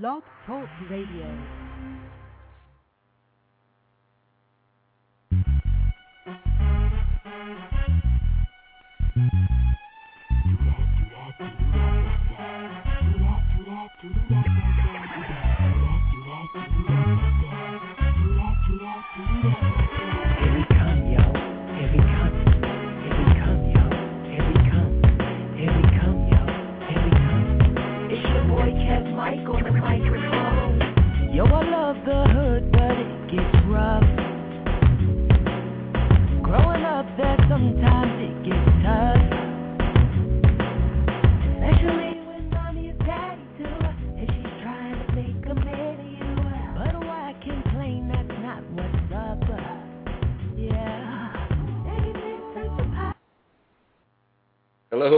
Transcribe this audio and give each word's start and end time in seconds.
Blog 0.00 0.22
Talk 0.46 0.66
Radio. 0.88 1.26
Here 14.28 14.41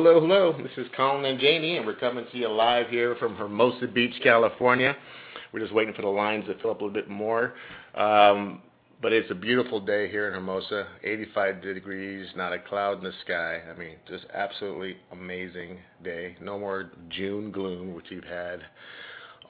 Hello, 0.05 0.21
hello. 0.21 0.55
This 0.63 0.77
is 0.77 0.87
Colin 0.95 1.25
and 1.25 1.41
Janie, 1.41 1.79
and 1.79 1.87
we're 1.87 1.95
coming 1.95 2.27
to 2.31 2.37
you 2.37 2.47
live 2.51 2.91
here 2.91 3.17
from 3.19 3.37
Hermosa 3.37 3.87
Beach, 3.87 4.13
California. 4.23 4.95
We're 5.51 5.61
just 5.61 5.73
waiting 5.73 5.95
for 5.95 6.03
the 6.03 6.09
lines 6.09 6.45
to 6.45 6.59
fill 6.61 6.73
up 6.73 6.83
a 6.83 6.85
little 6.85 6.93
bit 6.93 7.09
more. 7.09 7.55
Um, 7.95 8.61
but 9.01 9.15
it's 9.15 9.31
a 9.31 9.35
beautiful 9.35 9.81
day 9.81 10.11
here 10.11 10.29
in 10.29 10.35
Hermosa, 10.35 10.89
85 11.03 11.63
degrees, 11.63 12.29
not 12.37 12.53
a 12.53 12.59
cloud 12.59 12.99
in 12.99 13.05
the 13.05 13.13
sky. 13.25 13.63
I 13.67 13.79
mean, 13.79 13.97
just 14.07 14.27
absolutely 14.35 14.99
amazing 15.11 15.79
day. 16.05 16.37
No 16.39 16.59
more 16.59 16.91
June 17.09 17.51
gloom, 17.51 17.95
which 17.95 18.11
we've 18.11 18.25
had 18.25 18.61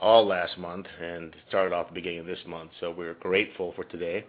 all 0.01 0.25
last 0.25 0.57
month 0.57 0.87
and 1.03 1.35
started 1.49 1.75
off 1.75 1.89
the 1.89 1.95
beginning 1.95 2.21
of 2.21 2.27
this 2.27 2.39
month. 2.47 2.71
So 2.79 2.95
we're 2.97 3.15
grateful 3.15 3.73
for 3.75 3.83
today. 3.83 4.25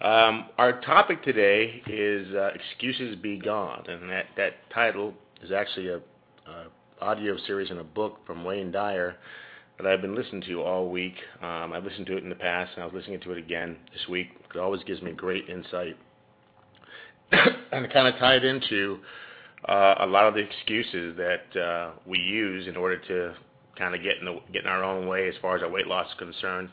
Um, 0.00 0.46
our 0.58 0.80
topic 0.80 1.22
today 1.22 1.80
is 1.86 2.34
uh, 2.34 2.50
"Excuses 2.54 3.14
Be 3.22 3.38
Gone," 3.38 3.84
and 3.86 4.10
that 4.10 4.26
that 4.36 4.54
title 4.74 5.14
is 5.44 5.52
actually 5.52 5.88
a, 5.88 5.96
a 5.96 6.66
audio 7.00 7.36
series 7.46 7.70
and 7.70 7.78
a 7.78 7.84
book 7.84 8.18
from 8.26 8.44
Wayne 8.44 8.72
Dyer 8.72 9.16
that 9.76 9.86
I've 9.86 10.00
been 10.00 10.14
listening 10.14 10.42
to 10.42 10.62
all 10.62 10.90
week. 10.90 11.14
Um, 11.42 11.72
I've 11.72 11.84
listened 11.84 12.06
to 12.06 12.16
it 12.16 12.22
in 12.22 12.28
the 12.28 12.34
past, 12.34 12.72
and 12.74 12.82
I 12.82 12.86
was 12.86 12.94
listening 12.94 13.20
to 13.20 13.32
it 13.32 13.38
again 13.38 13.76
this 13.92 14.08
week. 14.08 14.28
It 14.54 14.58
always 14.58 14.82
gives 14.84 15.02
me 15.02 15.12
great 15.12 15.48
insight, 15.48 15.96
and 17.32 17.84
it 17.84 17.92
kind 17.92 18.08
of 18.08 18.18
tied 18.18 18.44
into 18.44 18.98
uh, 19.68 19.96
a 20.00 20.06
lot 20.06 20.26
of 20.26 20.34
the 20.34 20.40
excuses 20.40 21.16
that 21.16 21.60
uh, 21.60 21.92
we 22.06 22.18
use 22.18 22.66
in 22.66 22.76
order 22.76 22.98
to 22.98 23.34
kind 23.78 23.94
of 23.94 24.02
get 24.02 24.18
in 24.18 24.24
the 24.24 24.38
get 24.52 24.62
in 24.62 24.68
our 24.68 24.84
own 24.84 25.08
way 25.08 25.28
as 25.28 25.34
far 25.42 25.56
as 25.56 25.62
our 25.62 25.70
weight 25.70 25.86
loss 25.86 26.06
is 26.06 26.18
concerned 26.18 26.68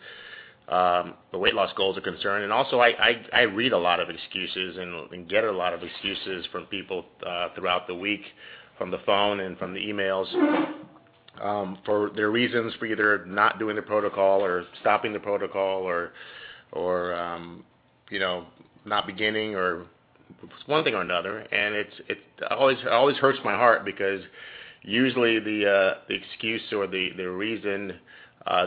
the 0.68 1.38
weight 1.38 1.54
loss 1.54 1.72
goals 1.76 1.98
are 1.98 2.02
concerned. 2.02 2.44
And 2.44 2.54
also, 2.54 2.80
I, 2.80 3.42
read 3.42 3.74
a 3.74 3.78
lot 3.78 4.00
of 4.00 4.10
excuses 4.10 4.78
and, 4.78 5.28
get 5.28 5.44
a 5.44 5.52
lot 5.52 5.74
of 5.74 5.84
excuses 5.84 6.46
from 6.52 6.66
people 6.66 7.06
uh, 7.26 7.50
throughout 7.56 7.88
the 7.88 7.96
week, 7.96 8.22
from 8.78 8.92
the 8.92 9.00
phone 9.06 9.42
and 9.42 9.58
from 9.58 9.74
the 9.74 9.80
emails, 9.80 10.28
um, 11.42 11.78
for 11.86 12.12
their 12.16 12.32
reasons 12.32 12.74
for 12.80 12.86
either 12.86 13.26
not 13.26 13.60
doing 13.60 13.76
the 13.76 13.82
protocol 13.82 14.44
or 14.44 14.66
stopping 14.82 15.14
the 15.14 15.20
protocol 15.20 15.84
or, 15.84 16.12
or 16.72 17.14
um, 17.16 17.64
you 18.10 18.20
know, 18.20 18.46
not 18.86 19.06
beginning 19.08 19.56
or 19.56 19.86
one 20.66 20.84
thing 20.84 20.96
or 20.96 21.02
another. 21.02 21.40
And 21.40 21.76
it's 21.76 21.94
it 22.08 22.18
always 22.50 23.18
hurts 23.18 23.40
my 23.44 23.54
heart 23.54 23.86
because 23.86 24.22
usually 24.84 25.40
the 25.40 25.70
uh, 25.70 26.00
the 26.08 26.16
excuse 26.16 26.62
or 26.72 26.88
the 26.88 27.24
reason 27.24 27.94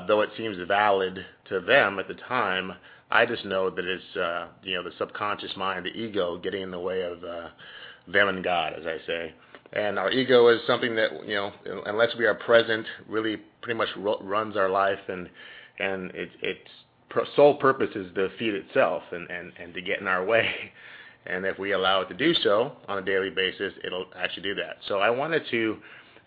though 0.07 0.21
it 0.21 0.31
seems 0.37 0.57
valid 0.69 1.25
to 1.49 1.61
them 1.61 1.99
at 1.99 2.09
the 2.09 2.15
time, 2.15 2.73
I 3.11 3.27
just 3.27 3.45
know 3.45 3.71
that 3.71 3.85
it's 3.85 4.17
uh, 4.17 4.49
you 4.63 4.75
know 4.75 4.83
the 4.83 4.93
subconscious 4.99 5.57
mind, 5.57 5.87
the 5.87 5.91
ego, 5.91 6.39
getting 6.39 6.63
in 6.63 6.71
the 6.71 6.81
way 6.81 7.03
of 7.03 7.23
uh, 7.23 7.49
them 8.11 8.29
and 8.29 8.43
God, 8.43 8.75
as 8.75 8.87
I 8.87 8.99
say. 9.07 9.35
And 9.73 9.99
our 9.99 10.11
ego 10.11 10.49
is 10.49 10.61
something 10.67 10.95
that 10.97 11.27
you 11.27 11.35
know, 11.35 11.53
unless 11.87 12.15
we 12.17 12.27
are 12.27 12.35
present, 12.35 12.87
really 13.09 13.37
pretty 13.63 13.77
much 13.77 13.89
ro- 13.97 14.21
runs 14.23 14.57
our 14.57 14.69
life, 14.69 14.99
and 15.09 15.29
and 15.79 16.11
it, 16.13 16.31
its 16.43 16.69
sole 17.37 17.57
purpose 17.57 17.91
is 17.95 18.13
to 18.15 18.29
feed 18.39 18.55
itself 18.55 19.03
and, 19.13 19.29
and 19.31 19.53
and 19.61 19.75
to 19.75 19.83
get 19.83 20.01
in 20.01 20.07
our 20.07 20.25
way. 20.25 20.51
And 21.27 21.47
if 21.47 21.59
we 21.59 21.73
allow 21.73 22.03
it 22.03 22.09
to 22.11 22.15
do 22.15 22.35
so 22.35 22.73
on 22.87 22.99
a 22.99 23.03
daily 23.03 23.31
basis, 23.31 23.73
it'll 23.83 24.05
actually 24.15 24.43
do 24.43 24.55
that. 24.57 24.77
So 24.87 24.99
I 24.99 25.09
wanted 25.09 25.43
to 25.53 25.79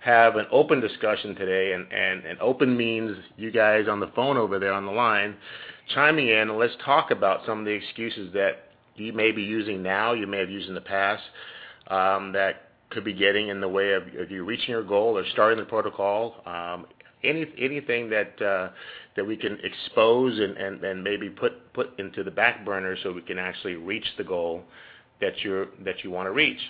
have 0.07 0.37
an 0.37 0.45
open 0.51 0.79
discussion 0.79 1.35
today, 1.35 1.73
and, 1.73 1.91
and, 1.91 2.25
and 2.25 2.39
open 2.39 2.77
means 2.77 3.17
you 3.35 3.51
guys 3.51 3.89
on 3.89 3.99
the 3.99 4.07
phone 4.15 4.37
over 4.37 4.57
there 4.57 4.71
on 4.71 4.85
the 4.85 4.91
line 4.91 5.35
chiming 5.93 6.29
in, 6.29 6.49
and 6.49 6.57
let's 6.57 6.75
talk 6.83 7.11
about 7.11 7.41
some 7.45 7.59
of 7.59 7.65
the 7.65 7.71
excuses 7.71 8.31
that 8.33 8.71
you 8.95 9.11
may 9.11 9.31
be 9.33 9.41
using 9.41 9.83
now, 9.83 10.13
you 10.13 10.25
may 10.25 10.39
have 10.39 10.49
used 10.49 10.69
in 10.69 10.75
the 10.75 10.81
past, 10.81 11.23
um, 11.89 12.31
that 12.31 12.69
could 12.89 13.03
be 13.03 13.11
getting 13.13 13.49
in 13.49 13.59
the 13.59 13.67
way 13.67 13.91
of, 13.91 14.03
of 14.17 14.31
you 14.31 14.45
reaching 14.45 14.69
your 14.69 14.83
goal 14.83 15.17
or 15.17 15.25
starting 15.33 15.59
the 15.59 15.65
protocol. 15.65 16.35
Um, 16.45 16.85
any, 17.23 17.45
anything 17.57 18.09
that 18.09 18.41
uh, 18.41 18.69
that 19.17 19.25
we 19.25 19.35
can 19.35 19.57
expose 19.61 20.39
and, 20.39 20.55
and, 20.55 20.83
and 20.83 21.03
maybe 21.03 21.29
put 21.29 21.73
put 21.73 21.99
into 21.99 22.23
the 22.23 22.31
back 22.31 22.63
burner 22.63 22.95
so 23.03 23.11
we 23.11 23.23
can 23.23 23.39
actually 23.39 23.75
reach 23.75 24.05
the 24.17 24.23
goal 24.23 24.63
that 25.19 25.33
you 25.43 25.67
that 25.83 26.03
you 26.03 26.11
want 26.11 26.27
to 26.27 26.31
reach. 26.31 26.61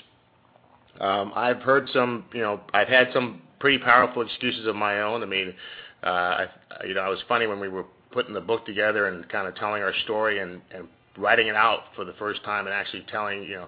Um, 1.00 1.32
I've 1.36 1.62
heard 1.62 1.90
some, 1.94 2.26
you 2.34 2.42
know, 2.42 2.62
I've 2.74 2.88
had 2.88 3.10
some 3.14 3.42
pretty 3.60 3.78
powerful 3.80 4.22
excuses 4.22 4.68
of 4.68 4.76
my 4.76 5.02
own. 5.02 5.24
I 5.24 5.26
mean, 5.26 5.54
uh, 6.04 6.46
you 6.86 6.94
know, 6.94 7.06
it 7.06 7.10
was 7.10 7.24
funny 7.28 7.48
when 7.48 7.60
we 7.60 7.70
were 7.70 7.86
putting 8.12 8.34
the 8.34 8.42
book 8.42 8.66
together 8.66 9.08
and 9.08 9.28
kind 9.30 9.48
of 9.48 9.56
telling 9.56 9.84
our 9.84 9.94
story 10.04 10.40
and, 10.40 10.62
writing 11.18 11.48
it 11.48 11.56
out 11.56 11.80
for 11.96 12.06
the 12.06 12.14
first 12.20 12.44
time 12.44 12.68
and 12.68 12.76
actually 12.76 13.04
telling, 13.12 13.42
you 13.42 13.56
know, 13.56 13.68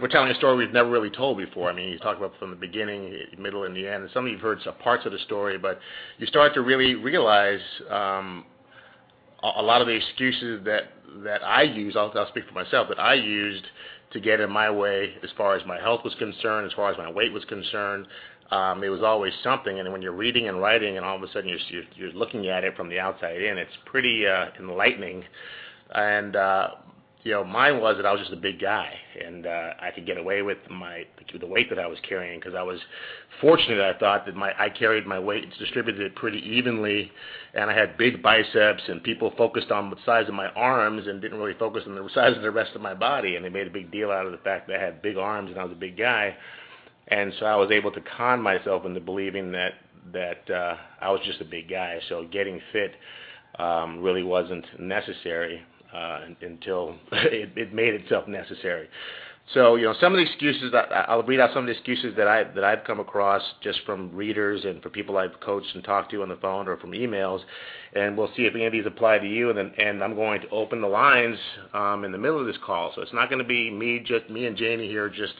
we're 0.00 0.08
telling 0.08 0.30
a 0.30 0.34
story 0.34 0.56
we've 0.56 0.72
never 0.72 0.90
really 0.90 1.10
told 1.10 1.36
before. 1.36 1.70
I 1.70 1.72
mean, 1.72 1.90
you 1.90 1.98
talk 1.98 2.16
about 2.16 2.32
from 2.38 2.50
the 2.50 2.56
beginning, 2.56 3.16
middle, 3.38 3.64
and 3.64 3.76
the 3.76 3.86
end. 3.86 4.02
And 4.02 4.10
some 4.12 4.26
of 4.26 4.32
you've 4.32 4.40
heard 4.40 4.58
some 4.64 4.74
parts 4.82 5.06
of 5.06 5.12
the 5.12 5.18
story, 5.18 5.58
but 5.58 5.78
you 6.18 6.26
start 6.26 6.54
to 6.54 6.62
really 6.62 6.94
realize 6.94 7.60
um, 7.90 8.44
a, 9.42 9.62
lot 9.62 9.80
of 9.80 9.86
the 9.86 9.92
excuses 9.92 10.64
that 10.64 10.84
that 11.22 11.44
I 11.44 11.62
use. 11.62 11.94
I'll 11.96 12.28
speak 12.28 12.44
for 12.48 12.54
myself. 12.54 12.88
That 12.88 12.98
I 12.98 13.14
used 13.14 13.64
to 14.14 14.20
get 14.20 14.40
in 14.40 14.50
my 14.50 14.70
way 14.70 15.12
as 15.22 15.30
far 15.36 15.54
as 15.56 15.66
my 15.66 15.78
health 15.78 16.00
was 16.04 16.14
concerned, 16.14 16.66
as 16.66 16.72
far 16.72 16.90
as 16.90 16.96
my 16.96 17.10
weight 17.10 17.32
was 17.32 17.44
concerned. 17.44 18.06
Um, 18.50 18.82
it 18.84 18.88
was 18.88 19.02
always 19.02 19.32
something, 19.42 19.80
and 19.80 19.92
when 19.92 20.00
you're 20.00 20.12
reading 20.12 20.48
and 20.48 20.60
writing, 20.60 20.96
and 20.96 21.04
all 21.04 21.16
of 21.16 21.22
a 21.22 21.26
sudden 21.32 21.48
you're, 21.48 21.58
you're, 21.68 21.82
you're 21.96 22.12
looking 22.12 22.48
at 22.48 22.62
it 22.62 22.76
from 22.76 22.88
the 22.88 23.00
outside 23.00 23.42
in, 23.42 23.58
it's 23.58 23.72
pretty 23.84 24.26
uh, 24.26 24.46
enlightening. 24.58 25.24
And 25.94 26.36
uh, 26.36 26.68
you 27.24 27.32
know, 27.32 27.42
mine 27.42 27.80
was 27.80 27.96
that 27.96 28.04
I 28.04 28.12
was 28.12 28.20
just 28.20 28.34
a 28.34 28.36
big 28.36 28.60
guy, 28.60 28.92
and 29.24 29.46
uh, 29.46 29.70
I 29.80 29.90
could 29.90 30.04
get 30.04 30.18
away 30.18 30.42
with 30.42 30.58
my 30.70 31.06
the 31.40 31.46
weight 31.46 31.70
that 31.70 31.78
I 31.78 31.86
was 31.86 31.98
carrying 32.06 32.38
because 32.38 32.54
I 32.54 32.62
was 32.62 32.78
fortunate. 33.40 33.80
I 33.80 33.98
thought 33.98 34.26
that 34.26 34.36
my 34.36 34.52
I 34.58 34.68
carried 34.68 35.06
my 35.06 35.18
weight 35.18 35.46
distributed 35.58 36.02
it 36.02 36.14
pretty 36.16 36.40
evenly, 36.40 37.10
and 37.54 37.70
I 37.70 37.74
had 37.74 37.96
big 37.96 38.22
biceps, 38.22 38.82
and 38.88 39.02
people 39.02 39.32
focused 39.38 39.70
on 39.70 39.88
the 39.88 39.96
size 40.04 40.28
of 40.28 40.34
my 40.34 40.48
arms 40.48 41.06
and 41.06 41.22
didn't 41.22 41.38
really 41.38 41.58
focus 41.58 41.84
on 41.86 41.94
the 41.94 42.06
size 42.14 42.36
of 42.36 42.42
the 42.42 42.50
rest 42.50 42.72
of 42.74 42.82
my 42.82 42.92
body, 42.92 43.36
and 43.36 43.44
they 43.44 43.48
made 43.48 43.66
a 43.66 43.70
big 43.70 43.90
deal 43.90 44.10
out 44.10 44.26
of 44.26 44.32
the 44.32 44.38
fact 44.38 44.68
that 44.68 44.76
I 44.76 44.84
had 44.84 45.00
big 45.00 45.16
arms 45.16 45.50
and 45.50 45.58
I 45.58 45.64
was 45.64 45.72
a 45.72 45.76
big 45.76 45.96
guy, 45.96 46.36
and 47.08 47.32
so 47.40 47.46
I 47.46 47.56
was 47.56 47.70
able 47.70 47.90
to 47.92 48.02
con 48.02 48.42
myself 48.42 48.84
into 48.84 49.00
believing 49.00 49.50
that 49.52 49.72
that 50.12 50.50
uh, 50.50 50.76
I 51.00 51.10
was 51.10 51.22
just 51.24 51.40
a 51.40 51.46
big 51.46 51.70
guy. 51.70 52.00
So 52.10 52.26
getting 52.30 52.60
fit 52.70 52.92
um, 53.58 54.02
really 54.02 54.22
wasn't 54.22 54.66
necessary 54.78 55.62
until 55.94 56.96
it, 57.12 57.72
made 57.72 57.94
itself 57.94 58.28
necessary. 58.28 58.88
So, 59.52 59.76
you 59.76 59.84
know, 59.84 59.94
some 60.00 60.14
of 60.14 60.16
the 60.16 60.22
excuses 60.22 60.72
that 60.72 60.90
I'll 60.90 61.22
read 61.22 61.38
out 61.38 61.50
some 61.52 61.64
of 61.64 61.66
the 61.66 61.72
excuses 61.72 62.16
that 62.16 62.26
I 62.26 62.44
that 62.44 62.64
I've 62.64 62.82
come 62.84 62.98
across 62.98 63.42
just 63.62 63.80
from 63.84 64.14
readers 64.16 64.64
and 64.64 64.82
for 64.82 64.88
people 64.88 65.18
I've 65.18 65.38
coached 65.40 65.74
and 65.74 65.84
talked 65.84 66.10
to 66.12 66.22
on 66.22 66.30
the 66.30 66.36
phone 66.36 66.66
or 66.66 66.78
from 66.78 66.92
emails, 66.92 67.40
and 67.94 68.16
we'll 68.16 68.30
see 68.36 68.46
if 68.46 68.54
any 68.54 68.64
of 68.64 68.72
these 68.72 68.86
apply 68.86 69.18
to 69.18 69.26
you. 69.26 69.50
And 69.50 69.58
then, 69.58 69.72
and 69.76 70.02
I'm 70.02 70.14
going 70.14 70.40
to 70.40 70.48
open 70.48 70.80
the 70.80 70.88
lines 70.88 71.36
um, 71.74 72.04
in 72.04 72.12
the 72.12 72.16
middle 72.16 72.40
of 72.40 72.46
this 72.46 72.56
call, 72.64 72.92
so 72.94 73.02
it's 73.02 73.12
not 73.12 73.28
going 73.28 73.38
to 73.38 73.44
be 73.44 73.70
me 73.70 74.00
just 74.00 74.30
me 74.30 74.46
and 74.46 74.56
Janie 74.56 74.88
here 74.88 75.10
just 75.10 75.34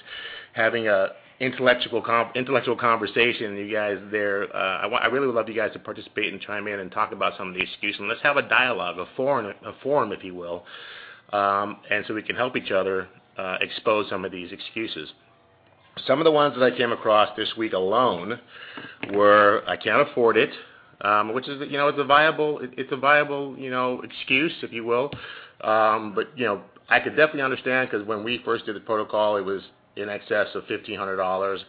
having 0.53 0.87
a 0.87 1.13
intellectual 1.45 2.03
intellectual 2.35 2.77
conversation. 2.77 3.57
You 3.57 3.73
guys 3.73 3.99
there, 4.11 4.55
uh, 4.55 4.89
I 4.89 5.07
really 5.07 5.27
would 5.27 5.37
love 5.37 5.49
you 5.49 5.55
guys 5.55 5.73
to 5.75 5.79
participate 5.79 6.33
and 6.33 6.41
chime 6.41 6.67
in 6.67 6.81
and 6.81 6.91
talk 6.91 7.13
about 7.13 7.35
some 7.37 7.49
of 7.49 7.55
the 7.55 7.61
excuses. 7.61 8.01
And 8.01 8.09
let's 8.09 8.23
have 8.23 8.37
a 8.37 8.43
dialogue, 8.43 8.99
a 8.99 9.07
forum, 9.17 9.53
a 9.65 9.73
forum, 9.83 10.13
if 10.13 10.25
you 10.25 10.35
will, 10.35 10.65
um, 11.33 11.79
and 11.91 12.05
so 12.07 12.15
we 12.15 12.23
can 12.23 12.37
help 12.37 12.57
each 12.57 12.71
other 12.71 13.09
uh, 13.39 13.57
expose 13.61 14.09
some 14.09 14.25
of 14.25 14.33
these 14.33 14.53
excuses. 14.53 15.09
Some 16.07 16.19
of 16.19 16.25
the 16.25 16.33
ones 16.33 16.55
that 16.59 16.65
I 16.65 16.77
came 16.77 16.93
across 16.93 17.37
this 17.37 17.53
week 17.57 17.73
alone 17.73 18.41
were 19.13 19.63
I 19.67 19.77
can't 19.77 20.09
afford 20.09 20.37
it. 20.37 20.51
um, 21.03 21.33
which 21.35 21.49
is 21.49 21.61
you 21.71 21.77
know 21.79 21.89
it's 21.89 21.99
a 21.99 22.05
viable 22.05 22.61
it's 22.63 22.93
a 22.93 22.97
viable 22.97 23.57
you 23.59 23.71
know 23.71 24.01
excuse 24.03 24.53
if 24.63 24.73
you 24.73 24.85
will. 24.85 25.11
Um, 25.61 26.15
but 26.15 26.37
you 26.37 26.47
know 26.47 26.63
I 26.89 27.01
could 27.01 27.17
definitely 27.17 27.43
understand 27.43 27.91
because 27.91 28.07
when 28.07 28.25
we 28.25 28.41
first 28.45 28.67
did 28.67 28.77
the 28.77 28.81
protocol, 28.81 29.37
it 29.37 29.45
was 29.45 29.63
in 29.97 30.09
excess 30.09 30.49
of 30.55 30.65
fifteen 30.67 30.99
hundred 30.99 31.17
dollars. 31.17 31.61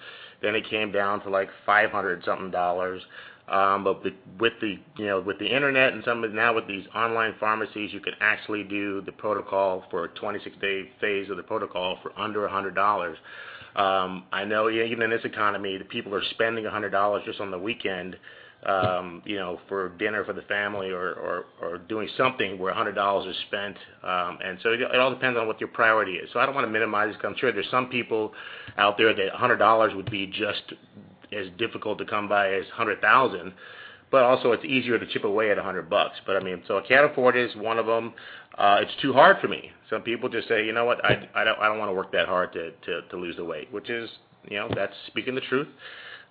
Then 0.41 0.55
it 0.55 0.69
came 0.69 0.91
down 0.91 1.21
to 1.23 1.29
like 1.29 1.49
five 1.65 1.91
hundred 1.91 2.23
something 2.23 2.51
dollars. 2.51 3.01
Um, 3.47 3.83
but 3.83 4.03
with 4.39 4.53
the 4.59 4.79
you 4.97 5.05
know 5.05 5.21
with 5.21 5.37
the 5.37 5.45
internet 5.45 5.93
and 5.93 6.03
some 6.03 6.23
of 6.23 6.33
now 6.33 6.55
with 6.55 6.67
these 6.67 6.85
online 6.95 7.35
pharmacies, 7.39 7.93
you 7.93 7.99
can 7.99 8.13
actually 8.19 8.63
do 8.63 9.01
the 9.01 9.11
protocol 9.11 9.83
for 9.91 10.05
a 10.05 10.07
26 10.09 10.55
day 10.59 10.89
phase 10.99 11.29
of 11.29 11.37
the 11.37 11.43
protocol 11.43 11.99
for 12.01 12.11
under 12.19 12.45
a 12.45 12.51
hundred 12.51 12.73
dollars. 12.73 13.17
Um, 13.75 14.23
I 14.31 14.45
know 14.45 14.69
even 14.69 15.03
in 15.03 15.09
this 15.09 15.25
economy, 15.25 15.77
the 15.77 15.85
people 15.85 16.15
are 16.15 16.23
spending 16.31 16.65
a 16.65 16.71
hundred 16.71 16.89
dollars 16.89 17.23
just 17.25 17.39
on 17.39 17.51
the 17.51 17.59
weekend, 17.59 18.15
you 19.25 19.37
know, 19.37 19.59
for 19.67 19.89
dinner 19.97 20.23
for 20.25 20.33
the 20.33 20.41
family 20.43 20.91
or 20.91 21.45
doing 21.87 22.07
something 22.17 22.57
where 22.57 22.71
a 22.71 22.75
hundred 22.75 22.93
dollars 22.93 23.27
is 23.27 23.41
spent. 23.47 23.75
Um, 24.03 24.39
and 24.43 24.57
so 24.63 24.69
it, 24.71 24.99
all 24.99 25.11
depends 25.11 25.37
on 25.39 25.47
what 25.47 25.59
your 25.59 25.69
priority 25.69 26.13
is. 26.13 26.29
So 26.33 26.39
I 26.39 26.45
don't 26.45 26.55
want 26.55 26.65
to 26.65 26.71
minimize 26.71 27.13
it. 27.13 27.25
I'm 27.25 27.35
sure 27.37 27.51
there's 27.51 27.69
some 27.69 27.87
people 27.87 28.33
out 28.77 28.97
there 28.97 29.13
that 29.13 29.33
a 29.33 29.37
hundred 29.37 29.57
dollars 29.57 29.93
would 29.95 30.09
be 30.09 30.27
just 30.27 30.73
as 31.31 31.47
difficult 31.57 31.97
to 31.99 32.05
come 32.05 32.27
by 32.27 32.53
as 32.53 32.65
hundred 32.73 33.01
thousand, 33.01 33.53
but 34.11 34.23
also 34.23 34.51
it's 34.51 34.65
easier 34.65 34.97
to 34.97 35.05
chip 35.07 35.23
away 35.23 35.51
at 35.51 35.57
a 35.57 35.63
hundred 35.63 35.89
bucks. 35.89 36.15
But 36.25 36.37
I 36.37 36.39
mean, 36.39 36.63
so 36.67 36.77
I 36.77 36.81
can't 36.87 37.11
afford 37.11 37.35
is 37.35 37.55
one 37.55 37.77
of 37.77 37.85
them. 37.85 38.13
Uh, 38.57 38.77
it's 38.81 39.01
too 39.01 39.11
hard 39.11 39.37
for 39.41 39.47
me. 39.47 39.71
Some 39.89 40.01
people 40.01 40.29
just 40.29 40.47
say, 40.47 40.65
you 40.65 40.71
know 40.71 40.85
what, 40.85 41.03
I, 41.03 41.43
don't 41.43 41.77
want 41.77 41.89
to 41.89 41.93
work 41.93 42.11
that 42.13 42.27
hard 42.27 42.53
to 42.53 43.17
lose 43.17 43.35
the 43.35 43.43
weight, 43.43 43.71
which 43.71 43.89
is 43.89 44.09
you 44.49 44.57
know 44.57 44.69
that's 44.73 44.93
speaking 45.07 45.35
the 45.35 45.41
truth. 45.41 45.67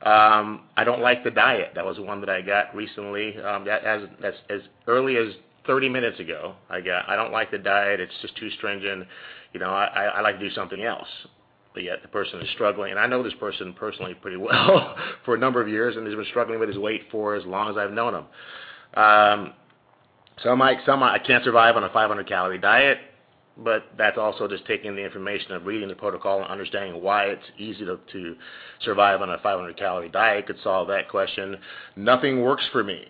Um, 0.04 0.62
I 0.76 0.84
don't 0.84 1.00
like 1.00 1.24
the 1.24 1.30
diet. 1.30 1.72
That 1.74 1.84
was 1.84 1.98
one 1.98 2.20
that 2.20 2.28
I 2.28 2.42
got 2.42 2.74
recently. 2.74 3.36
Um, 3.38 3.64
that 3.64 3.84
as, 3.84 4.02
as 4.22 4.34
as 4.50 4.60
early 4.86 5.16
as 5.16 5.28
30 5.66 5.88
minutes 5.88 6.20
ago, 6.20 6.54
I 6.68 6.80
got. 6.80 7.08
I 7.08 7.16
don't 7.16 7.32
like 7.32 7.50
the 7.50 7.58
diet. 7.58 8.00
It's 8.00 8.12
just 8.20 8.36
too 8.36 8.50
stringent. 8.50 9.06
You 9.54 9.60
know, 9.60 9.70
I, 9.70 10.04
I 10.16 10.20
like 10.20 10.38
to 10.38 10.48
do 10.48 10.54
something 10.54 10.82
else 10.82 11.08
but 11.74 11.82
yet 11.82 12.00
the 12.02 12.08
person 12.08 12.40
is 12.40 12.48
struggling. 12.54 12.92
And 12.92 13.00
I 13.00 13.06
know 13.06 13.22
this 13.22 13.34
person 13.34 13.74
personally 13.74 14.14
pretty 14.14 14.36
well 14.38 14.96
for 15.24 15.34
a 15.34 15.38
number 15.38 15.60
of 15.60 15.68
years, 15.68 15.96
and 15.96 16.06
he's 16.06 16.16
been 16.16 16.24
struggling 16.30 16.60
with 16.60 16.68
his 16.68 16.78
weight 16.78 17.02
for 17.10 17.34
as 17.34 17.44
long 17.44 17.68
as 17.68 17.76
I've 17.76 17.92
known 17.92 18.14
him. 18.14 18.24
Um, 18.94 19.52
some 20.42 20.62
I 20.62 20.76
some 20.86 21.02
I 21.02 21.18
can't 21.18 21.44
survive 21.44 21.76
on 21.76 21.84
a 21.84 21.90
500 21.90 22.26
calorie 22.26 22.58
diet, 22.58 22.98
but 23.56 23.84
that's 23.96 24.18
also 24.18 24.48
just 24.48 24.66
taking 24.66 24.96
the 24.96 25.04
information 25.04 25.52
of 25.52 25.66
reading 25.66 25.88
the 25.88 25.94
protocol 25.94 26.42
and 26.42 26.46
understanding 26.50 27.02
why 27.02 27.26
it's 27.26 27.44
easy 27.56 27.84
to, 27.84 27.98
to 28.12 28.34
survive 28.80 29.20
on 29.22 29.30
a 29.30 29.38
500 29.38 29.76
calorie 29.76 30.08
diet 30.08 30.46
could 30.46 30.58
solve 30.62 30.88
that 30.88 31.08
question. 31.08 31.56
Nothing 31.96 32.42
works 32.42 32.64
for 32.72 32.82
me. 32.82 33.06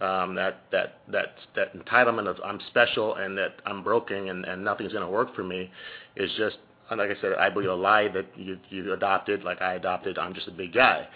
Um, 0.00 0.36
that 0.36 0.60
that 0.70 1.00
that 1.08 1.34
that 1.56 1.76
entitlement 1.76 2.28
of 2.28 2.36
I'm 2.44 2.60
special 2.68 3.16
and 3.16 3.36
that 3.36 3.56
I'm 3.66 3.82
broken 3.82 4.28
and, 4.28 4.44
and 4.44 4.62
nothing's 4.62 4.92
going 4.92 5.04
to 5.04 5.10
work 5.10 5.34
for 5.34 5.42
me 5.42 5.72
is 6.14 6.30
just 6.38 6.58
like 6.96 7.10
I 7.10 7.20
said, 7.20 7.32
I 7.34 7.50
believe 7.50 7.68
a 7.68 7.74
lie 7.74 8.06
that 8.08 8.26
you 8.36 8.58
you 8.70 8.92
adopted, 8.92 9.42
like 9.42 9.60
I 9.60 9.74
adopted. 9.74 10.16
I'm 10.16 10.34
just 10.34 10.46
a 10.46 10.52
big 10.52 10.72
guy. 10.72 11.08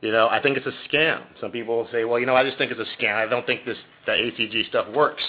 You 0.00 0.12
know, 0.12 0.28
I 0.28 0.40
think 0.40 0.56
it's 0.56 0.66
a 0.66 0.88
scam. 0.88 1.22
Some 1.40 1.50
people 1.50 1.86
say, 1.92 2.04
well, 2.04 2.18
you 2.18 2.24
know, 2.24 2.34
I 2.34 2.44
just 2.44 2.56
think 2.56 2.72
it's 2.72 2.80
a 2.80 3.02
scam. 3.02 3.14
I 3.14 3.28
don't 3.28 3.44
think 3.44 3.66
this 3.66 3.76
the 4.06 4.12
HCG 4.12 4.68
stuff 4.68 4.86
works, 4.94 5.22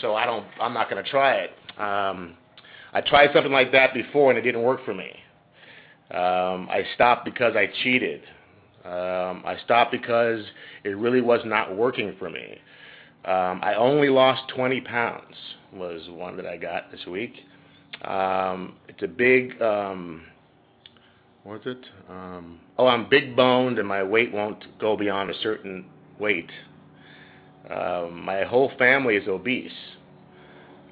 so 0.00 0.16
I 0.16 0.24
don't. 0.24 0.46
I'm 0.60 0.72
not 0.72 0.90
going 0.90 1.02
to 1.02 1.08
try 1.08 1.34
it. 1.34 1.50
Um, 1.80 2.36
I 2.92 3.00
tried 3.00 3.30
something 3.32 3.52
like 3.52 3.72
that 3.72 3.94
before 3.94 4.30
and 4.30 4.38
it 4.38 4.42
didn't 4.42 4.62
work 4.62 4.84
for 4.84 4.94
me. 4.94 5.10
Um, 6.10 6.68
I 6.68 6.84
stopped 6.94 7.24
because 7.24 7.54
I 7.54 7.68
cheated. 7.82 8.22
Um, 8.84 9.42
I 9.44 9.56
stopped 9.64 9.92
because 9.92 10.44
it 10.84 10.90
really 10.90 11.20
was 11.20 11.40
not 11.44 11.76
working 11.76 12.16
for 12.18 12.28
me. 12.30 12.58
Um, 13.24 13.60
I 13.62 13.74
only 13.74 14.08
lost 14.08 14.42
20 14.54 14.80
pounds 14.80 15.34
was 15.72 16.08
one 16.10 16.36
that 16.36 16.46
I 16.46 16.56
got 16.56 16.90
this 16.90 17.06
week. 17.06 17.34
Um, 18.04 18.76
it's 18.88 19.02
a 19.02 19.08
big, 19.08 19.60
um, 19.62 20.22
what 21.44 21.60
is 21.60 21.76
it? 21.76 21.86
Um, 22.08 22.60
oh, 22.78 22.86
I'm 22.86 23.08
big 23.08 23.36
boned 23.36 23.78
and 23.78 23.86
my 23.86 24.02
weight 24.02 24.32
won't 24.32 24.64
go 24.78 24.96
beyond 24.96 25.30
a 25.30 25.34
certain 25.42 25.84
weight. 26.18 26.50
Um, 27.70 28.24
my 28.24 28.42
whole 28.44 28.72
family 28.78 29.16
is 29.16 29.28
obese. 29.28 29.70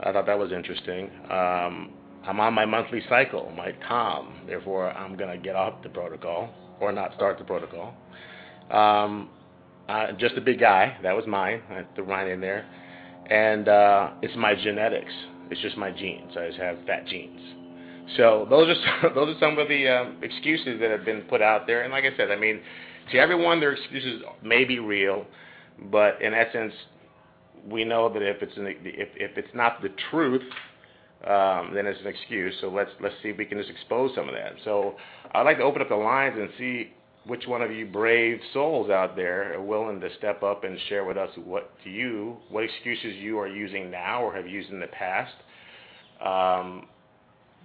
I 0.01 0.13
thought 0.13 0.27
that 0.27 0.39
was 0.39 0.53
interesting. 0.53 1.11
Um, 1.31 1.93
I'm 2.25 2.41
on 2.41 2.55
my 2.55 2.65
monthly 2.65 3.03
cycle, 3.09 3.53
my 3.57 3.73
Tom. 3.89 4.43
Therefore, 4.47 4.91
I'm 4.91 5.17
going 5.17 5.31
to 5.31 5.43
get 5.43 5.57
off 5.57 5.83
the 5.83 5.89
protocol 5.89 6.51
or 6.81 6.93
not 6.93 7.15
start 7.15 7.39
the 7.39 7.45
protocol. 7.45 7.95
Um, 8.71 9.31
uh, 9.89 10.13
just 10.13 10.37
a 10.37 10.41
big 10.41 10.61
guy. 10.61 10.97
That 11.03 11.17
was 11.17 11.27
mine. 11.27 11.63
I 11.71 11.85
threw 11.95 12.13
in 12.31 12.41
there. 12.41 12.67
And 13.31 13.69
uh, 13.69 14.11
it's 14.23 14.37
my 14.37 14.55
genetics. 14.55 15.13
It's 15.51 15.61
just 15.61 15.77
my 15.77 15.91
genes. 15.91 16.33
I 16.37 16.49
just 16.49 16.61
have 16.61 16.77
fat 16.87 17.07
genes. 17.07 17.41
So 18.17 18.47
those 18.49 18.69
are 18.69 18.75
some, 18.75 19.15
those 19.15 19.37
are 19.37 19.41
some 19.41 19.59
of 19.59 19.69
the 19.69 19.89
um, 19.89 20.19
excuses 20.23 20.81
that 20.81 20.91
have 20.91 21.05
been 21.05 21.23
put 21.23 21.43
out 21.43 21.67
there. 21.67 21.83
And 21.83 21.93
like 21.93 22.05
I 22.05 22.17
said, 22.17 22.31
I 22.31 22.37
mean, 22.37 22.61
to 23.13 23.19
everyone, 23.19 23.61
their 23.61 23.73
excuses 23.73 24.23
may 24.43 24.65
be 24.65 24.79
real, 24.79 25.27
but 25.91 26.21
in 26.21 26.35
essence, 26.35 26.73
we 27.71 27.85
know 27.85 28.13
that 28.13 28.23
if 28.23 28.43
it's 28.43 28.57
an, 28.57 28.67
if 28.67 29.09
if 29.17 29.37
it's 29.37 29.55
not 29.55 29.83
the 29.83 29.91
truth, 30.11 30.43
um, 31.27 31.73
then 31.75 31.87
it's 31.87 32.01
an 32.01 32.07
excuse. 32.07 32.55
So 32.61 32.69
let's 32.69 32.91
let's 33.01 33.15
see 33.23 33.29
if 33.31 33.39
we 33.39 33.45
can 33.45 33.59
just 33.59 33.71
expose 33.71 34.13
some 34.15 34.29
of 34.29 34.35
that. 34.35 34.55
So 34.65 34.97
I'd 35.35 35.43
like 35.43 35.59
to 35.59 35.65
open 35.65 35.83
up 35.83 35.89
the 35.89 35.97
lines 35.97 36.37
and 36.39 36.49
see 36.59 36.93
which 37.27 37.47
one 37.47 37.61
of 37.61 37.71
you 37.71 37.87
brave 37.87 38.41
souls 38.55 38.91
out 38.91 39.15
there 39.15 39.55
are 39.55 39.63
willing 39.63 40.01
to 40.01 40.09
step 40.17 40.43
up 40.43 40.65
and 40.65 40.79
share 40.89 41.05
with 41.05 41.19
us 41.19 41.31
what 41.45 41.71
to 41.85 41.91
you, 41.91 42.37
what 42.49 42.65
excuses 42.65 43.17
you 43.17 43.39
are 43.39 43.49
using 43.49 43.91
now 43.91 44.23
or 44.23 44.35
have 44.35 44.47
used 44.47 44.71
in 44.71 44.81
the 44.81 44.87
past. 44.87 45.35
Um, 46.21 46.87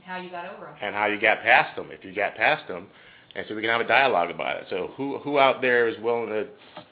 how 0.03 0.17
you 0.17 0.29
got 0.29 0.45
over 0.45 0.65
them. 0.65 0.75
And 0.81 0.93
how 0.93 1.05
you 1.05 1.19
got 1.19 1.41
past 1.41 1.77
them, 1.77 1.89
if 1.91 2.03
you 2.03 2.13
got 2.13 2.35
past 2.35 2.67
them, 2.67 2.87
and 3.35 3.45
so 3.47 3.55
we 3.55 3.61
can 3.61 3.71
have 3.71 3.81
a 3.81 3.87
dialogue 3.87 4.29
about 4.29 4.57
it. 4.57 4.65
So 4.69 4.91
who 4.95 5.17
who 5.19 5.39
out 5.39 5.61
there 5.61 5.87
is 5.87 5.95
willing 6.01 6.29
to? 6.29 6.47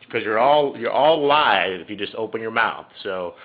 Because 0.06 0.24
you're 0.24 0.40
all 0.40 0.78
you're 0.78 0.92
all 0.92 1.26
live 1.26 1.80
if 1.80 1.90
you 1.90 1.96
just 1.96 2.16
open 2.16 2.42
your 2.42 2.52
mouth. 2.52 2.86
So 3.04 3.36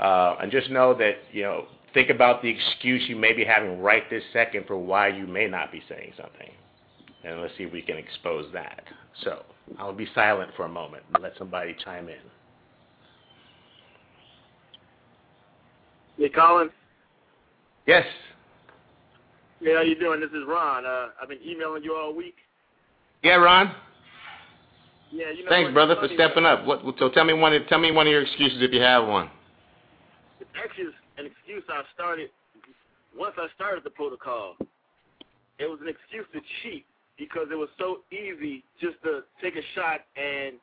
uh, 0.00 0.36
and 0.40 0.50
just 0.50 0.70
know 0.70 0.94
that 0.94 1.16
you 1.32 1.42
know 1.42 1.66
think 1.94 2.10
about 2.10 2.42
the 2.42 2.48
excuse 2.48 3.08
you 3.08 3.16
may 3.16 3.32
be 3.32 3.44
having 3.44 3.80
right 3.80 4.08
this 4.10 4.22
second 4.32 4.66
for 4.66 4.76
why 4.76 5.08
you 5.08 5.26
may 5.26 5.46
not 5.46 5.72
be 5.72 5.82
saying 5.88 6.12
something 6.16 6.50
and 7.24 7.40
let's 7.40 7.52
see 7.56 7.64
if 7.64 7.72
we 7.72 7.82
can 7.82 7.96
expose 7.96 8.46
that. 8.52 8.84
So 9.24 9.44
I'll 9.78 9.92
be 9.92 10.08
silent 10.14 10.50
for 10.56 10.64
a 10.64 10.68
moment 10.68 11.04
and 11.12 11.22
let 11.22 11.36
somebody 11.36 11.76
chime 11.84 12.08
in. 12.08 12.16
Hey, 16.16 16.28
Colin. 16.28 16.70
Yes. 17.86 18.04
Hey, 19.60 19.74
how 19.74 19.82
you 19.82 19.98
doing? 19.98 20.20
This 20.20 20.30
is 20.30 20.44
Ron. 20.46 20.84
Uh, 20.84 21.08
I've 21.20 21.28
been 21.28 21.38
emailing 21.44 21.82
you 21.82 21.94
all 21.94 22.14
week. 22.14 22.36
Yeah, 23.22 23.34
Ron. 23.34 23.74
Yeah, 25.10 25.30
you 25.30 25.44
know. 25.44 25.50
Thanks, 25.50 25.72
brother, 25.72 25.96
for 25.96 26.08
stepping 26.14 26.44
up. 26.44 26.66
What, 26.66 26.82
so 26.98 27.10
tell 27.10 27.24
me 27.24 27.32
one. 27.32 27.52
Tell 27.68 27.78
me 27.78 27.90
one 27.92 28.06
of 28.06 28.10
your 28.10 28.22
excuses 28.22 28.58
if 28.60 28.72
you 28.72 28.80
have 28.80 29.06
one. 29.06 29.30
It's 30.40 30.50
actually 30.62 30.92
an 31.16 31.26
excuse 31.26 31.64
I 31.68 31.82
started 31.94 32.30
once 33.16 33.34
I 33.38 33.48
started 33.54 33.84
the 33.84 33.90
protocol. 33.90 34.56
It 35.58 35.66
was 35.66 35.80
an 35.82 35.88
excuse 35.88 36.26
to 36.32 36.40
cheat 36.62 36.86
because 37.18 37.48
it 37.50 37.56
was 37.56 37.68
so 37.78 38.00
easy 38.12 38.64
just 38.80 39.02
to 39.02 39.22
take 39.42 39.56
a 39.56 39.64
shot 39.74 40.06
and 40.16 40.54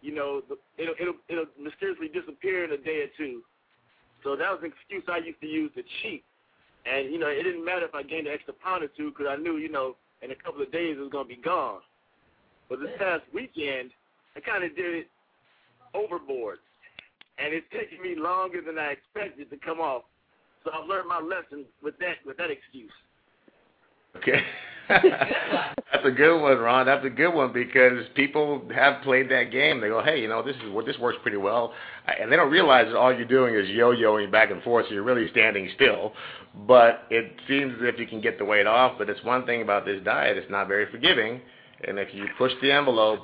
you 0.00 0.14
know 0.14 0.42
the, 0.48 0.56
it'll 0.80 0.94
it'll 1.00 1.18
it'll 1.28 1.50
mysteriously 1.60 2.08
disappear 2.08 2.64
in 2.64 2.72
a 2.72 2.76
day 2.76 3.02
or 3.02 3.10
two. 3.16 3.42
So 4.22 4.36
that 4.36 4.50
was 4.50 4.60
an 4.62 4.72
excuse 4.72 5.02
I 5.08 5.18
used 5.18 5.40
to 5.40 5.46
use 5.46 5.72
to 5.74 5.82
cheat. 6.02 6.24
And 6.86 7.12
you 7.12 7.18
know 7.18 7.26
it 7.26 7.42
didn't 7.42 7.64
matter 7.64 7.86
if 7.86 7.94
I 7.94 8.02
gained 8.02 8.28
an 8.28 8.34
extra 8.34 8.54
pound 8.54 8.84
or 8.84 8.88
two 8.88 9.10
because 9.10 9.26
I 9.28 9.36
knew 9.36 9.56
you 9.56 9.70
know 9.70 9.96
in 10.22 10.30
a 10.30 10.36
couple 10.36 10.62
of 10.62 10.70
days 10.70 10.96
it 10.96 11.00
was 11.00 11.10
gonna 11.10 11.28
be 11.28 11.36
gone. 11.36 11.80
But 12.68 12.80
this 12.80 12.90
past 12.98 13.22
weekend 13.32 13.90
I 14.36 14.40
kind 14.40 14.62
of 14.62 14.76
did 14.76 14.94
it 14.94 15.08
overboard, 15.94 16.58
and 17.38 17.52
it's 17.52 17.66
taking 17.72 18.02
me 18.02 18.14
longer 18.20 18.60
than 18.64 18.78
I 18.78 18.92
expected 18.92 19.50
to 19.50 19.56
come 19.56 19.80
off. 19.80 20.02
So 20.64 20.70
I've 20.72 20.88
learned 20.88 21.08
my 21.08 21.20
lesson 21.20 21.64
with 21.82 21.98
that 21.98 22.16
with 22.26 22.36
that 22.36 22.50
excuse. 22.50 22.92
Okay. 24.16 24.42
That's 24.88 26.04
a 26.04 26.10
good 26.10 26.40
one, 26.40 26.56
Ron. 26.58 26.86
That's 26.86 27.04
a 27.04 27.10
good 27.10 27.34
one 27.34 27.52
because 27.52 28.06
people 28.14 28.62
have 28.74 29.02
played 29.02 29.30
that 29.30 29.50
game. 29.50 29.80
They 29.80 29.88
go, 29.88 30.02
"Hey, 30.02 30.20
you 30.20 30.28
know, 30.28 30.42
this 30.42 30.56
is 30.64 30.72
what 30.72 30.86
this 30.86 30.98
works 30.98 31.18
pretty 31.22 31.36
well," 31.36 31.74
and 32.06 32.32
they 32.32 32.36
don't 32.36 32.50
realize 32.50 32.86
that 32.86 32.96
all 32.96 33.12
you're 33.12 33.26
doing 33.26 33.54
is 33.54 33.68
yo-yoing 33.68 34.30
back 34.30 34.50
and 34.50 34.62
forth. 34.62 34.86
So 34.88 34.94
you're 34.94 35.02
really 35.02 35.28
standing 35.30 35.68
still. 35.74 36.14
But 36.66 37.04
it 37.10 37.32
seems 37.46 37.74
as 37.74 37.80
if 37.82 37.98
you 37.98 38.06
can 38.06 38.20
get 38.20 38.38
the 38.38 38.44
weight 38.44 38.66
off. 38.66 38.96
But 38.98 39.10
it's 39.10 39.22
one 39.24 39.44
thing 39.44 39.62
about 39.62 39.84
this 39.84 40.02
diet; 40.04 40.38
it's 40.38 40.50
not 40.50 40.68
very 40.68 40.90
forgiving. 40.90 41.42
And 41.86 41.98
if 41.98 42.08
you 42.12 42.26
push 42.36 42.52
the 42.60 42.72
envelope, 42.72 43.20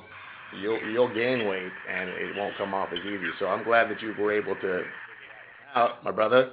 you'll 0.61 0.79
you'll 0.91 1.13
gain 1.13 1.47
weight, 1.47 1.71
and 1.91 2.09
it 2.09 2.35
won't 2.35 2.55
come 2.57 2.73
off 2.73 2.89
as 2.91 2.99
easy. 2.99 3.29
So 3.39 3.47
I'm 3.47 3.63
glad 3.63 3.89
that 3.89 4.01
you 4.01 4.13
were 4.19 4.31
able 4.31 4.55
to 4.55 4.83
out, 5.75 6.03
my 6.03 6.11
brother. 6.11 6.51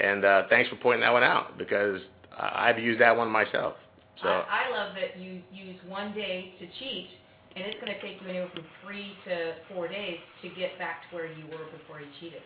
And 0.00 0.24
uh, 0.24 0.42
thanks 0.48 0.70
for 0.70 0.76
pointing 0.76 1.02
that 1.02 1.12
one 1.12 1.22
out 1.22 1.56
because 1.58 2.00
I've 2.36 2.78
used 2.78 3.00
that 3.00 3.16
one 3.16 3.30
myself. 3.30 3.74
So 4.22 4.28
I, 4.28 4.64
I 4.66 4.76
love 4.76 4.94
that 4.94 5.20
you 5.20 5.42
use 5.52 5.76
one 5.86 6.14
day 6.14 6.54
to 6.58 6.66
cheat 6.78 7.08
and 7.54 7.64
it's 7.64 7.78
going 7.80 7.94
to 7.94 8.00
take 8.00 8.20
you 8.20 8.28
anywhere 8.28 8.50
from 8.52 8.64
three 8.82 9.12
to 9.26 9.54
four 9.72 9.86
days 9.86 10.18
to 10.42 10.48
get 10.48 10.76
back 10.78 11.08
to 11.08 11.16
where 11.16 11.26
you 11.26 11.44
were 11.46 11.70
before 11.78 12.00
you 12.00 12.06
cheated. 12.18 12.42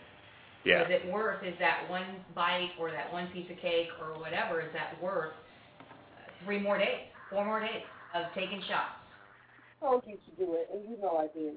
Yeah. 0.65 0.83
Is 0.83 0.89
it 0.91 1.11
worth, 1.11 1.45
is 1.45 1.55
that 1.61 1.89
one 1.89 2.05
bite 2.35 2.71
or 2.79 2.91
that 2.91 3.11
one 3.13 3.29
piece 3.29 3.51
of 3.51 3.57
cake 3.57 3.89
or 4.01 4.19
whatever, 4.21 4.61
is 4.61 4.69
that 4.75 5.01
worth 5.03 5.33
three 6.45 6.61
more 6.61 6.77
days, 6.77 7.09
four 7.31 7.45
more 7.45 7.61
days 7.61 7.83
of 8.15 8.27
taking 8.35 8.61
shots? 8.69 8.99
told 9.81 10.03
you 10.07 10.17
to 10.17 10.45
do 10.45 10.55
it, 10.55 10.69
and 10.73 10.83
you 10.89 11.01
know 11.01 11.17
I 11.17 11.29
did. 11.37 11.55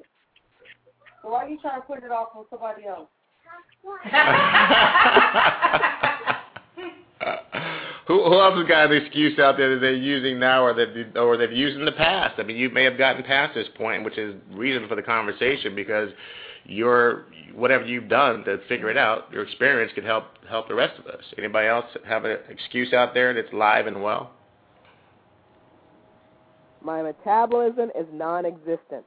So 1.22 1.30
why 1.30 1.46
are 1.46 1.50
you 1.50 1.60
trying 1.60 1.82
to 1.82 1.88
put 1.88 2.04
it 2.04 2.12
off 2.12 2.30
on 2.36 2.46
somebody 2.50 2.86
else? 2.86 3.10
who, 8.08 8.24
who 8.24 8.40
else 8.40 8.58
has 8.58 8.68
got 8.68 8.92
an 8.92 9.04
excuse 9.04 9.38
out 9.40 9.58
there 9.58 9.74
that 9.74 9.82
they're 9.82 9.94
using 9.94 10.40
now 10.40 10.64
or 10.64 10.74
that 10.74 11.18
or 11.18 11.38
they've 11.38 11.52
used 11.52 11.78
in 11.78 11.86
the 11.86 11.92
past? 11.92 12.40
I 12.40 12.44
mean, 12.44 12.58
you 12.58 12.70
may 12.70 12.84
have 12.84 12.98
gotten 12.98 13.24
past 13.24 13.56
this 13.56 13.68
point, 13.76 14.04
which 14.04 14.18
is 14.18 14.36
reason 14.52 14.88
for 14.88 14.96
the 14.96 15.02
conversation 15.02 15.76
because 15.76 16.10
your 16.66 17.26
whatever 17.56 17.86
you've 17.86 18.08
done 18.08 18.44
to 18.46 18.60
figure 18.70 18.90
it 18.90 18.98
out, 18.98 19.32
your 19.32 19.44
experience 19.44 19.92
could 19.96 20.06
help 20.06 20.26
help 20.48 20.68
the 20.68 20.76
rest 20.76 21.00
of 21.00 21.08
us. 21.08 21.24
Anybody 21.38 21.68
else 21.68 21.86
have 22.06 22.26
an 22.26 22.38
excuse 22.50 22.94
out 22.94 23.14
there 23.14 23.34
that's 23.34 23.52
live 23.54 23.88
and 23.88 24.02
well? 24.02 24.32
My 26.84 27.02
metabolism 27.02 27.90
is 27.98 28.06
non-existent. 28.12 29.06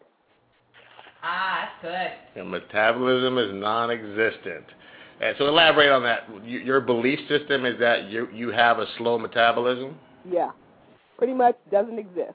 ah, 1.22 1.68
that's 1.82 1.82
good. 1.82 2.36
Your 2.36 2.44
metabolism 2.44 3.38
is 3.38 3.50
non-existent. 3.52 4.64
And 5.20 5.34
so 5.38 5.46
elaborate 5.46 5.90
on 5.90 6.02
that. 6.02 6.28
Y- 6.30 6.62
Your 6.64 6.80
belief 6.80 7.18
system 7.28 7.64
is 7.64 7.78
that 7.80 8.10
you 8.10 8.28
you 8.32 8.50
have 8.50 8.78
a 8.78 8.86
slow 8.98 9.18
metabolism. 9.18 9.96
Yeah, 10.28 10.50
pretty 11.18 11.34
much 11.34 11.56
doesn't 11.70 11.98
exist. 11.98 12.34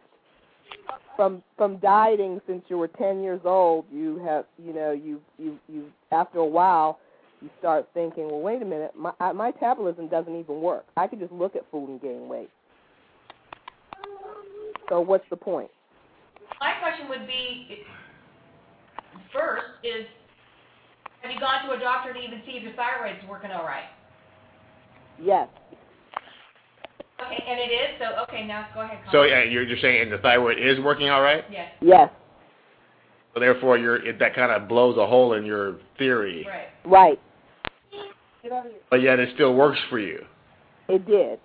From 1.15 1.43
from 1.57 1.77
dieting 1.77 2.39
since 2.47 2.63
you 2.67 2.77
were 2.77 2.87
10 2.87 3.21
years 3.21 3.41
old, 3.43 3.85
you 3.91 4.17
have 4.25 4.45
you 4.57 4.73
know 4.73 4.91
you 4.91 5.21
you 5.37 5.59
you 5.67 5.91
after 6.11 6.39
a 6.39 6.45
while 6.45 6.99
you 7.41 7.49
start 7.59 7.87
thinking, 7.93 8.27
well, 8.27 8.41
wait 8.41 8.61
a 8.61 8.65
minute, 8.65 8.91
my 8.97 9.11
my 9.19 9.51
metabolism 9.51 10.07
doesn't 10.07 10.35
even 10.37 10.61
work. 10.61 10.85
I 10.97 11.07
could 11.07 11.19
just 11.19 11.31
look 11.31 11.55
at 11.55 11.63
food 11.71 11.89
and 11.89 12.01
gain 12.01 12.27
weight. 12.27 12.49
So 14.89 14.99
what's 15.01 15.25
the 15.29 15.37
point? 15.37 15.69
My 16.59 16.73
question 16.81 17.07
would 17.09 17.27
be, 17.27 17.85
first 19.31 19.63
is, 19.83 20.05
have 21.21 21.31
you 21.31 21.39
gone 21.39 21.67
to 21.67 21.75
a 21.75 21.79
doctor 21.79 22.13
to 22.13 22.19
even 22.19 22.41
see 22.45 22.53
if 22.53 22.63
your 22.63 22.73
thyroid's 22.73 23.25
working 23.29 23.51
all 23.51 23.63
right? 23.63 23.89
Yes, 25.21 25.47
Okay, 27.25 27.43
and 27.47 27.59
it 27.59 27.73
is, 27.73 27.99
so, 27.99 28.23
okay, 28.23 28.47
now 28.47 28.67
go 28.73 28.81
ahead. 28.81 28.97
So 29.11 29.23
yeah, 29.23 29.43
you're 29.43 29.63
you're 29.63 29.77
saying 29.79 30.09
the 30.09 30.19
thyroid 30.19 30.57
is 30.57 30.79
working 30.79 31.09
all 31.09 31.21
right. 31.21 31.43
Yes, 31.51 31.69
yes, 31.81 32.09
So 33.33 33.41
therefore, 33.41 33.77
you're 33.77 33.97
it, 34.05 34.19
that 34.19 34.33
kind 34.35 34.51
of 34.51 34.69
blows 34.69 34.97
a 34.97 35.05
hole 35.05 35.33
in 35.33 35.45
your 35.45 35.75
theory. 35.97 36.47
right. 36.47 36.67
right. 36.85 37.19
Get 38.41 38.53
out 38.53 38.65
of 38.65 38.71
here. 38.71 38.81
But 38.89 39.01
yet 39.01 39.19
it 39.19 39.29
still 39.35 39.53
works 39.53 39.79
for 39.89 39.99
you. 39.99 40.23
It 40.87 41.05
did, 41.05 41.39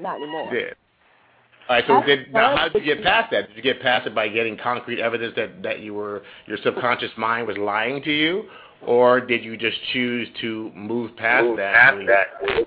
not 0.00 0.16
anymore. 0.16 0.52
It 0.52 0.58
did. 0.58 0.74
All 1.68 1.76
right. 1.76 1.84
So 1.86 2.02
did, 2.04 2.32
now, 2.32 2.56
how 2.56 2.68
did 2.68 2.84
you 2.84 2.94
get 2.94 3.04
past 3.04 3.30
that? 3.30 3.48
Did 3.48 3.56
you 3.56 3.62
get 3.62 3.80
past 3.80 4.06
it 4.06 4.14
by 4.14 4.28
getting 4.28 4.56
concrete 4.56 5.00
evidence 5.00 5.34
that 5.36 5.62
that 5.62 5.80
you 5.80 5.94
were 5.94 6.22
your 6.46 6.58
subconscious 6.62 7.10
mind 7.16 7.46
was 7.46 7.56
lying 7.56 8.02
to 8.02 8.12
you, 8.12 8.44
or 8.86 9.20
did 9.20 9.42
you 9.42 9.56
just 9.56 9.76
choose 9.92 10.28
to 10.42 10.70
move 10.74 11.16
past 11.16 11.46
that? 11.56 11.94
belief? 11.94 12.66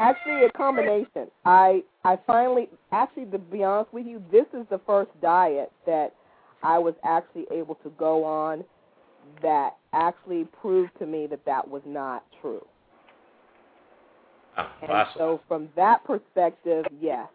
Actually, 0.00 0.44
a 0.44 0.50
combination. 0.52 1.28
I 1.44 1.82
I 2.04 2.18
finally, 2.26 2.68
actually, 2.92 3.26
to 3.26 3.38
be 3.38 3.62
honest 3.62 3.92
with 3.92 4.06
you, 4.06 4.22
this 4.32 4.46
is 4.54 4.66
the 4.70 4.80
first 4.86 5.10
diet 5.20 5.70
that 5.86 6.14
I 6.62 6.78
was 6.78 6.94
actually 7.04 7.46
able 7.50 7.74
to 7.76 7.90
go 7.98 8.24
on 8.24 8.64
that 9.42 9.76
actually 9.92 10.46
proved 10.60 10.90
to 10.98 11.06
me 11.06 11.26
that 11.26 11.44
that 11.44 11.68
was 11.68 11.82
not 11.84 12.24
true. 12.40 12.64
Oh, 14.58 14.66
And 14.82 14.90
awesome. 14.90 15.12
so, 15.16 15.40
from 15.48 15.68
that 15.76 16.04
perspective, 16.04 16.84
yes, 17.00 17.28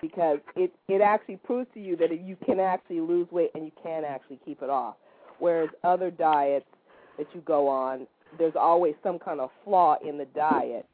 because 0.00 0.38
it 0.56 0.72
it 0.88 1.00
actually 1.00 1.36
proves 1.36 1.68
to 1.74 1.80
you 1.80 1.96
that 1.96 2.10
you 2.20 2.36
can 2.46 2.60
actually 2.60 3.00
lose 3.00 3.30
weight 3.30 3.50
and 3.54 3.64
you 3.64 3.72
can 3.82 4.04
actually 4.04 4.38
keep 4.44 4.62
it 4.62 4.70
off. 4.70 4.96
Whereas 5.38 5.70
other 5.84 6.10
diets 6.10 6.66
that 7.18 7.26
you 7.34 7.40
go 7.42 7.68
on, 7.68 8.06
there's 8.38 8.56
always 8.56 8.94
some 9.02 9.18
kind 9.18 9.40
of 9.40 9.50
flaw 9.64 9.96
in 10.06 10.18
the 10.18 10.26
diet 10.26 10.86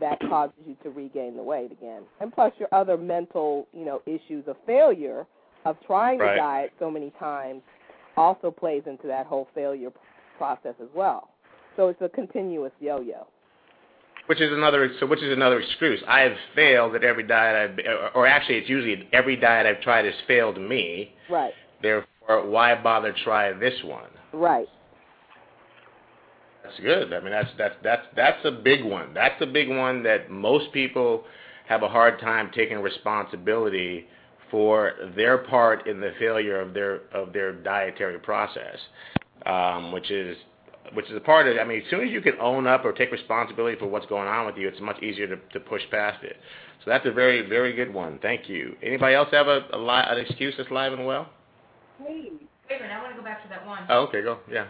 that 0.00 0.18
causes 0.28 0.56
you 0.66 0.76
to 0.82 0.90
regain 0.90 1.36
the 1.36 1.42
weight 1.42 1.70
again. 1.70 2.02
And 2.20 2.32
plus 2.32 2.52
your 2.58 2.68
other 2.72 2.96
mental, 2.96 3.68
you 3.72 3.84
know, 3.84 4.02
issues 4.06 4.44
of 4.48 4.56
failure 4.66 5.26
of 5.64 5.76
trying 5.86 6.18
Right. 6.18 6.34
the 6.34 6.40
diet 6.40 6.72
so 6.78 6.90
many 6.90 7.12
times 7.18 7.62
also 8.16 8.50
plays 8.50 8.82
into 8.86 9.06
that 9.06 9.26
whole 9.26 9.48
failure 9.54 9.90
process 10.36 10.74
as 10.80 10.88
well. 10.94 11.28
So 11.76 11.88
it's 11.88 12.00
a 12.02 12.08
continuous 12.08 12.72
yo-yo. 12.80 13.26
Which 14.26 14.40
is 14.40 14.50
another 14.52 14.90
so 15.00 15.06
which 15.06 15.22
is 15.22 15.32
another 15.32 15.60
excuse. 15.60 16.00
I 16.08 16.20
have 16.20 16.32
failed 16.54 16.94
at 16.94 17.04
every 17.04 17.24
diet 17.24 17.78
I've 17.78 18.12
or 18.14 18.26
actually 18.26 18.56
it's 18.56 18.68
usually 18.68 19.06
every 19.12 19.36
diet 19.36 19.66
I've 19.66 19.82
tried 19.82 20.06
has 20.06 20.14
failed 20.26 20.58
me. 20.58 21.12
Right. 21.28 21.52
Therefore, 21.82 22.48
why 22.48 22.74
bother 22.82 23.14
try 23.24 23.52
this 23.52 23.74
one? 23.84 24.08
Right. 24.32 24.68
That's 26.64 26.80
good. 26.80 27.12
I 27.12 27.20
mean, 27.20 27.30
that's 27.32 27.50
that's 27.58 27.74
that's 27.82 28.06
that's 28.16 28.44
a 28.44 28.50
big 28.50 28.82
one. 28.82 29.12
That's 29.12 29.40
a 29.42 29.46
big 29.46 29.68
one 29.68 30.02
that 30.04 30.30
most 30.30 30.72
people 30.72 31.24
have 31.68 31.82
a 31.82 31.88
hard 31.88 32.18
time 32.20 32.50
taking 32.54 32.78
responsibility 32.80 34.06
for 34.50 34.92
their 35.14 35.38
part 35.38 35.86
in 35.86 36.00
the 36.00 36.12
failure 36.18 36.60
of 36.60 36.72
their 36.72 37.02
of 37.12 37.34
their 37.34 37.52
dietary 37.52 38.18
process, 38.18 38.78
um, 39.44 39.92
which 39.92 40.10
is 40.10 40.38
which 40.92 41.10
is 41.10 41.16
a 41.16 41.20
part 41.20 41.48
of. 41.48 41.56
it. 41.56 41.60
I 41.60 41.64
mean, 41.64 41.82
as 41.82 41.90
soon 41.90 42.06
as 42.06 42.10
you 42.10 42.20
can 42.20 42.34
own 42.40 42.66
up 42.66 42.84
or 42.84 42.92
take 42.92 43.10
responsibility 43.10 43.78
for 43.78 43.86
what's 43.86 44.06
going 44.06 44.28
on 44.28 44.46
with 44.46 44.56
you, 44.56 44.68
it's 44.68 44.80
much 44.80 45.02
easier 45.02 45.26
to, 45.26 45.36
to 45.52 45.60
push 45.60 45.82
past 45.90 46.22
it. 46.22 46.36
So 46.84 46.90
that's 46.90 47.06
a 47.06 47.12
very 47.12 47.48
very 47.48 47.72
good 47.72 47.92
one. 47.92 48.18
Thank 48.20 48.48
you. 48.48 48.76
Anybody 48.82 49.14
else 49.14 49.28
have 49.32 49.46
a, 49.48 49.66
a 49.72 49.78
li- 49.78 50.04
an 50.08 50.18
excuse 50.18 50.54
that's 50.58 50.70
live 50.70 50.92
and 50.92 51.06
well? 51.06 51.28
Hey, 51.98 52.30
Wait 52.68 52.80
a 52.80 52.82
minute, 52.82 52.94
I 52.94 53.02
want 53.02 53.14
to 53.14 53.20
go 53.20 53.24
back 53.24 53.42
to 53.42 53.48
that 53.50 53.66
one. 53.66 53.84
Oh, 53.90 54.08
okay, 54.08 54.22
go. 54.22 54.38
Yeah. 54.50 54.66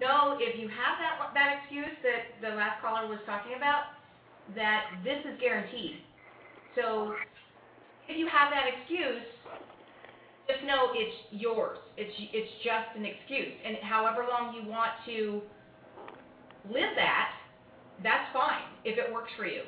No, 0.00 0.36
if 0.38 0.58
you 0.60 0.68
have 0.68 1.00
that 1.00 1.32
that 1.34 1.58
excuse 1.60 1.88
that 2.02 2.40
the 2.42 2.54
last 2.54 2.80
caller 2.82 3.08
was 3.08 3.18
talking 3.24 3.56
about, 3.56 3.84
that 4.54 4.84
this 5.04 5.18
is 5.24 5.40
guaranteed. 5.40 5.96
So 6.74 7.14
if 8.08 8.16
you 8.16 8.28
have 8.28 8.50
that 8.52 8.64
excuse, 8.68 9.24
just 10.50 10.64
know 10.64 10.88
it's 10.94 11.16
yours. 11.30 11.78
It's 11.96 12.12
it's 12.32 12.50
just 12.64 12.96
an 12.96 13.04
excuse, 13.04 13.52
and 13.64 13.76
however 13.82 14.24
long 14.28 14.54
you 14.54 14.68
want 14.68 14.92
to 15.06 15.42
live 16.68 16.96
that, 16.96 17.30
that's 18.02 18.32
fine 18.32 18.64
if 18.84 18.98
it 18.98 19.12
works 19.12 19.30
for 19.36 19.46
you. 19.46 19.62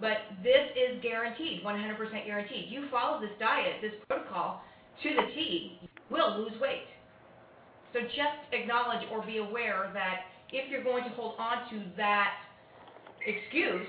But 0.00 0.26
this 0.42 0.74
is 0.74 1.00
guaranteed, 1.02 1.62
100% 1.64 2.26
guaranteed. 2.26 2.66
You 2.68 2.88
follow 2.90 3.20
this 3.20 3.30
diet, 3.38 3.78
this 3.80 3.92
protocol 4.08 4.60
to 5.02 5.08
the 5.08 5.32
T, 5.34 5.78
will 6.10 6.42
lose 6.42 6.60
weight. 6.60 6.90
So 7.92 8.00
just 8.00 8.42
acknowledge 8.52 9.06
or 9.12 9.24
be 9.24 9.38
aware 9.38 9.90
that 9.94 10.26
if 10.50 10.68
you're 10.68 10.82
going 10.82 11.04
to 11.04 11.10
hold 11.10 11.36
on 11.38 11.70
to 11.70 11.82
that 11.96 12.34
excuse, 13.24 13.86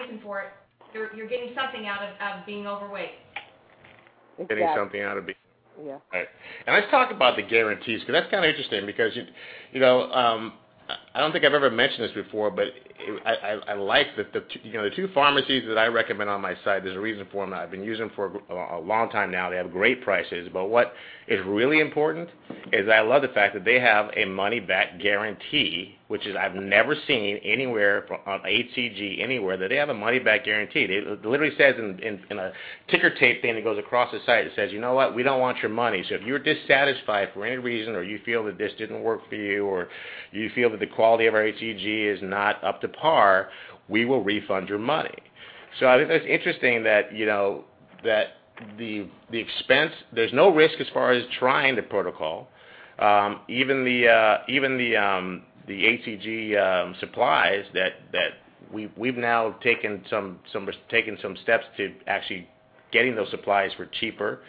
reason 0.00 0.20
for 0.22 0.42
it, 0.42 0.48
you're, 0.94 1.14
you're 1.14 1.28
getting 1.28 1.54
something 1.54 1.86
out 1.86 2.02
of, 2.02 2.10
of 2.14 2.46
being 2.46 2.66
overweight. 2.68 3.25
Getting 4.48 4.68
something 4.74 5.00
out 5.00 5.16
of 5.16 5.26
being. 5.26 5.36
Yeah. 5.84 5.98
Right. 6.12 6.26
And 6.66 6.74
let's 6.74 6.90
talk 6.90 7.10
about 7.10 7.36
the 7.36 7.42
guarantees 7.42 8.00
because 8.00 8.12
that's 8.12 8.30
kind 8.30 8.44
of 8.44 8.48
interesting 8.48 8.86
because 8.86 9.14
you, 9.14 9.24
you 9.72 9.80
know, 9.80 10.10
um, 10.12 10.54
I 11.16 11.20
don't 11.20 11.32
think 11.32 11.46
I've 11.46 11.54
ever 11.54 11.70
mentioned 11.70 12.04
this 12.04 12.12
before, 12.12 12.50
but 12.50 12.66
it, 12.66 13.22
I, 13.24 13.72
I, 13.72 13.74
like 13.74 14.08
that 14.18 14.34
the 14.34 14.44
you 14.62 14.74
know 14.74 14.84
the 14.84 14.94
two 14.94 15.08
pharmacies 15.14 15.64
that 15.66 15.78
I 15.78 15.86
recommend 15.86 16.28
on 16.28 16.42
my 16.42 16.52
site. 16.62 16.84
There's 16.84 16.94
a 16.94 17.00
reason 17.00 17.26
for 17.32 17.42
them. 17.42 17.54
I've 17.54 17.70
been 17.70 17.82
using 17.82 18.08
them 18.08 18.12
for 18.14 18.38
a, 18.50 18.78
a 18.78 18.80
long 18.80 19.08
time 19.08 19.30
now. 19.30 19.48
They 19.48 19.56
have 19.56 19.72
great 19.72 20.02
prices, 20.02 20.50
but 20.52 20.66
what 20.66 20.92
is 21.26 21.40
really 21.46 21.80
important 21.80 22.28
is 22.72 22.88
I 22.88 23.00
love 23.00 23.22
the 23.22 23.28
fact 23.28 23.54
that 23.54 23.64
they 23.64 23.80
have 23.80 24.10
a 24.14 24.26
money 24.26 24.60
back 24.60 25.00
guarantee, 25.00 25.96
which 26.08 26.26
is 26.26 26.36
I've 26.36 26.54
never 26.54 26.94
seen 27.06 27.38
anywhere 27.38 28.04
from, 28.06 28.20
on 28.26 28.40
HCG 28.40 29.22
anywhere 29.22 29.56
that 29.56 29.68
they 29.68 29.76
have 29.76 29.88
a 29.88 29.94
money 29.94 30.18
back 30.18 30.44
guarantee. 30.44 30.86
It 30.88 31.24
literally 31.24 31.54
says 31.56 31.74
in, 31.78 31.98
in, 32.00 32.20
in 32.30 32.38
a 32.38 32.52
ticker 32.88 33.10
tape 33.10 33.42
thing 33.42 33.54
that 33.54 33.64
goes 33.64 33.78
across 33.78 34.12
the 34.12 34.18
site. 34.26 34.46
It 34.46 34.52
says, 34.54 34.70
you 34.70 34.80
know 34.80 34.94
what, 34.94 35.14
we 35.14 35.22
don't 35.22 35.40
want 35.40 35.58
your 35.58 35.70
money. 35.70 36.04
So 36.08 36.14
if 36.16 36.22
you're 36.22 36.38
dissatisfied 36.38 37.30
for 37.34 37.44
any 37.46 37.56
reason, 37.56 37.94
or 37.94 38.02
you 38.02 38.20
feel 38.24 38.44
that 38.44 38.58
this 38.58 38.72
didn't 38.78 39.02
work 39.02 39.28
for 39.28 39.36
you, 39.36 39.66
or 39.66 39.88
you 40.30 40.50
feel 40.54 40.70
that 40.70 40.80
the 40.80 40.86
quality 40.86 41.05
of 41.14 41.34
our 41.34 41.42
HCG 41.42 42.14
is 42.14 42.20
not 42.22 42.62
up 42.62 42.80
to 42.80 42.88
par, 42.88 43.48
we 43.88 44.04
will 44.04 44.22
refund 44.22 44.68
your 44.68 44.78
money. 44.78 45.14
So 45.78 45.86
I 45.86 45.96
think 45.96 46.08
that's 46.08 46.24
interesting 46.26 46.82
that 46.84 47.14
you 47.14 47.26
know 47.26 47.64
that 48.04 48.28
the 48.78 49.06
the 49.30 49.38
expense 49.38 49.92
there's 50.12 50.32
no 50.32 50.48
risk 50.48 50.80
as 50.80 50.86
far 50.92 51.12
as 51.12 51.22
trying 51.38 51.76
the 51.76 51.82
protocol. 51.82 52.48
Um, 52.98 53.40
even 53.48 53.84
the 53.84 54.08
uh, 54.08 54.38
even 54.48 54.78
the 54.78 54.96
um, 54.96 55.42
the 55.66 55.82
HCG 55.82 56.56
um, 56.58 56.94
supplies 57.00 57.64
that 57.74 57.92
that 58.12 58.30
we 58.72 58.90
we've 58.96 59.16
now 59.16 59.52
taken 59.62 60.02
some 60.08 60.40
some 60.52 60.68
taken 60.90 61.18
some 61.20 61.36
steps 61.42 61.64
to 61.76 61.92
actually 62.06 62.48
getting 62.92 63.14
those 63.14 63.30
supplies 63.30 63.70
for 63.76 63.86
cheaper. 63.86 64.40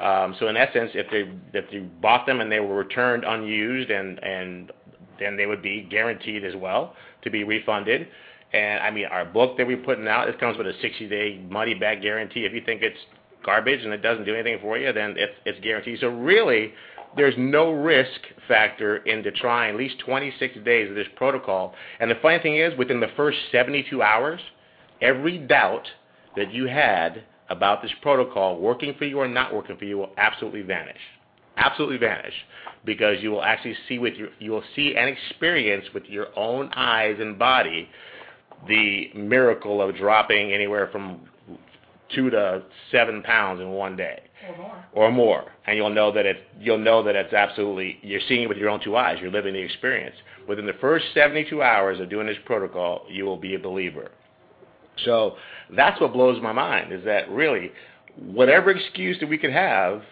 Um, 0.00 0.36
so 0.38 0.48
in 0.48 0.56
essence, 0.58 0.90
if 0.94 1.10
they 1.10 1.58
if 1.58 1.72
you 1.72 1.88
bought 2.02 2.26
them 2.26 2.40
and 2.40 2.52
they 2.52 2.60
were 2.60 2.76
returned 2.76 3.24
unused, 3.24 3.90
and 3.90 4.22
and 4.22 4.72
then 5.18 5.36
they 5.36 5.46
would 5.46 5.62
be 5.62 5.82
guaranteed 5.82 6.44
as 6.44 6.54
well 6.56 6.94
to 7.22 7.30
be 7.30 7.44
refunded. 7.44 8.08
And 8.52 8.82
I 8.82 8.90
mean, 8.90 9.06
our 9.06 9.24
book 9.24 9.56
that 9.56 9.66
we're 9.66 9.76
putting 9.76 10.08
out, 10.08 10.28
it 10.28 10.38
comes 10.38 10.56
with 10.56 10.66
a 10.66 10.72
60-day 10.72 11.46
money 11.50 11.74
back 11.74 12.00
guarantee. 12.02 12.44
If 12.44 12.52
you 12.52 12.62
think 12.64 12.82
it's 12.82 12.98
garbage 13.44 13.82
and 13.82 13.92
it 13.92 14.02
doesn't 14.02 14.24
do 14.24 14.34
anything 14.34 14.58
for 14.60 14.78
you, 14.78 14.92
then 14.92 15.14
it's, 15.16 15.32
it's 15.44 15.60
guaranteed. 15.60 15.98
So 16.00 16.08
really, 16.08 16.72
there's 17.16 17.34
no 17.36 17.72
risk 17.72 18.20
factor 18.46 18.98
into 18.98 19.30
trying 19.32 19.74
at 19.74 19.76
least 19.76 19.98
26 20.00 20.58
days 20.64 20.88
of 20.88 20.94
this 20.94 21.08
protocol. 21.16 21.74
And 21.98 22.10
the 22.10 22.16
funny 22.22 22.38
thing 22.38 22.56
is, 22.56 22.76
within 22.78 23.00
the 23.00 23.10
first 23.16 23.38
72 23.50 24.02
hours, 24.02 24.40
every 25.00 25.38
doubt 25.38 25.86
that 26.36 26.52
you 26.52 26.66
had 26.66 27.24
about 27.48 27.82
this 27.82 27.92
protocol 28.02 28.60
working 28.60 28.94
for 28.98 29.04
you 29.04 29.18
or 29.18 29.28
not 29.28 29.54
working 29.54 29.76
for 29.76 29.84
you 29.84 29.98
will 29.98 30.12
absolutely 30.18 30.62
vanish. 30.62 30.96
Absolutely 31.56 31.98
vanish 31.98 32.34
because 32.84 33.20
you 33.22 33.30
will 33.30 33.42
actually 33.42 33.76
see 33.88 33.98
with 33.98 34.14
your 34.14 34.28
you 34.38 34.50
will 34.50 34.62
see 34.74 34.94
and 34.96 35.08
experience 35.08 35.84
with 35.94 36.04
your 36.06 36.28
own 36.36 36.70
eyes 36.74 37.16
and 37.18 37.38
body 37.38 37.88
the 38.68 39.10
miracle 39.14 39.82
of 39.82 39.94
dropping 39.96 40.52
anywhere 40.52 40.88
from 40.92 41.20
two 42.14 42.30
to 42.30 42.62
seven 42.92 43.22
pounds 43.22 43.60
in 43.60 43.70
one 43.70 43.96
day 43.96 44.22
Or 44.48 44.56
more. 44.56 44.84
or 44.92 45.10
more, 45.12 45.44
and 45.66 45.76
you'll 45.76 45.90
know 45.90 46.12
that 46.12 46.24
it 46.26 46.36
you'll 46.60 46.78
know 46.78 47.02
that 47.02 47.16
it's 47.16 47.32
absolutely 47.34 47.98
you're 48.02 48.20
seeing 48.28 48.42
it 48.42 48.48
with 48.48 48.58
your 48.58 48.70
own 48.70 48.80
two 48.82 48.96
eyes. 48.96 49.18
You're 49.20 49.32
living 49.32 49.54
the 49.54 49.60
experience. 49.60 50.14
Within 50.48 50.66
the 50.66 50.74
first 50.74 51.06
72 51.14 51.60
hours 51.62 51.98
of 51.98 52.08
doing 52.08 52.26
this 52.28 52.36
protocol, 52.44 53.04
you 53.10 53.24
will 53.24 53.36
be 53.36 53.56
a 53.56 53.58
believer. 53.58 54.10
So 55.04 55.34
that's 55.74 56.00
what 56.00 56.12
blows 56.12 56.40
my 56.40 56.52
mind 56.52 56.92
is 56.92 57.04
that 57.04 57.28
really, 57.30 57.72
whatever 58.16 58.70
excuse 58.70 59.18
that 59.20 59.28
we 59.28 59.36
could 59.38 59.52
have, 59.52 60.02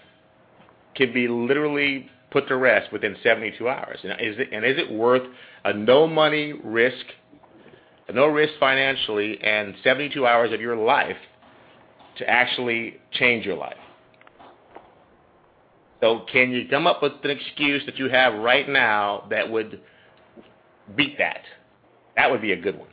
can 0.94 1.12
be 1.12 1.28
literally 1.28 2.08
put 2.30 2.48
to 2.48 2.56
rest 2.56 2.92
within 2.92 3.16
72 3.22 3.68
hours. 3.68 3.98
And 4.02 4.12
is 4.20 4.38
it, 4.38 4.48
and 4.52 4.64
is 4.64 4.76
it 4.76 4.90
worth 4.92 5.22
a 5.64 5.72
no 5.72 6.06
money 6.06 6.52
risk, 6.52 7.04
a 8.08 8.12
no 8.12 8.26
risk 8.26 8.54
financially, 8.58 9.38
and 9.42 9.74
72 9.82 10.26
hours 10.26 10.52
of 10.52 10.60
your 10.60 10.76
life 10.76 11.16
to 12.18 12.28
actually 12.28 12.98
change 13.12 13.46
your 13.46 13.56
life? 13.56 13.76
So 16.00 16.26
can 16.30 16.50
you 16.50 16.68
come 16.68 16.86
up 16.86 17.02
with 17.02 17.12
an 17.22 17.30
excuse 17.30 17.82
that 17.86 17.96
you 17.98 18.10
have 18.10 18.34
right 18.34 18.68
now 18.68 19.26
that 19.30 19.50
would 19.50 19.80
beat 20.96 21.16
that? 21.18 21.40
That 22.16 22.30
would 22.30 22.42
be 22.42 22.52
a 22.52 22.60
good 22.60 22.78
one. 22.78 22.88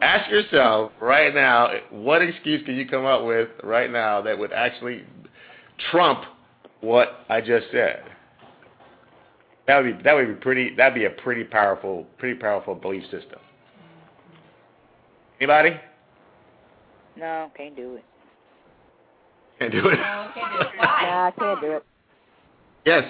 Ask 0.00 0.30
yourself 0.30 0.92
right 1.00 1.34
now, 1.34 1.70
what 1.90 2.22
excuse 2.22 2.64
can 2.64 2.76
you 2.76 2.88
come 2.88 3.04
up 3.04 3.24
with 3.24 3.48
right 3.62 3.90
now 3.90 4.22
that 4.22 4.38
would 4.38 4.52
actually 4.52 5.04
trump 5.90 6.24
what 6.80 7.24
I 7.28 7.40
just 7.40 7.66
said? 7.72 8.02
That 9.66 9.82
would 9.82 9.98
be 9.98 10.02
that 10.02 10.14
would 10.14 10.28
be 10.28 10.34
pretty. 10.34 10.74
That'd 10.74 10.94
be 10.94 11.04
a 11.04 11.10
pretty 11.10 11.44
powerful, 11.44 12.06
pretty 12.16 12.38
powerful 12.38 12.74
belief 12.74 13.04
system. 13.04 13.38
Anybody? 15.40 15.78
No, 17.16 17.50
can't 17.56 17.76
do 17.76 17.96
it. 17.96 18.04
Can't 19.58 19.72
do 19.72 19.78
it. 19.88 19.96
No, 19.96 20.30
can't 20.34 20.52
do 20.52 20.60
it. 20.60 20.68
Why? 20.78 21.02
Nah, 21.02 21.26
I 21.26 21.30
can't 21.38 21.60
do 21.60 21.72
it. 21.72 21.84
Yes. 22.86 23.04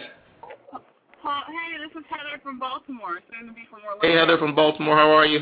Hi, 1.23 1.43
hey, 1.47 1.85
this 1.85 2.01
is 2.01 2.07
Heather 2.09 2.43
from 2.43 2.59
Baltimore, 2.59 3.19
soon 3.31 3.49
to 3.49 3.55
be 3.55 3.63
from 3.71 3.81
Orlando. 3.85 4.07
Hey 4.07 4.15
Heather 4.15 4.39
from 4.39 4.55
Baltimore, 4.55 4.97
how 4.97 5.11
are 5.11 5.27
you? 5.27 5.41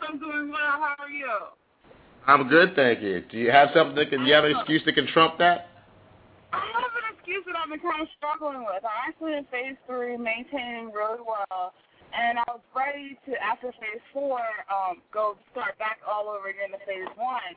I'm 0.00 0.18
doing 0.18 0.50
well. 0.50 0.58
How 0.58 0.94
are 0.98 1.10
you? 1.10 1.28
I'm 2.26 2.48
good, 2.48 2.74
thank 2.74 3.00
you. 3.00 3.22
Do 3.30 3.38
you 3.38 3.50
have 3.50 3.68
something 3.74 3.94
that 3.96 4.10
can? 4.10 4.20
Do 4.20 4.26
you 4.26 4.34
have 4.34 4.44
an 4.44 4.56
excuse 4.56 4.82
that 4.86 4.94
can 4.94 5.06
trump 5.06 5.38
that? 5.38 5.68
I 6.52 6.66
have 6.82 6.92
an 6.98 7.06
excuse 7.14 7.44
that 7.46 7.54
I've 7.54 7.70
been 7.70 7.80
kind 7.80 8.02
of 8.02 8.08
struggling 8.18 8.66
with. 8.66 8.82
I'm 8.82 9.00
actually 9.06 9.38
in 9.38 9.44
phase 9.54 9.78
three, 9.86 10.16
maintaining 10.18 10.90
really 10.90 11.22
well, 11.22 11.72
and 12.10 12.38
I 12.38 12.46
was 12.50 12.64
ready 12.74 13.14
to, 13.26 13.38
after 13.38 13.70
phase 13.78 14.02
four, 14.12 14.42
um, 14.66 14.98
go 15.14 15.38
start 15.54 15.78
back 15.78 16.02
all 16.02 16.26
over 16.26 16.50
again 16.50 16.74
to 16.74 16.80
phase 16.82 17.06
one. 17.14 17.54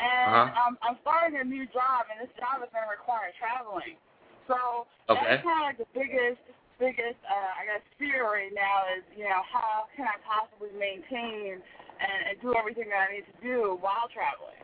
And 0.00 0.48
Uh-huh. 0.48 0.68
um, 0.68 0.78
I'm 0.80 0.96
starting 1.04 1.36
a 1.36 1.44
new 1.44 1.66
job, 1.68 2.08
and 2.08 2.16
this 2.16 2.32
job 2.40 2.64
is 2.64 2.72
going 2.72 2.88
to 2.88 2.92
require 2.92 3.32
traveling. 3.36 4.00
So 4.48 4.88
Okay. 5.12 5.20
that's 5.20 5.44
kind 5.44 5.60
of 5.60 5.64
like 5.68 5.78
the 5.78 5.90
biggest, 5.92 6.40
biggest, 6.80 7.20
uh, 7.28 7.60
I 7.60 7.66
guess, 7.68 7.84
fear 7.98 8.24
right 8.24 8.52
now 8.54 8.88
is, 8.96 9.04
you 9.12 9.28
know, 9.28 9.42
how 9.44 9.84
can 9.94 10.08
I 10.08 10.16
possibly 10.24 10.72
maintain 10.72 11.60
and, 12.00 12.18
and 12.32 12.40
do 12.40 12.56
everything 12.56 12.88
that 12.88 13.10
I 13.10 13.12
need 13.12 13.26
to 13.28 13.38
do 13.44 13.76
while 13.84 14.08
traveling? 14.08 14.56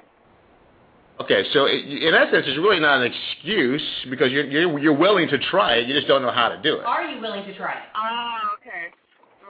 Okay, 1.20 1.42
so 1.52 1.66
i- 1.66 1.70
in 1.70 2.14
essence, 2.14 2.46
it's 2.46 2.59
really 2.59 2.78
not 2.81 3.00
an 3.02 3.12
excuse 3.12 3.83
because 4.09 4.31
you're 4.31 4.44
you're 4.44 4.78
you're 4.78 4.92
willing 4.96 5.28
to 5.28 5.38
try 5.50 5.74
it. 5.74 5.87
You 5.88 5.94
just 5.94 6.07
don't 6.07 6.22
know 6.22 6.31
how 6.31 6.48
to 6.48 6.57
do 6.62 6.76
it. 6.78 6.85
Are 6.85 7.04
you 7.04 7.20
willing 7.20 7.44
to 7.44 7.57
try 7.57 7.72
it? 7.72 7.83
Ah, 7.94 8.38
okay. 8.61 8.92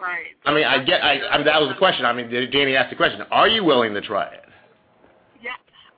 Right. 0.00 0.28
I 0.46 0.54
mean, 0.54 0.64
I 0.64 0.82
get. 0.84 1.02
I, 1.04 1.20
I 1.28 1.36
mean, 1.38 1.46
that 1.46 1.60
was 1.60 1.68
the 1.68 1.74
question. 1.74 2.04
I 2.06 2.12
mean, 2.12 2.30
Janie 2.52 2.76
asked 2.76 2.90
the 2.90 2.96
question. 2.96 3.20
Are 3.30 3.48
you 3.48 3.64
willing 3.64 3.92
to 3.94 4.00
try 4.00 4.26
it, 4.26 4.44
Yeah, 5.42 5.50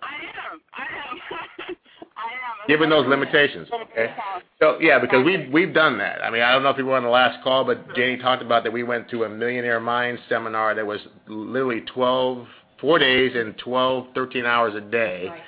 I 0.03 0.15
am. 0.53 0.61
I 0.73 0.83
am. 0.83 1.77
I 2.17 2.23
am. 2.33 2.67
given 2.69 2.89
those 2.91 3.07
limitations? 3.07 3.69
Okay. 3.73 4.13
So 4.61 4.79
yeah, 4.81 4.99
because 4.99 5.25
we've 5.25 5.53
we've 5.53 5.73
done 5.75 5.99
that. 5.99 6.23
I 6.25 6.31
mean, 6.31 6.43
I 6.43 6.51
don't 6.53 6.63
know 6.63 6.71
if 6.71 6.79
you 6.79 6.87
were 6.87 6.97
on 6.97 7.03
the 7.05 7.09
last 7.11 7.45
call, 7.45 7.65
but 7.65 7.95
Janie 7.95 8.17
talked 8.17 8.43
about 8.43 8.65
that. 8.65 8.73
We 8.73 8.83
went 8.83 9.09
to 9.11 9.25
a 9.25 9.29
Millionaire 9.29 9.81
Mind 9.81 10.19
seminar 10.29 10.75
that 10.75 10.85
was 10.87 11.01
literally 11.29 11.83
12, 11.95 12.47
four 12.81 12.99
days 12.99 13.33
and 13.37 13.57
12, 13.59 14.07
13 14.15 14.47
hours 14.47 14.75
a 14.75 14.81
day. 14.81 15.27
Right. 15.29 15.41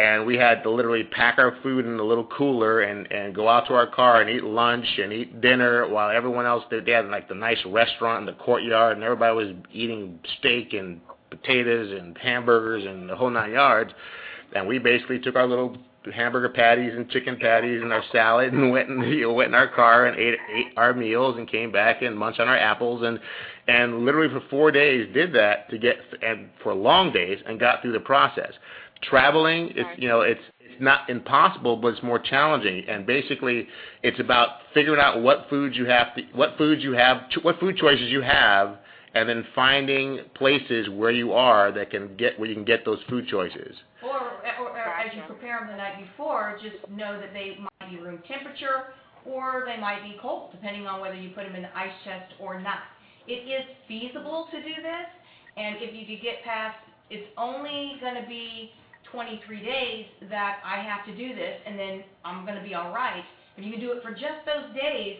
And 0.00 0.24
we 0.24 0.36
had 0.36 0.62
to 0.62 0.70
literally 0.70 1.04
pack 1.04 1.38
our 1.38 1.56
food 1.62 1.84
in 1.84 1.98
a 1.98 2.02
little 2.02 2.26
cooler 2.26 2.80
and 2.80 3.10
and 3.12 3.34
go 3.34 3.48
out 3.48 3.66
to 3.66 3.74
our 3.74 3.86
car 3.86 4.20
and 4.22 4.30
eat 4.30 4.44
lunch 4.44 4.86
and 5.02 5.12
eat 5.12 5.40
dinner 5.40 5.88
while 5.88 6.14
everyone 6.14 6.46
else 6.46 6.64
did 6.70 6.86
they 6.86 6.92
had 6.92 7.06
like 7.06 7.28
the 7.28 7.34
nice 7.34 7.58
restaurant 7.66 8.20
in 8.20 8.26
the 8.26 8.40
courtyard 8.42 8.96
and 8.96 9.04
everybody 9.04 9.34
was 9.34 9.54
eating 9.72 10.18
steak 10.38 10.72
and 10.72 11.00
potatoes 11.30 11.92
and 11.98 12.16
hamburgers 12.18 12.84
and 12.84 13.08
the 13.08 13.16
whole 13.16 13.30
nine 13.30 13.52
yards. 13.52 13.92
And 14.54 14.66
we 14.66 14.78
basically 14.78 15.20
took 15.20 15.36
our 15.36 15.46
little 15.46 15.76
hamburger 16.14 16.48
patties 16.48 16.92
and 16.94 17.08
chicken 17.10 17.36
patties 17.36 17.82
and 17.82 17.92
our 17.92 18.02
salad 18.10 18.52
and 18.52 18.70
went 18.70 18.88
and 18.88 19.04
you 19.10 19.22
know, 19.22 19.32
went 19.32 19.48
in 19.48 19.54
our 19.54 19.68
car 19.68 20.06
and 20.06 20.18
ate 20.18 20.38
ate 20.54 20.66
our 20.76 20.94
meals 20.94 21.36
and 21.36 21.48
came 21.50 21.70
back 21.70 22.02
and 22.02 22.18
munched 22.18 22.40
on 22.40 22.48
our 22.48 22.56
apples 22.56 23.02
and 23.02 23.20
and 23.68 24.04
literally 24.04 24.32
for 24.32 24.42
four 24.48 24.70
days 24.70 25.12
did 25.12 25.32
that 25.34 25.68
to 25.68 25.78
get 25.78 25.96
and 26.22 26.48
for 26.62 26.72
long 26.74 27.12
days 27.12 27.38
and 27.46 27.60
got 27.60 27.82
through 27.82 27.92
the 27.92 28.00
process 28.00 28.52
traveling 29.02 29.72
it's 29.74 30.00
you 30.00 30.08
know 30.08 30.20
it's 30.20 30.40
it's 30.60 30.80
not 30.80 31.08
impossible 31.08 31.76
but 31.76 31.88
it's 31.88 32.02
more 32.02 32.18
challenging. 32.18 32.84
And 32.88 33.06
basically 33.06 33.66
it's 34.02 34.20
about 34.20 34.48
figuring 34.74 35.00
out 35.00 35.22
what 35.22 35.46
foods 35.48 35.76
you 35.76 35.86
have 35.86 36.14
to 36.16 36.22
what 36.34 36.56
foods 36.58 36.82
you 36.82 36.92
have 36.92 37.22
what 37.42 37.58
food 37.60 37.76
choices 37.76 38.08
you 38.08 38.22
have 38.22 38.78
and 39.14 39.28
then 39.28 39.44
finding 39.54 40.20
places 40.34 40.88
where 40.90 41.10
you 41.10 41.32
are 41.32 41.72
that 41.72 41.90
can 41.90 42.16
get 42.16 42.38
where 42.38 42.48
you 42.48 42.54
can 42.54 42.64
get 42.64 42.84
those 42.84 43.00
food 43.08 43.26
choices. 43.26 43.76
Or, 44.02 44.16
or, 44.60 44.70
or 44.70 44.78
as 44.78 45.14
you 45.14 45.22
prepare 45.26 45.58
them 45.58 45.68
the 45.68 45.76
night 45.76 45.98
before, 46.00 46.58
just 46.62 46.88
know 46.90 47.20
that 47.20 47.32
they 47.32 47.56
might 47.58 47.90
be 47.90 47.98
room 47.98 48.22
temperature 48.28 48.94
or 49.26 49.64
they 49.66 49.80
might 49.80 50.02
be 50.02 50.16
cold, 50.20 50.52
depending 50.52 50.86
on 50.86 51.00
whether 51.00 51.14
you 51.14 51.30
put 51.30 51.44
them 51.44 51.54
in 51.54 51.62
the 51.62 51.76
ice 51.76 51.92
chest 52.04 52.32
or 52.38 52.60
not. 52.60 52.78
It 53.26 53.44
is 53.44 53.64
feasible 53.86 54.48
to 54.50 54.56
do 54.62 54.74
this, 54.80 55.08
and 55.56 55.76
if 55.78 55.94
you 55.94 56.06
could 56.06 56.22
get 56.22 56.42
past, 56.44 56.78
it's 57.10 57.26
only 57.36 57.96
going 58.00 58.14
to 58.14 58.26
be 58.28 58.70
23 59.12 59.64
days 59.64 60.06
that 60.30 60.58
I 60.64 60.82
have 60.82 61.04
to 61.06 61.16
do 61.16 61.34
this, 61.34 61.56
and 61.66 61.78
then 61.78 62.04
I'm 62.24 62.44
going 62.44 62.56
to 62.56 62.64
be 62.64 62.74
all 62.74 62.92
right. 62.92 63.22
If 63.56 63.64
you 63.64 63.72
can 63.72 63.80
do 63.80 63.92
it 63.92 64.02
for 64.02 64.10
just 64.10 64.46
those 64.46 64.74
days, 64.74 65.18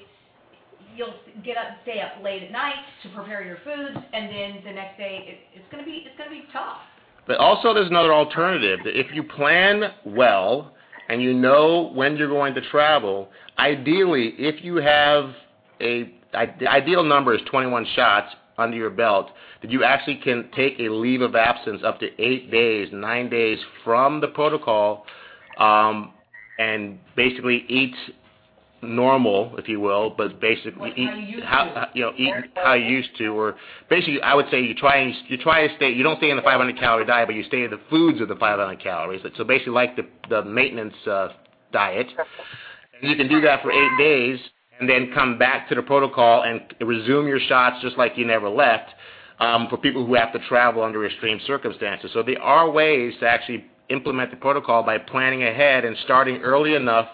you'll 0.97 1.15
get 1.45 1.57
up, 1.57 1.69
stay 1.83 2.01
up 2.01 2.23
late 2.23 2.43
at 2.43 2.53
night 2.53 2.75
to 3.03 3.09
prepare 3.11 3.43
your 3.45 3.59
foods, 3.65 3.97
and 4.13 4.29
then 4.29 4.63
the 4.65 4.73
next 4.73 4.97
day 4.99 5.25
it, 5.27 5.59
it's 5.59 5.71
going 5.71 5.85
to 5.85 5.89
be 5.89 6.05
it's 6.07 6.17
going 6.17 6.31
to 6.31 6.37
be 6.37 6.45
tough. 6.53 6.79
But 7.27 7.37
also, 7.39 7.75
there's 7.75 7.91
another 7.91 8.13
alternative. 8.13 8.81
That 8.85 8.99
if 8.99 9.07
you 9.15 9.23
plan 9.23 9.93
well 10.05 10.75
and 11.09 11.23
you 11.23 11.35
know 11.35 11.91
when 11.95 12.17
you're 12.17 12.29
going 12.29 12.55
to 12.55 12.61
travel, 12.71 13.29
ideally, 13.59 14.35
if 14.39 14.65
you 14.65 14.77
have 14.77 15.31
a 15.81 16.13
ideal 16.35 17.03
number 17.03 17.35
is 17.35 17.41
21 17.51 17.87
shots 17.97 18.35
under 18.61 18.77
your 18.77 18.91
belt, 18.91 19.31
that 19.63 19.71
you 19.71 19.85
actually 19.85 20.17
can 20.17 20.49
take 20.55 20.79
a 20.79 20.89
leave 20.89 21.21
of 21.23 21.35
absence 21.35 21.83
up 21.85 21.99
to 22.01 22.09
eight 22.23 22.51
days, 22.51 22.89
nine 22.93 23.29
days 23.29 23.59
from 23.85 24.21
the 24.21 24.29
protocol, 24.29 25.05
um, 25.59 26.13
and 26.59 26.99
basically 27.17 27.65
eat 27.69 27.95
normal, 28.83 29.55
if 29.59 29.69
you 29.69 29.81
will, 29.81 30.11
but 30.11 30.41
basically 30.41 30.93
eat 30.97 31.09
how 31.09 31.17
you 31.17 31.43
how, 31.43 31.65
how- 31.75 31.89
you 31.95 32.03
know 32.03 32.13
eat 32.17 32.35
how 32.55 32.75
you 32.75 32.87
used 32.87 33.11
to, 33.19 33.29
or 33.29 33.57
basically 33.89 34.21
I 34.23 34.35
would 34.35 34.47
say 34.51 34.61
you 34.61 34.75
try 34.75 34.97
and 34.99 35.15
you 35.29 35.37
try 35.37 35.67
to 35.67 35.77
stay. 35.77 35.91
You 35.91 36.03
don't 36.03 36.19
stay 36.19 36.31
in 36.31 36.37
the 36.37 36.43
500 36.43 36.79
calorie 36.79 37.05
diet, 37.05 37.29
but 37.29 37.35
you 37.35 37.45
stay 37.45 37.65
in 37.65 37.71
the 37.71 37.81
foods 37.91 38.21
of 38.21 38.29
the 38.29 38.37
500 38.37 38.81
calories. 38.81 39.23
So 39.37 39.45
basically, 39.45 39.73
like 39.73 39.97
the 39.97 40.07
the 40.29 40.45
maintenance 40.45 40.95
uh, 41.07 41.29
diet, 41.73 42.07
and 43.01 43.11
you 43.11 43.17
can 43.17 43.29
do 43.29 43.41
that 43.43 43.63
for 43.63 43.71
eight 43.71 43.99
days, 43.99 44.39
and 44.81 44.89
then 44.89 45.13
come 45.15 45.39
back 45.39 45.69
to 45.69 45.75
the 45.75 45.83
protocol 45.83 46.43
and 46.43 46.61
resume 46.81 47.29
your 47.29 47.41
shots 47.41 47.77
just 47.83 47.97
like 47.99 48.13
you 48.17 48.27
never 48.27 48.49
left 48.49 48.91
um, 49.39 49.69
for 49.69 49.77
people 49.77 50.07
who 50.07 50.15
have 50.15 50.33
to 50.33 50.39
travel 50.49 50.83
under 50.83 51.05
extreme 51.07 51.39
circumstances. 51.47 52.11
So 52.13 52.23
there 52.23 52.41
are 52.41 52.71
ways 52.71 53.15
to 53.21 53.29
actually 53.29 53.65
implement 53.91 54.31
the 54.31 54.37
protocol 54.37 54.83
by 54.83 54.99
planning 54.99 55.43
ahead 55.43 55.85
and 55.85 55.97
starting 56.05 56.39
early 56.39 56.75
enough 56.75 57.09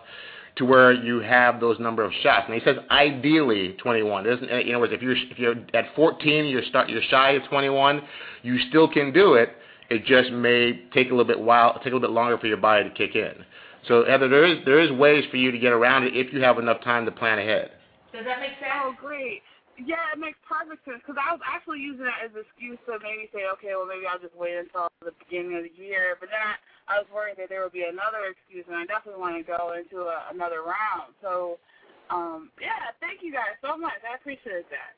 to 0.56 0.64
where 0.64 0.92
you 0.92 1.20
have 1.20 1.60
those 1.60 1.78
number 1.78 2.02
of 2.02 2.12
shots. 2.22 2.46
And 2.48 2.54
he 2.54 2.64
says 2.64 2.76
ideally 2.90 3.76
21. 3.82 4.24
Doesn't 4.24 4.48
in 4.48 4.68
other 4.70 4.80
words, 4.80 4.92
if 4.92 5.02
you're 5.02 5.16
if 5.16 5.38
you're 5.38 5.56
at 5.74 5.94
14, 5.94 6.46
you're 6.46 6.62
start 6.64 6.88
you're 6.88 7.02
shy 7.10 7.32
of 7.32 7.42
21, 7.48 8.00
you 8.42 8.58
still 8.68 8.88
can 8.88 9.12
do 9.12 9.34
it. 9.34 9.50
It 9.90 10.04
just 10.04 10.30
may 10.32 10.82
take 10.92 11.08
a 11.08 11.10
little 11.10 11.24
bit 11.24 11.38
while, 11.38 11.74
take 11.74 11.92
a 11.92 11.96
little 11.96 12.00
bit 12.00 12.10
longer 12.10 12.38
for 12.38 12.46
your 12.46 12.56
body 12.56 12.88
to 12.88 12.90
kick 12.90 13.14
in. 13.14 13.44
So 13.88 14.04
Heather, 14.04 14.28
there 14.28 14.44
is 14.44 14.58
there 14.64 14.80
is 14.80 14.90
ways 14.90 15.24
for 15.30 15.36
you 15.36 15.50
to 15.50 15.58
get 15.58 15.72
around 15.72 16.04
it 16.04 16.16
if 16.16 16.32
you 16.32 16.42
have 16.42 16.58
enough 16.58 16.82
time 16.82 17.04
to 17.06 17.12
plan 17.12 17.38
ahead. 17.38 17.70
Does 18.12 18.24
that 18.24 18.40
make 18.40 18.58
sense? 18.58 18.74
Oh, 18.82 18.94
great. 18.98 19.42
Yeah, 19.76 20.00
it 20.08 20.18
makes 20.18 20.40
perfect 20.48 20.82
sense 20.88 21.04
because 21.04 21.20
I 21.20 21.36
was 21.36 21.44
actually 21.44 21.84
using 21.84 22.08
that 22.08 22.24
as 22.24 22.32
an 22.32 22.48
excuse 22.48 22.80
to 22.88 22.96
maybe 23.04 23.28
say, 23.28 23.44
okay, 23.60 23.76
well, 23.76 23.84
maybe 23.84 24.08
I'll 24.08 24.18
just 24.18 24.32
wait 24.32 24.56
until 24.56 24.88
the 25.04 25.12
beginning 25.20 25.52
of 25.60 25.68
the 25.68 25.74
year. 25.76 26.16
But 26.16 26.32
then 26.32 26.40
I, 26.40 26.56
I 26.88 26.94
was 26.96 27.08
worried 27.12 27.36
that 27.36 27.52
there 27.52 27.60
would 27.60 27.76
be 27.76 27.84
another 27.84 28.32
excuse, 28.32 28.64
and 28.64 28.74
I 28.74 28.88
definitely 28.88 29.20
want 29.20 29.36
to 29.36 29.44
go 29.44 29.76
into 29.76 30.08
a, 30.08 30.32
another 30.32 30.64
round. 30.64 31.12
So, 31.20 31.60
um, 32.08 32.48
yeah, 32.56 32.88
thank 33.04 33.20
you 33.20 33.36
guys 33.36 33.60
so 33.60 33.76
much. 33.76 34.00
I 34.00 34.16
appreciate 34.16 34.64
that. 34.72 34.96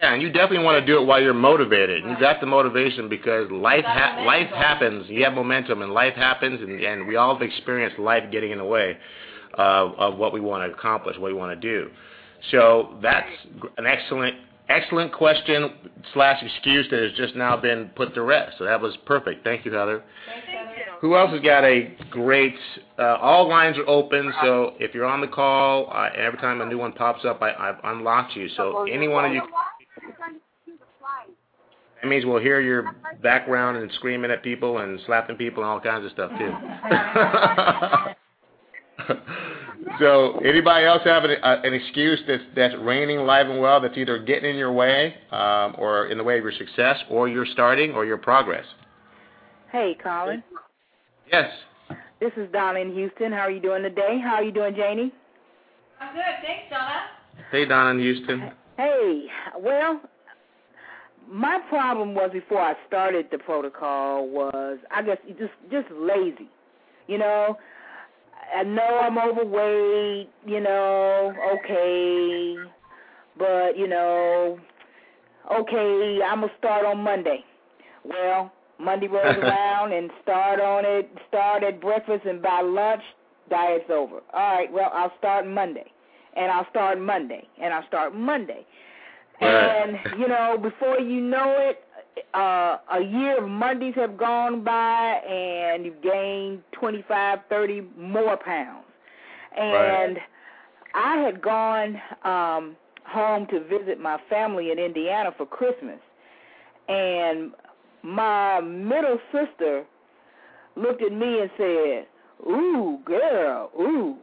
Yeah, 0.00 0.14
and 0.14 0.22
you 0.22 0.28
definitely 0.30 0.64
want 0.64 0.80
to 0.80 0.86
do 0.86 1.00
it 1.00 1.04
while 1.06 1.20
you're 1.20 1.34
motivated. 1.34 2.04
You 2.04 2.16
got 2.20 2.40
the 2.40 2.46
motivation 2.46 3.08
because 3.08 3.50
life 3.50 3.84
ha- 3.84 4.22
life 4.24 4.48
happens. 4.50 5.06
You 5.08 5.24
have 5.24 5.32
momentum, 5.32 5.82
and 5.82 5.92
life 5.92 6.14
happens, 6.14 6.60
and, 6.60 6.80
and 6.80 7.06
we 7.06 7.16
all 7.16 7.34
have 7.34 7.42
experienced 7.42 7.98
life 7.98 8.30
getting 8.30 8.52
in 8.52 8.58
the 8.58 8.64
way 8.64 8.96
of, 9.54 9.94
of 9.98 10.16
what 10.16 10.32
we 10.32 10.40
want 10.40 10.70
to 10.70 10.76
accomplish, 10.76 11.16
what 11.18 11.32
we 11.32 11.34
want 11.34 11.60
to 11.60 11.68
do. 11.68 11.90
So 12.52 12.96
that's 13.02 13.28
an 13.76 13.86
excellent 13.86 14.36
excellent 14.68 15.12
question 15.12 15.72
slash 16.12 16.42
excuse 16.42 16.86
that 16.90 17.00
has 17.02 17.12
just 17.16 17.34
now 17.34 17.56
been 17.56 17.90
put 17.96 18.14
to 18.14 18.22
rest. 18.22 18.56
So 18.58 18.64
that 18.64 18.80
was 18.80 18.96
perfect. 19.06 19.42
Thank 19.42 19.64
you, 19.64 19.72
Heather. 19.72 20.04
Thank 20.26 20.44
you. 20.46 20.58
Who 21.00 21.16
else 21.16 21.30
has 21.30 21.40
got 21.40 21.64
a 21.64 21.94
great? 22.10 22.54
Uh, 22.98 23.16
all 23.20 23.48
lines 23.48 23.78
are 23.78 23.88
open, 23.88 24.32
so 24.42 24.74
if 24.78 24.94
you're 24.94 25.06
on 25.06 25.20
the 25.20 25.28
call, 25.28 25.90
uh, 25.92 26.10
every 26.16 26.38
time 26.40 26.60
a 26.60 26.66
new 26.66 26.78
one 26.78 26.92
pops 26.92 27.24
up, 27.24 27.40
I, 27.40 27.52
I've 27.54 27.76
unlocked 27.84 28.34
you. 28.34 28.48
So 28.56 28.84
any 28.84 29.08
one 29.08 29.24
of 29.24 29.32
you. 29.32 29.42
That 32.02 32.08
means 32.08 32.24
we'll 32.24 32.40
hear 32.40 32.60
your 32.60 32.94
background 33.22 33.76
and 33.78 33.90
screaming 33.92 34.30
at 34.30 34.42
people 34.42 34.78
and 34.78 35.00
slapping 35.06 35.36
people 35.36 35.64
and 35.64 35.70
all 35.70 35.80
kinds 35.80 36.04
of 36.04 36.12
stuff 36.12 36.30
too. 36.38 36.52
so, 39.98 40.38
anybody 40.44 40.86
else 40.86 41.02
have 41.04 41.24
an, 41.24 41.36
uh, 41.42 41.60
an 41.64 41.74
excuse 41.74 42.20
that's 42.28 42.44
that's 42.54 42.74
reigning 42.80 43.20
live 43.20 43.48
and 43.48 43.60
well 43.60 43.80
that's 43.80 43.96
either 43.96 44.18
getting 44.18 44.50
in 44.50 44.56
your 44.56 44.72
way 44.72 45.14
um, 45.32 45.74
or 45.78 46.06
in 46.06 46.18
the 46.18 46.24
way 46.24 46.38
of 46.38 46.44
your 46.44 46.52
success, 46.52 46.98
or 47.10 47.26
your 47.28 47.46
starting, 47.46 47.92
or 47.92 48.04
your 48.04 48.18
progress? 48.18 48.64
Hey, 49.72 49.96
Colin. 50.02 50.42
Yes. 51.32 51.50
This 52.20 52.32
is 52.36 52.48
Donna 52.52 52.78
in 52.80 52.92
Houston. 52.94 53.32
How 53.32 53.40
are 53.40 53.50
you 53.50 53.60
doing 53.60 53.82
today? 53.82 54.20
How 54.22 54.34
are 54.34 54.42
you 54.42 54.52
doing, 54.52 54.74
Janie? 54.74 55.12
I'm 56.00 56.14
good. 56.14 56.22
Thanks, 56.42 56.64
Donna. 56.70 57.02
Hey, 57.50 57.64
Donna 57.64 57.90
in 57.90 57.98
Houston. 57.98 58.52
Hey, 58.78 59.24
well, 59.58 60.00
my 61.28 61.58
problem 61.68 62.14
was 62.14 62.30
before 62.32 62.60
I 62.60 62.74
started 62.86 63.26
the 63.32 63.38
protocol 63.38 64.28
was 64.28 64.78
I 64.92 65.02
guess 65.02 65.16
just 65.36 65.52
just 65.68 65.88
lazy. 65.90 66.48
You 67.08 67.18
know, 67.18 67.58
I 68.56 68.62
know 68.62 69.00
I'm 69.02 69.18
overweight, 69.18 70.30
you 70.46 70.60
know, 70.60 71.34
okay, 71.58 72.70
but 73.36 73.76
you 73.76 73.88
know, 73.88 74.60
okay, 75.52 76.20
I'm 76.24 76.42
gonna 76.42 76.52
start 76.58 76.86
on 76.86 76.98
Monday. 76.98 77.44
Well, 78.04 78.52
Monday 78.78 79.08
rolls 79.08 79.38
around 79.42 79.92
and 79.92 80.08
start 80.22 80.60
on 80.60 80.84
it, 80.86 81.10
start 81.26 81.64
at 81.64 81.80
breakfast 81.80 82.26
and 82.26 82.40
by 82.40 82.60
lunch, 82.60 83.02
diet's 83.50 83.90
over. 83.90 84.20
All 84.32 84.54
right, 84.54 84.72
well, 84.72 84.92
I'll 84.94 85.12
start 85.18 85.48
Monday. 85.48 85.90
And 86.36 86.50
I'll 86.50 86.68
start 86.70 87.00
Monday. 87.00 87.46
And 87.60 87.72
I'll 87.74 87.86
start 87.86 88.14
Monday. 88.14 88.66
And, 89.40 89.98
you 90.18 90.28
know, 90.28 90.58
before 90.60 90.98
you 91.00 91.20
know 91.20 91.56
it, 91.58 91.84
uh, 92.34 92.78
a 92.92 93.00
year 93.00 93.42
of 93.42 93.48
Mondays 93.48 93.94
have 93.94 94.16
gone 94.16 94.64
by 94.64 95.20
and 95.28 95.84
you've 95.84 96.02
gained 96.02 96.62
25, 96.72 97.38
30 97.48 97.82
more 97.96 98.36
pounds. 98.36 98.84
And 99.56 100.16
Right. 100.16 100.22
I 100.94 101.16
had 101.18 101.40
gone 101.42 102.00
um 102.24 102.76
home 103.04 103.46
to 103.46 103.60
visit 103.60 103.98
my 104.00 104.18
family 104.28 104.70
in 104.70 104.78
Indiana 104.78 105.30
for 105.36 105.46
Christmas. 105.46 105.98
And 106.88 107.52
my 108.02 108.60
middle 108.60 109.18
sister 109.32 109.84
looked 110.76 111.02
at 111.02 111.12
me 111.12 111.40
and 111.40 111.50
said, 111.56 112.06
"Ooh, 112.46 112.98
girl, 113.04 113.70
ooh, 113.78 114.16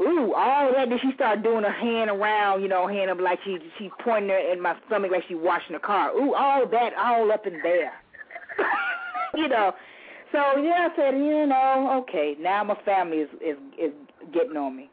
ooh." 0.00 0.34
All 0.34 0.72
that. 0.72 0.88
Then 0.88 0.98
she 1.00 1.12
started 1.14 1.42
doing 1.42 1.64
her 1.64 1.70
hand 1.70 2.10
around, 2.10 2.62
you 2.62 2.68
know, 2.68 2.86
hand 2.86 3.10
up 3.10 3.20
like 3.20 3.38
she 3.44 3.58
she's 3.78 3.90
pointing 4.00 4.30
her 4.30 4.36
at 4.52 4.58
my 4.60 4.76
stomach 4.86 5.10
like 5.10 5.24
she's 5.28 5.36
washing 5.40 5.74
the 5.74 5.80
car. 5.80 6.10
Ooh, 6.16 6.34
all 6.34 6.66
that, 6.66 6.94
all 6.94 7.30
up 7.32 7.46
in 7.46 7.60
there. 7.62 7.92
you 9.36 9.48
know. 9.48 9.74
So 10.32 10.38
yeah, 10.58 10.88
I 10.90 10.96
said, 10.96 11.14
you 11.14 11.46
know, 11.46 12.02
okay, 12.02 12.36
now 12.40 12.64
my 12.64 12.76
family 12.84 13.18
is 13.18 13.28
is 13.40 13.56
is 13.78 13.92
getting 14.32 14.56
on 14.56 14.76
me. 14.76 14.90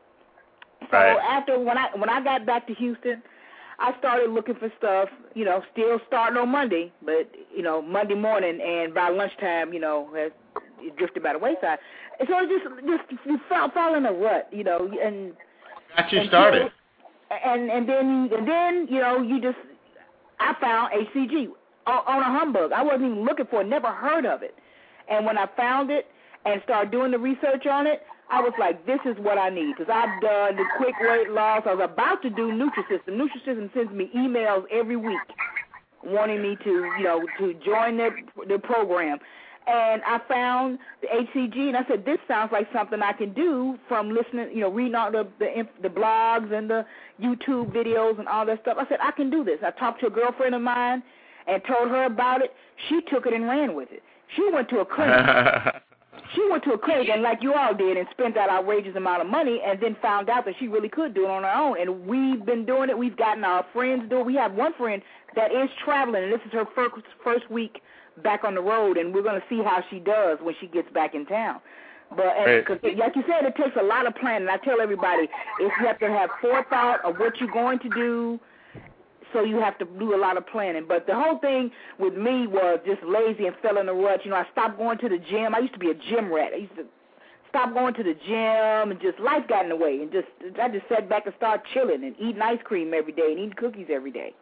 So 0.91 0.97
Right. 0.97 1.17
after 1.27 1.59
when 1.59 1.77
I 1.77 1.89
when 1.95 2.09
I 2.09 2.23
got 2.23 2.45
back 2.45 2.67
to 2.67 2.73
Houston, 2.75 3.21
I 3.79 3.97
started 3.99 4.29
looking 4.31 4.55
for 4.55 4.71
stuff, 4.77 5.09
you 5.33 5.45
know, 5.45 5.63
still 5.71 5.99
starting 6.07 6.37
on 6.37 6.49
Monday, 6.49 6.91
but 7.03 7.29
you 7.55 7.63
know, 7.63 7.81
Monday 7.81 8.15
morning 8.15 8.61
and 8.61 8.93
by 8.93 9.09
lunchtime, 9.09 9.73
you 9.73 9.79
know, 9.79 10.09
it 10.13 10.35
it 10.79 10.95
drifted 10.97 11.23
by 11.23 11.33
the 11.33 11.39
wayside. 11.39 11.79
So 12.27 12.39
it 12.39 12.49
just 12.49 12.85
just 13.09 13.25
you 13.25 13.39
fall 13.49 13.69
fall 13.71 13.95
in 13.95 14.05
a 14.05 14.11
rut, 14.13 14.47
you 14.51 14.63
know, 14.63 14.89
and 15.03 15.33
Got 15.97 16.11
you 16.11 16.19
and 16.21 16.29
started. 16.29 16.71
and 17.45 17.69
and 17.69 17.87
then 17.87 18.29
and 18.35 18.47
then 18.47 18.87
you 18.89 18.99
know 18.99 19.21
you 19.21 19.41
just 19.41 19.57
I 20.39 20.53
found 20.59 20.93
HCG 20.93 21.47
on, 21.87 22.01
on 22.07 22.21
a 22.21 22.39
humbug. 22.39 22.71
I 22.71 22.81
wasn't 22.83 23.05
even 23.11 23.25
looking 23.25 23.45
for 23.49 23.61
it, 23.61 23.67
never 23.67 23.91
heard 23.91 24.25
of 24.25 24.43
it. 24.43 24.55
And 25.09 25.25
when 25.25 25.37
I 25.37 25.47
found 25.57 25.91
it 25.91 26.07
and 26.45 26.61
started 26.63 26.91
doing 26.91 27.11
the 27.11 27.19
research 27.19 27.65
on 27.67 27.87
it, 27.87 28.03
I 28.29 28.41
was 28.41 28.53
like, 28.57 28.85
this 28.85 28.99
is 29.05 29.15
what 29.19 29.37
I 29.37 29.49
need 29.49 29.75
because 29.77 29.91
I've 29.93 30.21
done 30.21 30.55
the 30.55 30.63
quick 30.77 30.95
weight 31.01 31.29
loss. 31.29 31.63
I 31.65 31.73
was 31.73 31.89
about 31.91 32.21
to 32.23 32.29
do 32.29 32.51
Nutrisystem. 32.51 33.09
Nutrisystem 33.19 33.73
sends 33.73 33.91
me 33.93 34.09
emails 34.15 34.63
every 34.71 34.95
week 34.95 35.19
wanting 36.03 36.41
me 36.41 36.57
to, 36.63 36.69
you 36.97 37.03
know, 37.03 37.25
to 37.39 37.53
join 37.65 37.97
their 37.97 38.15
their 38.47 38.59
program. 38.59 39.19
And 39.65 40.01
I 40.05 40.19
found 40.27 40.79
the 41.01 41.07
HCG, 41.07 41.69
and 41.69 41.77
I 41.77 41.85
said, 41.87 42.05
"This 42.05 42.19
sounds 42.27 42.51
like 42.51 42.67
something 42.73 43.01
I 43.01 43.13
can 43.13 43.33
do 43.33 43.77
from 43.87 44.09
listening, 44.09 44.49
you 44.51 44.61
know, 44.61 44.69
reading 44.69 44.95
all 44.95 45.11
the 45.11 45.27
the, 45.39 45.67
the 45.81 45.89
blogs 45.89 46.51
and 46.51 46.69
the 46.69 46.85
YouTube 47.21 47.71
videos 47.71 48.19
and 48.19 48.27
all 48.27 48.45
that 48.45 48.61
stuff." 48.61 48.77
I 48.79 48.87
said, 48.89 48.99
"I 49.01 49.11
can 49.11 49.29
do 49.29 49.43
this." 49.43 49.59
I 49.65 49.71
talked 49.71 50.01
to 50.01 50.07
a 50.07 50.09
girlfriend 50.09 50.53
of 50.55 50.61
mine 50.61 51.01
and 51.47 51.61
told 51.65 51.89
her 51.89 52.05
about 52.05 52.41
it. 52.41 52.53
She 52.89 53.01
took 53.09 53.25
it 53.25 53.33
and 53.33 53.47
ran 53.47 53.75
with 53.75 53.91
it. 53.91 54.03
She 54.35 54.49
went 54.51 54.69
to 54.69 54.79
a 54.79 54.85
clinic. 54.85 55.75
she 56.35 56.47
went 56.49 56.63
to 56.63 56.73
a 56.73 56.77
clinic 56.77 57.09
and 57.09 57.21
like 57.21 57.41
you 57.41 57.53
all 57.53 57.73
did 57.73 57.97
and 57.97 58.07
spent 58.11 58.35
that 58.35 58.49
outrageous 58.49 58.95
amount 58.95 59.21
of 59.21 59.27
money 59.27 59.61
and 59.65 59.79
then 59.81 59.95
found 60.01 60.29
out 60.29 60.45
that 60.45 60.55
she 60.59 60.67
really 60.67 60.89
could 60.89 61.13
do 61.13 61.25
it 61.25 61.29
on 61.29 61.43
her 61.43 61.53
own 61.53 61.79
and 61.79 62.07
we've 62.07 62.45
been 62.45 62.65
doing 62.65 62.89
it 62.89 62.97
we've 62.97 63.17
gotten 63.17 63.43
our 63.43 63.65
friends 63.73 64.03
to 64.03 64.09
do 64.09 64.19
it 64.19 64.25
we 64.25 64.35
have 64.35 64.53
one 64.53 64.73
friend 64.73 65.01
that 65.35 65.51
is 65.51 65.69
traveling 65.83 66.23
and 66.23 66.33
this 66.33 66.41
is 66.45 66.51
her 66.51 66.65
first 66.75 66.95
first 67.23 67.49
week 67.49 67.81
back 68.21 68.43
on 68.43 68.55
the 68.55 68.61
road 68.61 68.97
and 68.97 69.13
we're 69.13 69.23
going 69.23 69.39
to 69.39 69.47
see 69.49 69.63
how 69.63 69.83
she 69.89 69.99
does 69.99 70.37
when 70.41 70.53
she 70.59 70.67
gets 70.67 70.91
back 70.91 71.15
in 71.15 71.25
town 71.25 71.59
but 72.15 72.27
and, 72.37 72.65
cause, 72.65 72.77
like 72.83 73.15
you 73.15 73.23
said 73.27 73.45
it 73.45 73.55
takes 73.55 73.75
a 73.79 73.83
lot 73.83 74.05
of 74.05 74.13
planning 74.15 74.47
i 74.49 74.57
tell 74.57 74.79
everybody 74.79 75.23
if 75.59 75.71
you 75.79 75.87
have 75.87 75.99
to 75.99 76.07
have 76.07 76.29
forethought 76.41 77.03
of 77.03 77.17
what 77.17 77.39
you're 77.39 77.51
going 77.51 77.79
to 77.79 77.89
do 77.89 78.39
so 79.33 79.43
you 79.43 79.59
have 79.59 79.77
to 79.79 79.85
do 79.97 80.15
a 80.15 80.19
lot 80.19 80.37
of 80.37 80.45
planning. 80.47 80.85
But 80.87 81.07
the 81.07 81.15
whole 81.15 81.39
thing 81.39 81.71
with 81.99 82.13
me 82.13 82.47
was 82.47 82.79
just 82.85 83.03
lazy 83.03 83.47
and 83.47 83.55
fell 83.61 83.77
in 83.79 83.89
a 83.89 83.93
rut. 83.93 84.21
You 84.23 84.31
know, 84.31 84.37
I 84.37 84.45
stopped 84.51 84.77
going 84.77 84.99
to 84.99 85.09
the 85.09 85.17
gym. 85.17 85.55
I 85.55 85.59
used 85.59 85.73
to 85.73 85.79
be 85.79 85.89
a 85.89 85.95
gym 85.95 86.31
rat. 86.31 86.51
I 86.53 86.57
used 86.57 86.75
to 86.75 86.85
stop 87.49 87.73
going 87.73 87.93
to 87.95 88.03
the 88.03 88.13
gym 88.13 88.91
and 88.91 89.01
just 89.01 89.19
life 89.19 89.47
got 89.47 89.63
in 89.63 89.69
the 89.69 89.75
way 89.75 90.01
and 90.01 90.11
just 90.11 90.27
I 90.61 90.69
just 90.69 90.87
sat 90.87 91.09
back 91.09 91.25
and 91.25 91.35
started 91.37 91.63
chilling 91.73 92.03
and 92.03 92.15
eating 92.19 92.41
ice 92.41 92.59
cream 92.63 92.93
every 92.93 93.11
day 93.11 93.27
and 93.29 93.39
eating 93.39 93.53
cookies 93.55 93.87
every 93.91 94.11
day. 94.11 94.33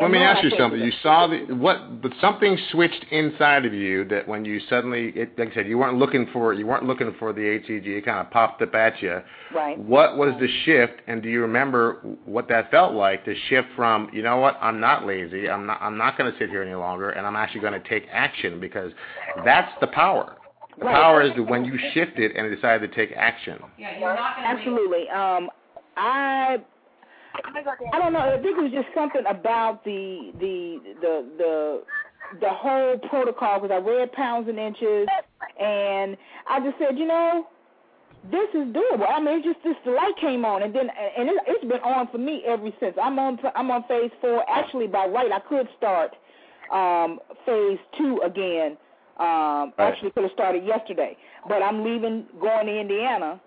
Let 0.00 0.10
me 0.10 0.18
ask 0.18 0.42
you 0.42 0.50
something. 0.58 0.80
You 0.80 0.92
saw 1.02 1.26
the 1.26 1.54
what? 1.54 2.00
But 2.00 2.12
something 2.20 2.56
switched 2.70 3.04
inside 3.10 3.66
of 3.66 3.74
you 3.74 4.04
that 4.06 4.26
when 4.26 4.44
you 4.44 4.58
suddenly, 4.68 5.12
it, 5.14 5.38
like 5.38 5.50
I 5.52 5.54
said, 5.54 5.66
you 5.66 5.76
weren't 5.78 5.98
looking 5.98 6.26
for 6.32 6.52
it. 6.52 6.58
you 6.58 6.66
weren't 6.66 6.84
looking 6.84 7.14
for 7.18 7.32
the 7.32 7.40
HCG. 7.40 7.86
It 7.86 8.04
kind 8.04 8.18
of 8.18 8.30
popped 8.30 8.62
up 8.62 8.74
at 8.74 9.00
you. 9.02 9.20
Right. 9.54 9.78
What 9.78 10.16
was 10.16 10.32
the 10.40 10.48
shift, 10.64 11.02
and 11.06 11.22
do 11.22 11.28
you 11.28 11.42
remember 11.42 12.00
what 12.24 12.48
that 12.48 12.70
felt 12.70 12.94
like? 12.94 13.24
The 13.26 13.34
shift 13.48 13.68
from 13.76 14.08
you 14.12 14.22
know 14.22 14.38
what? 14.38 14.56
I'm 14.62 14.80
not 14.80 15.06
lazy. 15.06 15.48
I'm 15.48 15.66
not. 15.66 15.80
I'm 15.82 15.98
not 15.98 16.16
going 16.16 16.32
to 16.32 16.38
sit 16.38 16.48
here 16.48 16.62
any 16.62 16.74
longer, 16.74 17.10
and 17.10 17.26
I'm 17.26 17.36
actually 17.36 17.60
going 17.60 17.80
to 17.80 17.88
take 17.88 18.04
action 18.10 18.60
because 18.60 18.92
that's 19.44 19.72
the 19.80 19.88
power. 19.88 20.36
The 20.78 20.86
Right. 20.86 20.94
power 20.94 21.22
is 21.22 21.32
when 21.48 21.66
you 21.66 21.78
shifted 21.92 22.32
and 22.32 22.52
decided 22.54 22.90
to 22.90 22.96
take 22.96 23.14
action. 23.14 23.62
Yeah, 23.78 23.98
you're 23.98 24.14
not 24.14 24.36
going 24.36 24.48
to 24.48 24.54
Absolutely. 24.54 25.08
Um, 25.10 25.50
I 25.98 26.62
I 27.92 27.98
don't 27.98 28.12
know. 28.12 28.20
I 28.20 28.40
think 28.42 28.58
it 28.58 28.62
was 28.62 28.72
just 28.72 28.88
something 28.94 29.22
about 29.28 29.84
the 29.84 30.32
the 30.40 30.80
the 31.00 31.14
the 31.38 31.82
the 32.40 32.48
whole 32.50 32.98
protocol 33.10 33.60
because 33.60 33.74
I 33.74 33.78
read 33.78 34.12
pounds 34.12 34.48
and 34.48 34.58
inches, 34.58 35.08
and 35.60 36.16
I 36.48 36.60
just 36.60 36.78
said, 36.78 36.98
you 36.98 37.06
know, 37.06 37.46
this 38.30 38.48
is 38.54 38.68
doable. 38.74 39.06
I 39.08 39.20
mean, 39.20 39.38
it's 39.38 39.46
just 39.46 39.64
this 39.64 39.76
the 39.84 39.92
light 39.92 40.14
came 40.20 40.44
on, 40.44 40.62
and 40.62 40.74
then 40.74 40.88
and 40.90 41.28
it, 41.28 41.36
it's 41.46 41.64
been 41.64 41.80
on 41.80 42.08
for 42.10 42.18
me 42.18 42.42
ever 42.46 42.68
since. 42.80 42.96
I'm 43.00 43.18
on 43.18 43.38
I'm 43.54 43.70
on 43.70 43.84
phase 43.88 44.10
four. 44.20 44.44
Actually, 44.48 44.86
by 44.86 45.06
right, 45.06 45.30
I 45.32 45.40
could 45.40 45.68
start 45.76 46.12
um 46.72 47.18
phase 47.46 47.78
two 47.98 48.20
again. 48.24 48.76
Um, 49.18 49.72
Right. 49.78 49.92
actually 49.92 50.10
could 50.12 50.22
have 50.24 50.32
started 50.32 50.64
yesterday, 50.64 51.16
but 51.46 51.62
I'm 51.62 51.84
leaving, 51.84 52.26
going 52.40 52.66
to 52.66 52.80
Indiana 52.80 53.40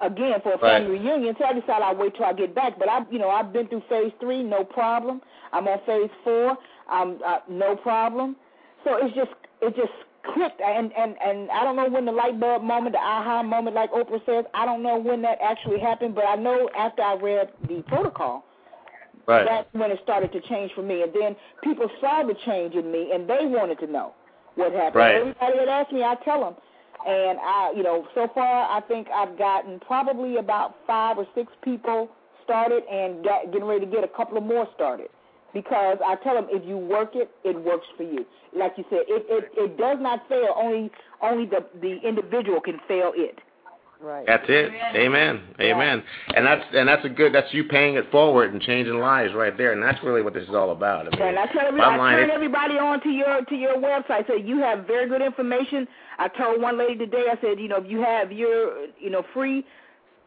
again 0.00 0.40
for 0.42 0.52
a 0.52 0.58
Right. 0.58 0.82
family 0.82 0.98
reunion. 0.98 1.34
So 1.38 1.44
I 1.44 1.52
decided 1.52 1.82
I'll 1.82 1.96
wait 1.96 2.14
till 2.14 2.24
I 2.26 2.32
get 2.32 2.54
back. 2.54 2.78
But 2.78 2.88
I, 2.88 3.04
you 3.10 3.18
know, 3.18 3.30
I've 3.30 3.52
been 3.52 3.68
through 3.68 3.82
phase 3.88 4.12
three, 4.20 4.42
no 4.42 4.64
problem. 4.64 5.22
I'm 5.52 5.66
on 5.68 5.78
phase 5.86 6.10
four, 6.24 6.56
I'm 6.88 7.18
uh, 7.24 7.38
no 7.48 7.76
problem. 7.76 8.36
So 8.84 8.96
it's 8.96 9.14
just 9.14 9.30
it 9.62 9.74
just 9.76 9.92
clicked, 10.34 10.60
and 10.60 10.92
and 10.96 11.16
and 11.24 11.50
I 11.50 11.64
don't 11.64 11.76
know 11.76 11.88
when 11.88 12.04
the 12.04 12.12
light 12.12 12.38
bulb 12.38 12.62
moment, 12.62 12.94
the 12.94 12.98
aha 13.00 13.42
moment, 13.42 13.74
like 13.76 13.90
Oprah 13.92 14.24
says. 14.26 14.44
I 14.54 14.66
don't 14.66 14.82
know 14.82 14.98
when 14.98 15.22
that 15.22 15.38
actually 15.42 15.80
happened, 15.80 16.14
but 16.14 16.24
I 16.26 16.36
know 16.36 16.68
after 16.76 17.02
I 17.02 17.14
read 17.14 17.50
the 17.68 17.82
protocol, 17.86 18.44
Right. 19.26 19.44
that's 19.44 19.68
when 19.72 19.90
it 19.90 19.98
started 20.02 20.32
to 20.32 20.40
change 20.42 20.72
for 20.74 20.82
me. 20.82 21.02
And 21.02 21.12
then 21.12 21.36
people 21.62 21.88
saw 22.00 22.22
the 22.22 22.34
change 22.44 22.74
in 22.74 22.90
me, 22.92 23.12
and 23.12 23.28
they 23.28 23.46
wanted 23.46 23.78
to 23.80 23.86
know 23.86 24.12
what 24.56 24.72
happened. 24.72 24.96
Right. 24.96 25.14
Everybody 25.16 25.58
that 25.58 25.68
asked 25.68 25.92
me, 25.92 26.04
I 26.04 26.14
tell 26.24 26.40
them. 26.40 26.54
And 27.06 27.38
I, 27.38 27.72
you 27.76 27.82
know, 27.84 28.06
so 28.14 28.28
far 28.34 28.68
I 28.70 28.80
think 28.80 29.06
I've 29.14 29.38
gotten 29.38 29.78
probably 29.80 30.38
about 30.38 30.74
five 30.86 31.18
or 31.18 31.26
six 31.34 31.52
people 31.62 32.10
started, 32.42 32.82
and 32.90 33.24
got, 33.24 33.46
getting 33.46 33.64
ready 33.64 33.86
to 33.86 33.90
get 33.90 34.04
a 34.04 34.08
couple 34.08 34.38
of 34.38 34.44
more 34.44 34.68
started. 34.74 35.08
Because 35.52 35.98
I 36.04 36.16
tell 36.16 36.34
them, 36.34 36.46
if 36.50 36.66
you 36.66 36.76
work 36.76 37.10
it, 37.14 37.30
it 37.44 37.56
works 37.62 37.86
for 37.96 38.02
you. 38.02 38.26
Like 38.54 38.72
you 38.76 38.84
said, 38.90 39.00
it 39.08 39.24
it, 39.28 39.50
it 39.56 39.78
does 39.78 39.98
not 40.00 40.28
fail. 40.28 40.54
Only 40.56 40.90
only 41.22 41.46
the 41.46 41.64
the 41.80 41.98
individual 42.06 42.60
can 42.60 42.78
fail 42.86 43.12
it. 43.14 43.38
Right. 44.00 44.26
That's 44.26 44.44
it. 44.48 44.72
Amen. 44.94 45.40
Amen. 45.58 46.02
And 46.34 46.46
that's 46.46 46.62
and 46.74 46.86
that's 46.86 47.04
a 47.04 47.08
good. 47.08 47.32
That's 47.34 47.52
you 47.54 47.64
paying 47.64 47.94
it 47.94 48.10
forward 48.10 48.52
and 48.52 48.60
changing 48.60 48.98
lives 48.98 49.32
right 49.34 49.56
there. 49.56 49.72
And 49.72 49.82
that's 49.82 50.02
really 50.04 50.22
what 50.22 50.34
this 50.34 50.46
is 50.46 50.54
all 50.54 50.72
about. 50.72 51.06
I 51.06 51.16
mean, 51.16 51.28
And 51.28 51.38
I 51.38 51.46
tell 51.46 51.66
everybody, 51.66 51.94
I 51.94 51.96
line 51.96 52.18
turn 52.18 52.30
everybody 52.30 52.74
on 52.74 53.00
to 53.02 53.08
your 53.08 53.44
to 53.44 53.54
your 53.54 53.76
website. 53.76 54.26
So 54.26 54.34
you 54.34 54.58
have 54.58 54.86
very 54.86 55.08
good 55.08 55.22
information. 55.22 55.88
I 56.18 56.28
told 56.28 56.60
one 56.60 56.78
lady 56.78 56.98
today. 56.98 57.24
I 57.30 57.40
said, 57.40 57.58
you 57.58 57.68
know, 57.68 57.78
if 57.78 57.90
you 57.90 58.00
have 58.02 58.30
your, 58.32 58.86
you 59.00 59.08
know, 59.08 59.24
free, 59.32 59.64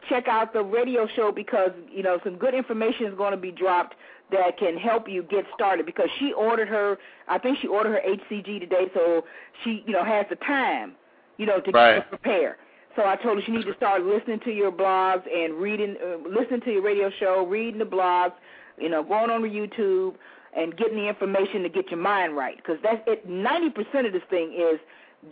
check 0.08 0.26
out 0.26 0.52
the 0.52 0.62
radio 0.62 1.06
show 1.14 1.30
because 1.30 1.70
you 1.92 2.02
know 2.02 2.18
some 2.24 2.36
good 2.36 2.54
information 2.54 3.06
is 3.06 3.14
going 3.16 3.32
to 3.32 3.38
be 3.38 3.52
dropped 3.52 3.94
that 4.32 4.58
can 4.58 4.76
help 4.76 5.08
you 5.08 5.22
get 5.24 5.44
started. 5.54 5.86
Because 5.86 6.08
she 6.18 6.32
ordered 6.32 6.68
her, 6.68 6.98
I 7.28 7.38
think 7.38 7.58
she 7.60 7.68
ordered 7.68 7.92
her 7.92 8.00
HCG 8.08 8.60
today, 8.60 8.86
so 8.94 9.24
she, 9.64 9.84
you 9.86 9.92
know, 9.92 10.04
has 10.04 10.26
the 10.30 10.36
time, 10.36 10.92
you 11.36 11.46
know, 11.46 11.60
to, 11.60 11.70
Right. 11.70 11.96
to 11.96 12.02
prepare. 12.02 12.56
So 12.96 13.04
I 13.06 13.16
told 13.16 13.38
her 13.38 13.44
she 13.44 13.52
needs 13.52 13.66
to 13.66 13.74
start 13.74 14.02
listening 14.02 14.40
to 14.40 14.50
your 14.50 14.72
blogs 14.72 15.22
and 15.32 15.54
reading, 15.54 15.96
uh, 16.02 16.28
listening 16.28 16.60
to 16.62 16.72
your 16.72 16.82
radio 16.82 17.10
show, 17.20 17.46
reading 17.46 17.78
the 17.78 17.84
blogs, 17.84 18.32
you 18.78 18.88
know, 18.88 19.02
going 19.02 19.30
on 19.30 19.42
to 19.42 19.48
YouTube 19.48 20.14
and 20.56 20.76
getting 20.76 20.96
the 20.96 21.08
information 21.08 21.62
to 21.62 21.68
get 21.68 21.88
your 21.90 22.00
mind 22.00 22.36
right. 22.36 22.56
Because 22.56 22.78
that's 22.82 23.00
it. 23.06 23.28
Ninety 23.28 23.70
percent 23.70 24.06
of 24.06 24.12
this 24.12 24.22
thing 24.28 24.52
is 24.58 24.80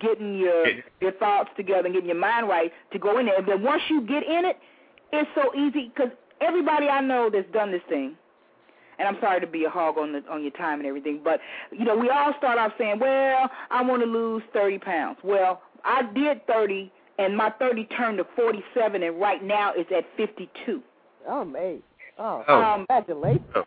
getting 0.00 0.38
your 0.38 0.66
your 1.00 1.12
thoughts 1.12 1.50
together 1.56 1.86
and 1.86 1.94
getting 1.94 2.08
your 2.08 2.18
mind 2.18 2.48
right 2.48 2.72
to 2.92 2.98
go 2.98 3.18
in 3.18 3.26
there. 3.26 3.38
And 3.38 3.48
then 3.48 3.62
once 3.62 3.82
you 3.88 4.02
get 4.02 4.22
in 4.22 4.44
it, 4.44 4.58
it's 5.12 5.30
so 5.34 5.52
easy. 5.54 5.90
Because 5.94 6.12
everybody 6.40 6.86
I 6.88 7.00
know 7.00 7.30
that's 7.32 7.50
done 7.52 7.72
this 7.72 7.82
thing, 7.88 8.14
and 8.98 9.08
I'm 9.08 9.16
sorry 9.20 9.40
to 9.40 9.46
be 9.46 9.64
a 9.64 9.70
hog 9.70 9.98
on 9.98 10.12
the 10.12 10.22
on 10.30 10.42
your 10.42 10.52
time 10.52 10.78
and 10.78 10.86
everything, 10.86 11.20
but 11.24 11.40
you 11.72 11.84
know, 11.84 11.96
we 11.96 12.08
all 12.10 12.34
start 12.38 12.58
off 12.58 12.72
saying, 12.78 13.00
"Well, 13.00 13.50
I 13.70 13.82
want 13.82 14.02
to 14.02 14.06
lose 14.08 14.42
30 14.52 14.78
pounds." 14.78 15.18
Well, 15.24 15.62
I 15.84 16.02
did 16.14 16.46
30, 16.46 16.92
and 17.18 17.36
my 17.36 17.50
30 17.58 17.84
turned 17.96 18.18
to 18.18 18.26
47, 18.36 19.02
and 19.02 19.20
right 19.20 19.42
now 19.42 19.72
it's 19.76 19.90
at 19.96 20.04
52. 20.16 20.82
Oh, 21.28 21.44
mate. 21.44 21.82
Oh, 22.18 22.44
Oh. 22.48 22.60
Um, 22.62 22.86
congratulations. 22.88 23.66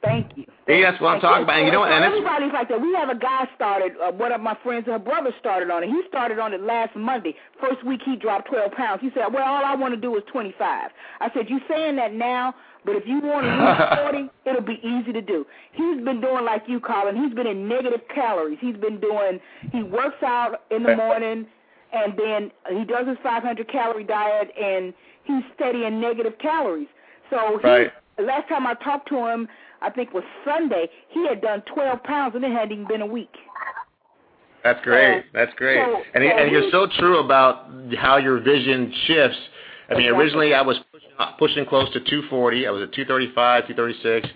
Thank 0.00 0.36
you. 0.36 0.44
See, 0.68 0.80
that's 0.80 1.00
what 1.00 1.14
I'm 1.16 1.20
talking 1.20 1.42
about. 1.42 1.56
And 1.58 1.66
you 1.66 1.72
know 1.72 1.80
what? 1.80 1.88
So 1.90 1.94
And 1.96 2.04
everybody's 2.04 2.52
like 2.52 2.68
that. 2.68 2.80
We 2.80 2.94
have 2.94 3.08
a 3.08 3.16
guy 3.16 3.48
started. 3.56 3.92
Uh, 4.00 4.12
one 4.12 4.30
of 4.30 4.40
my 4.40 4.56
friends, 4.62 4.86
her 4.86 4.98
brother 4.98 5.34
started 5.40 5.70
on 5.72 5.82
it. 5.82 5.88
He 5.88 6.00
started 6.08 6.38
on 6.38 6.54
it 6.54 6.60
last 6.62 6.94
Monday. 6.94 7.34
First 7.60 7.84
week 7.84 8.00
he 8.04 8.14
dropped 8.14 8.46
12 8.48 8.72
pounds. 8.72 9.00
He 9.02 9.10
said, 9.12 9.32
"Well, 9.32 9.42
all 9.42 9.64
I 9.64 9.74
want 9.74 9.92
to 9.94 10.00
do 10.00 10.16
is 10.16 10.22
25." 10.30 10.90
I 11.20 11.30
said, 11.34 11.50
"You 11.50 11.58
saying 11.68 11.96
that 11.96 12.14
now?" 12.14 12.54
But 12.84 12.94
if 12.94 13.08
you 13.08 13.18
want 13.18 13.44
to 13.44 13.50
lose 13.50 14.30
40, 14.30 14.30
it'll 14.46 14.62
be 14.62 14.78
easy 14.86 15.12
to 15.12 15.20
do. 15.20 15.44
He's 15.72 16.00
been 16.04 16.20
doing 16.20 16.44
like 16.44 16.62
you, 16.68 16.78
Colin. 16.78 17.16
He's 17.16 17.34
been 17.34 17.48
in 17.48 17.66
negative 17.68 18.02
calories. 18.14 18.58
He's 18.60 18.76
been 18.76 19.00
doing, 19.00 19.40
he 19.72 19.82
works 19.82 20.22
out 20.22 20.62
in 20.70 20.84
the 20.84 20.94
morning, 20.94 21.46
and 21.92 22.14
then 22.18 22.50
he 22.78 22.84
does 22.84 23.06
his 23.08 23.16
500 23.22 23.68
calorie 23.68 24.04
diet, 24.04 24.50
and 24.60 24.92
he's 25.24 25.42
steady 25.54 25.84
in 25.84 26.00
negative 26.00 26.34
calories. 26.38 26.88
So 27.30 27.58
he, 27.58 27.66
Right. 27.68 27.92
last 28.18 28.48
time 28.48 28.66
I 28.66 28.74
talked 28.74 29.08
to 29.08 29.26
him, 29.26 29.48
I 29.80 29.90
think 29.90 30.12
was 30.12 30.24
Sunday, 30.44 30.90
he 31.08 31.26
had 31.26 31.40
done 31.40 31.62
12 31.62 32.02
pounds, 32.02 32.34
and 32.34 32.44
it 32.44 32.50
hadn't 32.50 32.72
even 32.72 32.84
been 32.86 33.02
a 33.02 33.06
week. 33.06 33.34
that's 34.64 34.82
great. 34.82 35.24
That's 35.32 35.54
great. 35.54 35.82
so- 35.84 36.02
and 36.14 36.24
so 36.24 36.36
and 36.36 36.50
you're 36.50 36.70
so 36.70 36.86
true 36.98 37.18
about 37.20 37.70
how 37.96 38.16
your 38.16 38.38
vision 38.38 38.92
shifts. 39.06 39.38
I 39.88 39.94
mean, 39.94 40.02
Exactly. 40.02 40.18
originally 40.24 40.54
I 40.54 40.62
was 40.62 40.78
pushing, 40.92 41.10
pushing 41.38 41.64
close 41.66 41.88
to 41.92 42.00
240. 42.00 42.66
I 42.66 42.70
was 42.70 42.82
at 42.82 42.92
235, 42.92 43.66
236. 43.68 44.28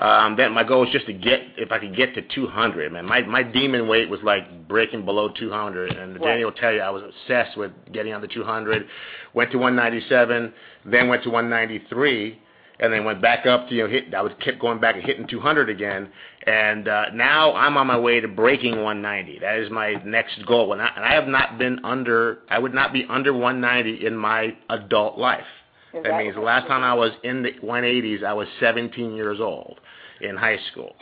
Um, 0.00 0.36
then 0.36 0.52
my 0.52 0.64
goal 0.64 0.80
was 0.80 0.90
just 0.90 1.06
to 1.06 1.12
get, 1.12 1.40
if 1.56 1.70
I 1.70 1.78
could 1.78 1.96
get 1.96 2.14
to 2.14 2.22
200. 2.22 2.92
Man, 2.92 3.04
my 3.06 3.22
my 3.22 3.44
demon 3.44 3.86
weight 3.86 4.08
was 4.08 4.20
like 4.24 4.66
breaking 4.66 5.04
below 5.04 5.28
200, 5.28 5.92
and 5.92 6.14
Right. 6.14 6.30
Danny 6.32 6.44
will 6.44 6.52
tell 6.52 6.72
you 6.72 6.80
I 6.80 6.90
was 6.90 7.02
obsessed 7.04 7.56
with 7.56 7.70
getting 7.92 8.12
under 8.12 8.26
200. 8.26 8.88
Went 9.34 9.52
to 9.52 9.58
197, 9.58 10.52
then 10.84 11.08
went 11.08 11.22
to 11.22 11.30
193, 11.30 12.40
and 12.80 12.92
then 12.92 13.04
went 13.04 13.22
back 13.22 13.46
up 13.46 13.68
to 13.68 13.74
you 13.74 13.84
know 13.84 13.88
hit. 13.88 14.12
I 14.12 14.22
would 14.22 14.38
kept 14.40 14.58
going 14.58 14.80
back 14.80 14.96
and 14.96 15.04
hitting 15.04 15.28
200 15.28 15.68
again, 15.70 16.08
and 16.44 16.88
uh, 16.88 17.04
now 17.14 17.54
I'm 17.54 17.76
on 17.76 17.86
my 17.86 17.98
way 17.98 18.18
to 18.18 18.26
breaking 18.26 18.82
190. 18.82 19.38
That 19.38 19.58
is 19.58 19.70
my 19.70 19.92
next 20.04 20.44
goal, 20.44 20.72
and 20.72 20.82
I, 20.82 20.90
and 20.96 21.04
I 21.04 21.14
have 21.14 21.28
not 21.28 21.56
been 21.56 21.84
under. 21.84 22.38
I 22.50 22.58
would 22.58 22.74
not 22.74 22.92
be 22.92 23.06
under 23.08 23.32
190 23.32 24.04
in 24.04 24.16
my 24.16 24.56
adult 24.70 25.18
life. 25.18 25.44
That 26.02 26.18
means 26.18 26.34
the 26.34 26.40
last 26.40 26.66
time 26.66 26.82
I 26.82 26.92
was 26.94 27.12
in 27.22 27.44
the 27.44 27.52
180s, 27.62 28.24
I 28.24 28.32
was 28.32 28.48
17 28.58 29.14
years 29.14 29.38
old 29.38 29.78
in 30.24 30.36
high 30.36 30.58
school. 30.70 30.94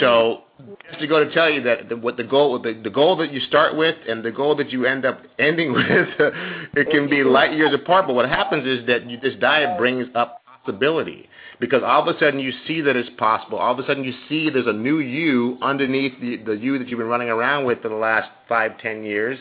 So 0.00 0.42
just 0.88 1.00
to 1.00 1.06
go 1.06 1.24
to 1.24 1.32
tell 1.32 1.50
you 1.50 1.62
that 1.62 1.88
the, 1.88 1.96
what 1.96 2.16
the 2.16 2.24
goal, 2.24 2.60
the, 2.60 2.80
the 2.82 2.90
goal 2.90 3.16
that 3.16 3.32
you 3.32 3.40
start 3.40 3.76
with 3.76 3.96
and 4.08 4.24
the 4.24 4.30
goal 4.30 4.56
that 4.56 4.70
you 4.70 4.86
end 4.86 5.04
up 5.04 5.22
ending 5.38 5.72
with, 5.72 6.08
it 6.74 6.90
can 6.90 7.08
be 7.08 7.24
light 7.24 7.52
years 7.56 7.74
apart. 7.74 8.06
But 8.06 8.14
what 8.14 8.28
happens 8.28 8.66
is 8.66 8.86
that 8.86 9.08
you, 9.08 9.18
this 9.20 9.34
diet 9.40 9.78
brings 9.78 10.08
up 10.14 10.42
possibility 10.68 11.28
because 11.60 11.82
all 11.84 12.08
of 12.08 12.14
a 12.14 12.18
sudden 12.18 12.40
you 12.40 12.52
see 12.66 12.80
that 12.82 12.96
it's 12.96 13.10
possible. 13.18 13.58
All 13.58 13.72
of 13.72 13.78
a 13.78 13.86
sudden 13.86 14.04
you 14.04 14.12
see 14.28 14.50
there's 14.50 14.66
a 14.66 14.72
new 14.72 14.98
you 14.98 15.58
underneath 15.62 16.12
the, 16.20 16.36
the 16.36 16.52
you 16.52 16.78
that 16.78 16.88
you've 16.88 16.98
been 16.98 17.08
running 17.08 17.28
around 17.28 17.64
with 17.64 17.82
for 17.82 17.88
the 17.88 17.94
last 17.94 18.30
five, 18.48 18.78
ten 18.78 19.04
years, 19.04 19.38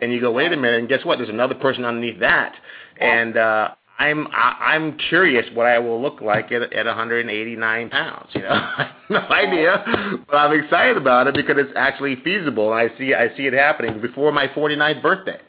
and 0.00 0.12
you 0.12 0.20
go, 0.20 0.30
wait 0.30 0.52
a 0.52 0.56
minute, 0.56 0.80
and 0.80 0.88
guess 0.88 1.04
what? 1.04 1.18
There's 1.18 1.30
another 1.30 1.54
person 1.54 1.84
underneath 1.84 2.20
that, 2.20 2.54
and 3.00 3.36
uh, 3.36 3.68
I'm 3.98 4.26
I'm 4.32 4.98
curious 5.08 5.46
what 5.54 5.66
I 5.66 5.78
will 5.78 6.00
look 6.02 6.20
like 6.20 6.52
at 6.52 6.72
at 6.72 6.86
189 6.86 7.90
pounds. 7.90 8.28
You 8.34 8.42
know, 8.42 8.48
I 8.50 8.82
have 8.84 9.10
no 9.10 9.20
idea, 9.30 9.84
but 10.28 10.36
I'm 10.36 10.58
excited 10.58 10.96
about 10.96 11.26
it 11.28 11.34
because 11.34 11.56
it's 11.58 11.72
actually 11.76 12.16
feasible. 12.22 12.72
And 12.74 12.90
I 12.90 12.98
see 12.98 13.14
I 13.14 13.34
see 13.36 13.46
it 13.46 13.54
happening 13.54 14.00
before 14.00 14.32
my 14.32 14.48
49th 14.48 15.02
birthday. 15.02 15.40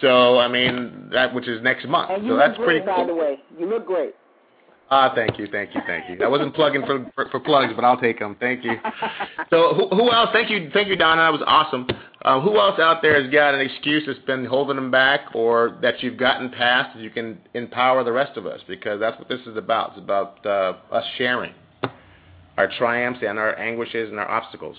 So 0.00 0.38
I 0.38 0.46
mean 0.46 1.08
that 1.12 1.34
which 1.34 1.48
is 1.48 1.62
next 1.62 1.86
month. 1.88 2.10
And 2.12 2.24
you 2.24 2.30
so 2.30 2.34
look 2.34 2.46
that's 2.46 2.56
great, 2.58 2.84
pretty 2.84 2.86
by 2.86 2.94
cool. 2.96 3.06
the 3.08 3.14
way. 3.14 3.38
You 3.58 3.68
look 3.68 3.86
great. 3.86 4.14
Ah, 4.92 5.12
thank 5.14 5.38
you, 5.38 5.46
thank 5.52 5.72
you, 5.72 5.80
thank 5.86 6.10
you. 6.10 6.24
I 6.24 6.28
wasn't 6.28 6.52
plugging 6.52 6.84
for, 6.84 7.08
for 7.14 7.28
for 7.30 7.38
plugs, 7.38 7.72
but 7.76 7.84
I'll 7.84 8.00
take 8.00 8.18
them. 8.18 8.36
Thank 8.40 8.64
you. 8.64 8.72
So 9.48 9.72
who, 9.74 9.88
who 9.96 10.10
else? 10.10 10.30
Thank 10.32 10.50
you, 10.50 10.68
thank 10.72 10.88
you, 10.88 10.96
Donna. 10.96 11.22
That 11.22 11.32
was 11.32 11.42
awesome. 11.46 11.86
Uh, 12.22 12.40
who 12.40 12.58
else 12.58 12.78
out 12.80 13.00
there 13.00 13.22
has 13.22 13.32
got 13.32 13.54
an 13.54 13.60
excuse 13.60 14.02
that's 14.04 14.18
been 14.26 14.44
holding 14.44 14.74
them 14.74 14.90
back, 14.90 15.32
or 15.32 15.78
that 15.80 16.02
you've 16.02 16.18
gotten 16.18 16.50
past, 16.50 16.96
that 16.96 17.02
you 17.02 17.10
can 17.10 17.38
empower 17.54 18.02
the 18.02 18.10
rest 18.10 18.36
of 18.36 18.46
us? 18.46 18.60
Because 18.66 18.98
that's 18.98 19.16
what 19.18 19.28
this 19.28 19.40
is 19.46 19.56
about. 19.56 19.90
It's 19.90 20.00
about 20.00 20.44
uh, 20.44 20.74
us 20.90 21.04
sharing 21.16 21.54
our 22.58 22.68
triumphs 22.76 23.20
and 23.26 23.38
our 23.38 23.56
anguishes 23.58 24.10
and 24.10 24.18
our 24.18 24.28
obstacles. 24.28 24.76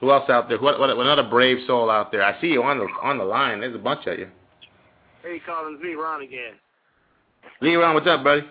Who 0.00 0.10
else 0.10 0.28
out 0.28 0.48
there? 0.48 0.58
What, 0.60 0.80
what, 0.80 0.90
another 0.90 1.22
brave 1.28 1.58
soul 1.68 1.88
out 1.88 2.10
there? 2.10 2.24
I 2.24 2.40
see 2.40 2.48
you 2.48 2.64
on 2.64 2.78
the 2.78 2.86
on 3.02 3.18
the 3.18 3.24
line. 3.24 3.60
There's 3.60 3.76
a 3.76 3.78
bunch 3.78 4.06
of 4.06 4.18
you. 4.18 4.28
Hey, 5.22 5.40
Collins 5.46 5.80
me, 5.80 5.94
Ron 5.94 6.22
again. 6.22 6.54
Leon, 7.60 7.94
what's 7.94 8.06
up, 8.08 8.24
buddy? 8.24 8.42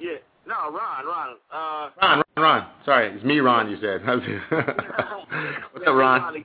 Yeah. 0.00 0.18
No, 0.46 0.70
Ron, 0.72 1.04
Ron. 1.04 1.36
Uh, 1.52 1.90
Ron, 2.00 2.22
Ron, 2.22 2.24
Ron. 2.36 2.66
Sorry, 2.84 3.08
it's 3.14 3.24
me, 3.24 3.38
Ron. 3.40 3.70
You 3.70 3.76
said. 3.80 4.00
What's 4.06 5.86
up, 5.86 5.94
Ron? 5.94 6.44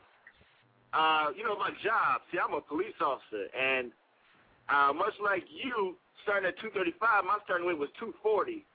Uh, 0.94 1.28
you 1.36 1.44
know 1.44 1.58
my 1.58 1.72
job. 1.84 2.22
See, 2.32 2.38
I'm 2.38 2.54
a 2.54 2.62
police 2.62 2.94
officer, 3.02 3.48
and 3.58 3.92
uh, 4.70 4.94
much 4.94 5.14
like 5.24 5.44
you, 5.50 5.96
starting 6.24 6.48
at 6.48 6.60
235, 6.60 7.26
my 7.26 7.38
starting 7.46 7.66
weight 7.66 7.78
was 7.78 7.90
240. 8.00 8.66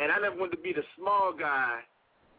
and 0.00 0.12
I 0.12 0.18
never 0.18 0.36
wanted 0.36 0.56
to 0.56 0.62
be 0.62 0.72
the 0.72 0.84
small 0.96 1.32
guy. 1.36 1.80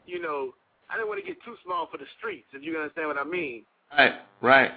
You 0.06 0.22
know, 0.22 0.54
I 0.90 0.96
didn't 0.96 1.10
want 1.10 1.20
to 1.20 1.28
get 1.28 1.38
too 1.44 1.56
small 1.66 1.88
for 1.92 1.98
the 1.98 2.08
streets. 2.18 2.48
If 2.54 2.64
you 2.64 2.78
understand 2.78 3.10
what 3.10 3.18
I 3.18 3.26
mean. 3.26 3.64
Right, 3.92 4.14
right. 4.42 4.72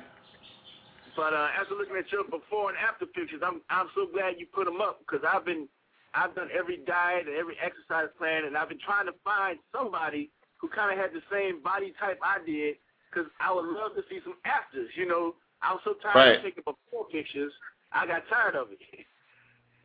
But 1.16 1.34
uh, 1.34 1.48
after 1.58 1.74
looking 1.74 1.96
at 1.96 2.10
your 2.10 2.24
before 2.24 2.70
and 2.70 2.78
after 2.78 3.06
pictures, 3.06 3.42
I'm 3.44 3.60
I'm 3.70 3.88
so 3.94 4.06
glad 4.12 4.38
you 4.38 4.46
put 4.46 4.64
them 4.64 4.80
up 4.80 5.00
because 5.00 5.20
I've 5.26 5.44
been 5.44 5.68
I've 6.14 6.34
done 6.34 6.48
every 6.56 6.78
diet 6.86 7.26
and 7.28 7.36
every 7.36 7.54
exercise 7.62 8.08
plan, 8.18 8.44
and 8.44 8.56
I've 8.56 8.68
been 8.68 8.82
trying 8.82 9.06
to 9.06 9.14
find 9.24 9.58
somebody 9.74 10.30
who 10.58 10.68
kind 10.68 10.92
of 10.92 10.98
had 10.98 11.12
the 11.14 11.22
same 11.30 11.62
body 11.62 11.92
type 11.98 12.18
I 12.22 12.38
did 12.44 12.76
because 13.08 13.30
I 13.40 13.52
would 13.52 13.66
love 13.66 13.94
to 13.96 14.02
see 14.10 14.20
some 14.24 14.34
afters. 14.44 14.90
You 14.96 15.06
know, 15.06 15.34
I 15.62 15.72
was 15.72 15.80
so 15.84 15.94
tired 16.02 16.16
Right. 16.16 16.36
of 16.38 16.42
taking 16.42 16.64
before 16.66 17.06
pictures, 17.10 17.52
I 17.92 18.06
got 18.06 18.26
tired 18.28 18.56
of 18.56 18.72
it. 18.72 18.78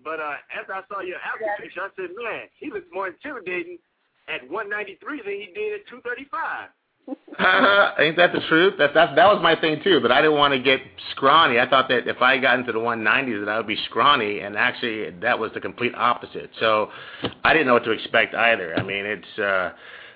But 0.03 0.19
uh, 0.19 0.37
after 0.53 0.73
I 0.73 0.81
saw 0.85 1.01
your 1.01 1.17
after 1.17 1.49
picture, 1.57 1.81
I 1.81 1.89
said, 1.95 2.13
man, 2.13 2.45
he 2.59 2.69
looks 2.69 2.85
more 2.93 3.07
intimidating 3.09 3.79
at 4.29 4.45
193 4.47 5.01
than 5.25 5.33
he 5.33 5.49
did 5.49 5.81
at 5.81 5.87
235. 5.89 6.69
Ain't 7.99 8.17
that 8.17 8.31
the 8.33 8.41
truth? 8.47 8.75
That 8.77 8.93
that's 8.93 9.15
that 9.15 9.25
was 9.25 9.39
my 9.43 9.59
thing 9.59 9.81
too. 9.83 9.99
But 10.01 10.11
I 10.11 10.21
didn't 10.21 10.37
want 10.37 10.53
to 10.53 10.59
get 10.59 10.79
scrawny. 11.11 11.59
I 11.59 11.69
thought 11.69 11.89
that 11.89 12.07
if 12.07 12.21
I 12.21 12.37
got 12.37 12.59
into 12.59 12.71
the 12.71 12.79
190s, 12.79 13.45
that 13.45 13.51
I 13.51 13.57
would 13.57 13.67
be 13.67 13.77
scrawny, 13.85 14.39
and 14.39 14.55
actually 14.55 15.11
that 15.21 15.37
was 15.37 15.51
the 15.53 15.59
complete 15.59 15.93
opposite. 15.95 16.49
So 16.59 16.89
I 17.43 17.53
didn't 17.53 17.67
know 17.67 17.73
what 17.73 17.83
to 17.83 17.91
expect 17.91 18.33
either. 18.33 18.75
I 18.75 18.83
mean, 18.83 19.05
it's 19.05 19.39
uh, 19.39 19.71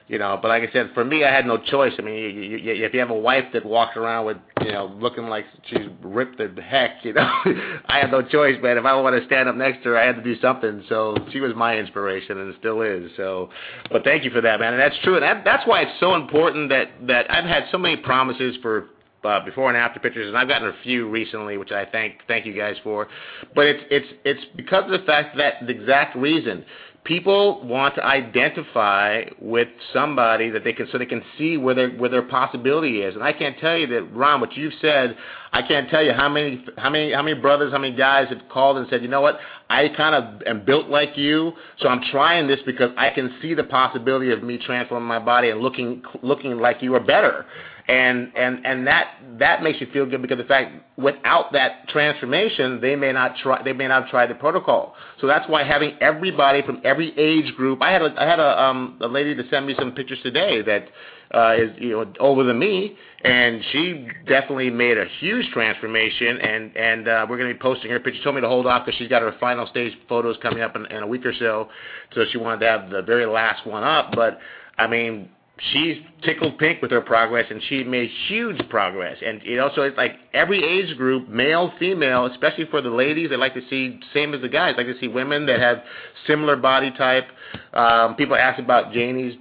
you 0.10 0.18
know. 0.18 0.38
But 0.42 0.50
like 0.50 0.64
I 0.68 0.74
said, 0.74 0.92
for 0.94 1.06
me, 1.06 1.24
I 1.24 1.34
had 1.34 1.46
no 1.46 1.58
choice. 1.58 1.94
I 1.98 2.02
mean, 2.02 2.16
you, 2.16 2.28
you, 2.28 2.58
you, 2.58 2.86
if 2.86 2.94
you 2.94 3.00
have 3.00 3.12
a 3.12 3.18
wife 3.18 3.46
that 3.54 3.66
walks 3.66 3.96
around 3.96 4.26
with 4.26 4.38
you 4.62 4.74
know 4.74 4.94
looking 5.00 5.28
like 5.28 5.46
she's 5.68 5.88
ripped 6.02 6.38
the 6.38 6.62
heck, 6.62 7.04
you 7.04 7.14
know, 7.14 7.22
I 7.86 8.00
had 8.00 8.12
no 8.12 8.22
choice. 8.22 8.58
But 8.62 8.76
if 8.76 8.84
I 8.84 9.00
want 9.00 9.18
to 9.18 9.26
stand 9.26 9.48
up 9.48 9.56
next 9.56 9.84
to 9.84 9.90
her, 9.90 9.98
I 9.98 10.06
had 10.06 10.18
to 10.18 10.24
do 10.24 10.38
something. 10.42 10.84
So 10.90 11.16
she 11.32 11.40
was 11.40 11.54
my 11.56 11.78
inspiration, 11.78 12.40
and 12.40 12.54
still 12.60 12.82
is. 12.82 13.10
So, 13.16 13.50
but 13.90 14.04
thank 14.04 14.26
you 14.26 14.32
for 14.32 14.42
that, 14.42 14.60
man. 14.60 14.74
And 14.74 14.82
that's 14.82 14.98
true. 15.04 15.16
And 15.16 15.24
that, 15.24 15.46
that's 15.46 15.66
why 15.66 15.84
it's 15.84 16.00
so 16.00 16.16
important 16.16 16.70
that 16.70 16.90
that 17.08 17.32
I've 17.32 17.46
had 17.46 17.64
so 17.72 17.78
many 17.78 17.96
promises 17.96 18.58
for 18.62 18.90
uh, 19.24 19.44
before 19.44 19.70
and 19.70 19.78
after 19.78 20.00
pictures, 20.00 20.28
and 20.28 20.38
I've 20.38 20.48
gotten 20.48 20.70
a 20.70 20.76
few 20.84 21.10
recently, 21.10 21.58
which 21.58 21.72
I 21.72 21.86
thank 21.86 22.16
thank 22.28 22.46
you 22.46 22.54
guys 22.54 22.76
for. 22.84 23.08
But 23.54 23.68
it's 23.68 23.84
it's 23.92 24.08
it's 24.24 24.46
because 24.56 24.86
of 24.86 24.92
the 24.92 25.06
fact 25.06 25.38
that 25.38 25.56
the 25.62 25.70
exact 25.70 26.16
reason 26.16 26.64
people 27.10 27.66
want 27.66 27.96
to 27.96 28.06
identify 28.06 29.24
with 29.42 29.68
somebody 29.92 30.52
that 30.52 30.64
they 30.64 30.72
can 30.72 30.88
so 30.92 31.00
they 31.00 31.08
can 31.08 31.24
see 31.40 31.58
where 31.58 31.74
their 31.74 31.90
where 31.90 32.10
their 32.10 32.22
possibility 32.22 33.02
is. 33.02 33.16
And 33.16 33.24
I 33.24 33.34
can't 33.34 33.58
tell 33.58 33.76
you 33.76 33.88
that 33.88 34.14
Ron, 34.14 34.40
what 34.40 34.56
you've 34.56 34.74
said, 34.80 35.18
I 35.52 35.64
can't 35.64 35.90
tell 35.90 36.04
you 36.04 36.14
how 36.14 36.30
many 36.30 36.64
how 36.78 36.92
many 36.92 37.12
how 37.12 37.24
many 37.24 37.42
brothers, 37.42 37.72
how 37.72 37.80
many 37.80 37.98
guys 37.98 38.30
have 38.30 38.48
called 38.50 38.78
and 38.78 38.88
said, 38.92 39.02
you 39.02 39.08
know 39.08 39.22
what, 39.22 39.40
I 39.72 39.90
kind 39.98 40.14
of 40.14 40.44
am 40.44 40.64
built 40.64 40.88
like 40.88 41.18
you, 41.18 41.54
so 41.80 41.88
I'm 41.88 42.04
trying 42.12 42.48
this 42.48 42.60
because 42.64 42.92
I 42.96 43.10
can 43.10 43.36
see 43.42 43.56
the 43.56 43.64
possibility 43.64 44.32
of 44.32 44.44
me 44.44 44.60
transforming 44.64 45.08
my 45.08 45.20
body 45.20 45.50
and 45.50 45.62
looking 45.62 46.04
looking 46.22 46.60
like 46.60 46.84
you 46.84 46.94
or 46.94 47.00
better. 47.00 47.48
And 47.90 48.32
and 48.36 48.64
and 48.68 48.86
that 48.86 49.16
that 49.40 49.64
makes 49.64 49.82
you 49.82 49.88
feel 49.92 50.06
good 50.06 50.22
because 50.22 50.38
the 50.38 50.44
fact 50.44 50.74
without 50.96 51.52
that 51.54 51.90
transformation 51.90 52.80
they 52.82 52.96
may 52.96 53.12
not 53.12 53.36
try 53.38 53.64
they 53.64 53.74
may 53.74 53.88
not 53.88 54.10
tried 54.10 54.30
the 54.30 54.36
protocol. 54.36 54.94
So 55.20 55.26
that's 55.26 55.50
why 55.50 55.64
having 55.64 55.94
everybody 56.00 56.62
from 56.62 56.82
every 56.84 57.18
age 57.18 57.52
group. 57.56 57.82
I 57.82 57.92
had 57.92 58.04
a 58.04 58.14
I 58.16 58.28
had 58.28 58.40
a 58.40 58.62
um 58.62 59.00
a 59.02 59.08
lady 59.08 59.34
to 59.34 59.44
send 59.50 59.66
me 59.66 59.74
some 59.80 59.94
pictures 59.94 60.20
today 60.22 60.62
that 60.62 60.88
uh 61.34 61.56
is 61.58 61.72
you 61.80 61.90
know 61.94 62.14
older 62.20 62.44
than 62.44 62.60
me 62.60 62.96
and 63.24 63.60
she 63.72 64.08
definitely 64.28 64.70
made 64.70 65.00
a 65.00 65.06
huge 65.20 65.50
transformation 65.52 66.38
and 66.42 66.78
and 66.78 67.08
uh 67.08 67.26
we're 67.28 67.38
going 67.38 67.50
to 67.50 67.56
be 67.56 67.60
posting 67.60 67.90
her 67.90 68.00
picture. 68.00 68.20
She 68.20 68.24
told 68.24 68.36
me 68.36 68.42
to 68.42 68.48
hold 68.48 68.68
off 68.68 68.86
because 68.86 69.00
she's 69.00 69.10
got 69.10 69.24
her 69.24 69.36
final 69.40 69.66
stage 69.66 69.98
photos 70.08 70.38
coming 70.44 70.62
up 70.62 70.76
in 70.76 70.86
a 70.92 71.08
week 71.08 71.26
or 71.26 71.34
so. 71.34 71.70
So 72.14 72.26
she 72.32 72.38
wanted 72.38 72.60
to 72.60 72.68
have 72.68 72.92
the 72.92 73.02
very 73.02 73.26
last 73.26 73.66
one 73.66 73.84
up, 73.84 74.12
but 74.14 74.38
I 74.78 74.86
mean 74.86 75.30
she's 75.74 75.98
tickled 76.24 76.58
pink 76.58 76.82
with 76.82 76.92
her 76.92 77.02
progress 77.02 77.46
and 77.50 77.62
she 77.68 77.84
made 77.84 78.10
huge 78.28 78.58
progress 78.70 79.18
and 79.26 79.42
you 79.44 79.58
know 79.58 79.70
so 79.76 79.82
it's 79.82 79.98
like 79.98 80.14
every 80.34 80.64
age 80.64 80.96
group 80.98 81.28
male 81.28 81.72
female 81.80 82.26
especially 82.28 82.66
for 82.72 82.82
the 82.82 82.90
ladies 82.90 83.30
they 83.30 83.36
like 83.38 83.54
to 83.54 83.62
see 83.70 84.00
same 84.14 84.34
as 84.34 84.42
the 84.42 84.48
guys 84.50 84.76
like 84.78 84.88
to 84.88 84.98
see 85.00 85.08
women 85.08 85.46
that 85.46 85.60
have 85.60 85.82
similar 86.28 86.56
body 86.56 86.92
type 86.98 87.26
um 87.74 88.16
people 88.16 88.36
ask 88.36 88.60
about 88.60 88.94
janie's 88.94 89.36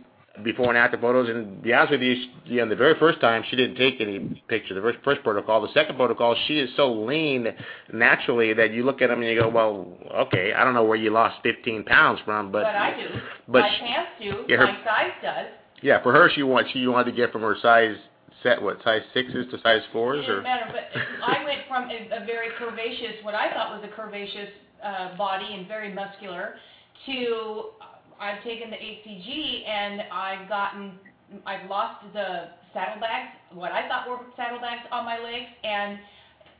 before 0.45 0.69
and 0.69 0.79
after 0.79 0.97
photos 0.99 1.29
and 1.29 1.57
to 1.57 1.63
be 1.63 1.73
honest 1.73 1.91
with 1.93 2.01
you 2.03 2.15
she- 2.15 2.55
you 2.55 2.57
know 2.61 2.69
the 2.69 2.77
very 2.77 2.97
first 2.99 3.21
time 3.21 3.43
she 3.51 3.57
didn't 3.57 3.77
take 3.77 4.01
any 4.01 4.41
picture 4.49 4.73
the 4.75 4.81
first, 4.81 4.99
first 5.05 5.23
protocol 5.25 5.61
the 5.61 5.73
second 5.75 5.97
protocol 5.97 6.35
she 6.47 6.59
is 6.59 6.71
so 6.77 6.93
lean 6.93 7.47
naturally 7.93 8.53
that 8.55 8.73
you 8.73 8.85
look 8.85 9.03
at 9.03 9.09
them 9.09 9.21
and 9.21 9.31
you 9.31 9.41
go 9.41 9.49
well 9.49 9.87
okay 10.15 10.53
i 10.53 10.65
don't 10.65 10.75
know 10.75 10.85
where 10.85 10.97
you 10.97 11.11
lost 11.11 11.37
15 11.43 11.85
pounds 11.85 12.21
from 12.25 12.51
but 12.53 12.63
But 12.63 12.75
I 12.77 12.97
do. 12.97 13.09
but 13.49 13.61
My 13.61 13.71
she- 13.75 13.81
pants 13.87 14.11
do. 14.21 14.45
Yeah, 14.49 14.57
her- 14.59 14.67
My 14.67 14.85
size 14.85 15.13
does. 15.23 15.47
Yeah, 15.83 16.03
for 16.03 16.13
her, 16.13 16.31
she 16.35 16.43
want 16.43 16.67
she 16.73 16.87
wanted 16.87 17.11
to 17.11 17.17
get 17.17 17.33
from 17.33 17.43
her 17.43 17.57
size 17.63 17.97
set 18.43 18.61
what 18.63 18.83
size 18.85 19.03
sixes 19.15 19.47
to 19.51 19.61
size 19.63 19.83
fours 19.93 20.25
It 20.25 20.31
or 20.31 20.43
doesn't 20.43 20.45
matter, 20.45 20.73
but 20.73 21.01
I 21.27 21.45
went 21.45 21.61
from 21.69 21.91
a, 21.91 22.23
a 22.23 22.25
very 22.25 22.49
curvaceous, 22.61 23.23
what 23.25 23.35
I 23.35 23.53
thought 23.53 23.81
was 23.81 23.89
a 23.91 24.01
curvaceous 24.01 24.49
uh, 24.83 25.17
body 25.17 25.55
and 25.55 25.67
very 25.67 25.93
muscular, 25.93 26.55
to 27.07 27.65
uh, 27.81 28.23
I've 28.23 28.43
taken 28.45 28.71
the 28.71 28.77
HCG 28.77 29.67
and 29.69 30.03
I've 30.13 30.49
gotten, 30.49 30.93
I've 31.47 31.69
lost 31.69 32.05
the 32.13 32.51
saddlebags, 32.73 33.31
what 33.55 33.73
I 33.73 33.89
thought 33.89 34.09
were 34.09 34.19
saddlebags 34.37 34.83
on 34.93 35.05
my 35.05 35.19
legs, 35.19 35.47
and 35.65 35.99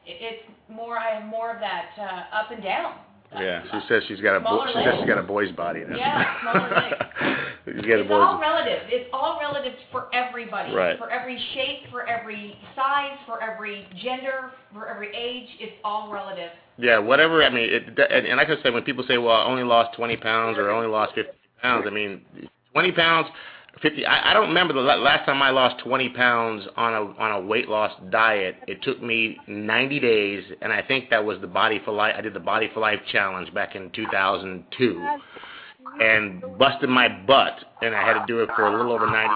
it's 0.05 0.43
more, 0.69 0.99
I 0.99 1.21
have 1.21 1.25
more 1.25 1.55
of 1.55 1.61
that 1.61 1.91
uh, 1.97 2.37
up 2.37 2.51
and 2.51 2.63
down. 2.63 2.95
yeah. 3.39 3.63
She 3.71 3.89
says 3.89 4.03
she's 4.09 4.21
got 4.21 4.37
a 4.37 4.41
bo- 4.41 4.67
she 4.67 4.73
says 4.83 4.95
she's 4.99 5.07
got 5.07 5.19
a 5.19 5.23
boy's 5.23 5.53
body 5.53 5.85
now. 5.89 5.97
Yeah, 5.97 6.41
smaller 6.41 6.71
legs. 6.71 6.97
she's 7.75 7.83
got 7.87 7.99
a 7.99 8.01
It's 8.01 8.11
all 8.11 8.37
boy's. 8.37 8.41
relative. 8.41 8.81
It's 8.89 9.11
all 9.13 9.39
relative 9.41 9.73
for 9.93 10.09
everybody. 10.15 10.73
Right. 10.75 10.99
For 10.99 11.11
every 11.11 11.39
shape, 11.55 11.91
for 11.91 12.07
every 12.07 12.57
size, 12.75 13.19
for 13.27 13.43
every 13.43 13.87
gender, 14.03 14.51
for 14.73 14.89
every 14.89 15.15
age. 15.15 15.49
It's 15.61 15.75
all 15.85 16.13
relative. 16.13 16.51
Yeah, 16.77 16.99
whatever. 16.99 17.43
I 17.43 17.51
mean, 17.51 17.69
it, 17.73 17.89
and, 17.89 18.27
and 18.27 18.37
like 18.37 18.49
I 18.49 18.63
said, 18.63 18.73
when 18.73 18.83
people 18.85 19.05
say, 19.09 19.19
"Well, 19.19 19.35
I 19.35 19.45
only 19.45 19.65
lost 19.65 19.97
20 19.97 20.17
pounds 20.19 20.59
or 20.59 20.71
I 20.71 20.75
only 20.75 20.87
lost 20.89 21.15
50 21.15 21.31
pounds," 21.61 21.85
I 21.87 21.91
mean, 21.91 22.21
20 22.73 22.93
pounds, 22.93 23.27
50. 23.83 24.07
I, 24.07 24.31
I 24.31 24.33
don't 24.33 24.47
remember 24.49 24.75
the 24.75 24.81
last 24.81 25.27
time 25.27 25.43
I 25.43 25.51
lost 25.51 25.83
20 25.85 26.11
pounds 26.11 26.65
on 26.77 26.95
a 26.95 27.01
on 27.21 27.33
a 27.33 27.41
weight 27.45 27.69
loss 27.69 27.91
diet. 28.11 28.57
It 28.69 28.81
took 28.83 29.03
me 29.03 29.37
90 29.49 29.99
days, 29.99 30.45
and 30.63 30.73
I 30.73 30.83
think 30.83 31.11
that 31.11 31.25
was 31.25 31.41
the 31.41 31.49
Body 31.49 31.81
for 31.85 31.91
Life. 31.93 32.15
I 32.17 32.21
did 32.21 32.33
the 32.33 32.39
Body 32.41 32.71
for 32.73 32.79
Life 32.79 33.01
challenge 33.11 33.53
back 33.53 33.75
in 33.75 33.91
2002, 33.91 35.07
and 36.01 36.43
busted 36.59 36.89
my 36.89 37.09
butt, 37.09 37.55
and 37.83 37.95
I 37.95 38.03
had 38.05 38.15
to 38.21 38.25
do 38.27 38.41
it 38.41 38.49
for 38.55 38.67
a 38.67 38.77
little 38.77 38.93
over 38.93 39.07
90. 39.07 39.35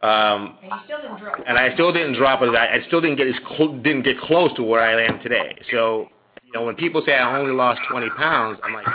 Um, 0.00 0.56
And 0.62 0.70
you 0.70 0.78
still 0.84 0.98
didn't 1.02 1.18
drop. 1.18 1.38
and 1.46 1.58
I 1.58 1.74
still 1.74 1.92
didn't 1.92 2.14
drop 2.14 2.42
it. 2.42 2.54
I, 2.54 2.76
I 2.76 2.86
still 2.86 3.00
didn't 3.00 3.16
get 3.16 3.26
as 3.26 3.34
clo- 3.46 3.76
didn't 3.78 4.02
get 4.02 4.20
close 4.20 4.54
to 4.56 4.62
where 4.62 4.80
I 4.80 5.04
am 5.04 5.18
today. 5.20 5.56
So, 5.72 6.08
you 6.44 6.52
know, 6.52 6.62
when 6.64 6.76
people 6.76 7.02
say 7.04 7.14
I 7.14 7.36
only 7.38 7.52
lost 7.52 7.80
20 7.90 8.08
pounds, 8.10 8.58
I'm 8.62 8.74
like, 8.74 8.86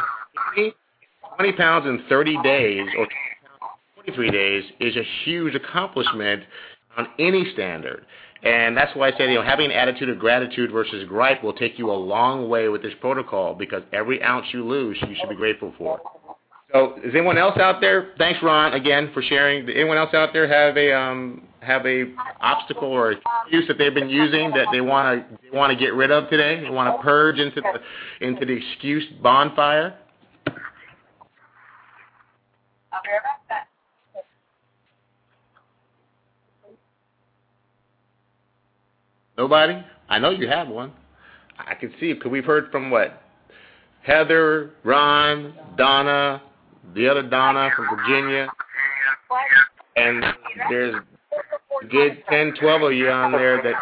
20, 0.55 0.73
20 1.37 1.51
pounds 1.53 1.85
in 1.87 2.03
30 2.07 2.41
days 2.41 2.87
or 2.97 3.07
23 3.95 4.31
days 4.31 4.63
is 4.79 4.95
a 4.95 5.03
huge 5.25 5.55
accomplishment 5.55 6.43
on 6.97 7.07
any 7.19 7.51
standard. 7.53 8.05
And 8.43 8.75
that's 8.75 8.93
why 8.95 9.09
I 9.09 9.17
say, 9.17 9.29
you 9.29 9.35
know, 9.35 9.43
having 9.43 9.67
an 9.67 9.71
attitude 9.71 10.09
of 10.09 10.19
gratitude 10.19 10.71
versus 10.71 11.07
gripe 11.07 11.43
will 11.43 11.53
take 11.53 11.79
you 11.79 11.89
a 11.91 11.93
long 11.93 12.49
way 12.49 12.67
with 12.67 12.81
this 12.81 12.93
protocol 12.99 13.55
because 13.55 13.83
every 13.93 14.21
ounce 14.21 14.47
you 14.51 14.67
lose, 14.67 14.97
you 15.07 15.15
should 15.19 15.29
be 15.29 15.35
grateful 15.35 15.73
for. 15.77 16.01
So, 16.73 16.95
is 17.03 17.13
anyone 17.13 17.37
else 17.37 17.57
out 17.57 17.79
there? 17.79 18.13
Thanks, 18.17 18.39
Ron, 18.41 18.73
again 18.73 19.11
for 19.13 19.21
sharing. 19.21 19.69
Anyone 19.69 19.97
else 19.97 20.13
out 20.13 20.33
there 20.33 20.47
have 20.47 20.75
a 20.75 20.91
um 20.91 21.43
have 21.61 21.85
a 21.85 22.05
obstacle 22.41 22.89
or 22.89 23.13
excuse 23.13 23.67
that 23.67 23.77
they've 23.77 23.93
been 23.93 24.09
using 24.09 24.49
that 24.51 24.67
they 24.71 24.81
want 24.81 25.29
to 25.29 25.37
they 25.43 25.55
want 25.55 25.71
to 25.71 25.77
get 25.77 25.93
rid 25.93 26.11
of 26.11 26.29
today? 26.29 26.61
They 26.61 26.69
want 26.69 26.97
to 26.97 27.01
purge 27.03 27.39
into 27.39 27.61
the 27.61 28.25
into 28.25 28.45
the 28.45 28.53
excuse 28.53 29.05
bonfire 29.21 29.95
be 33.03 33.09
right 33.11 33.47
back. 33.49 33.67
Nobody? 39.37 39.83
I 40.09 40.19
know 40.19 40.29
you 40.29 40.47
have 40.47 40.67
one. 40.67 40.91
I 41.57 41.75
can 41.75 41.93
see 41.99 42.11
it 42.11 42.15
because 42.15 42.31
we've 42.31 42.45
heard 42.45 42.71
from 42.71 42.91
what 42.91 43.21
Heather, 44.03 44.71
Ron, 44.83 45.53
Donna, 45.77 46.41
the 46.93 47.07
other 47.07 47.23
Donna 47.23 47.69
from 47.75 47.87
Virginia, 47.95 48.47
and 49.95 50.23
there's 50.69 50.95
a 51.81 51.85
good 51.87 52.23
10, 52.29 52.53
12 52.59 52.81
of 52.81 52.93
you 52.93 53.09
on 53.09 53.31
there 53.31 53.61
that 53.63 53.73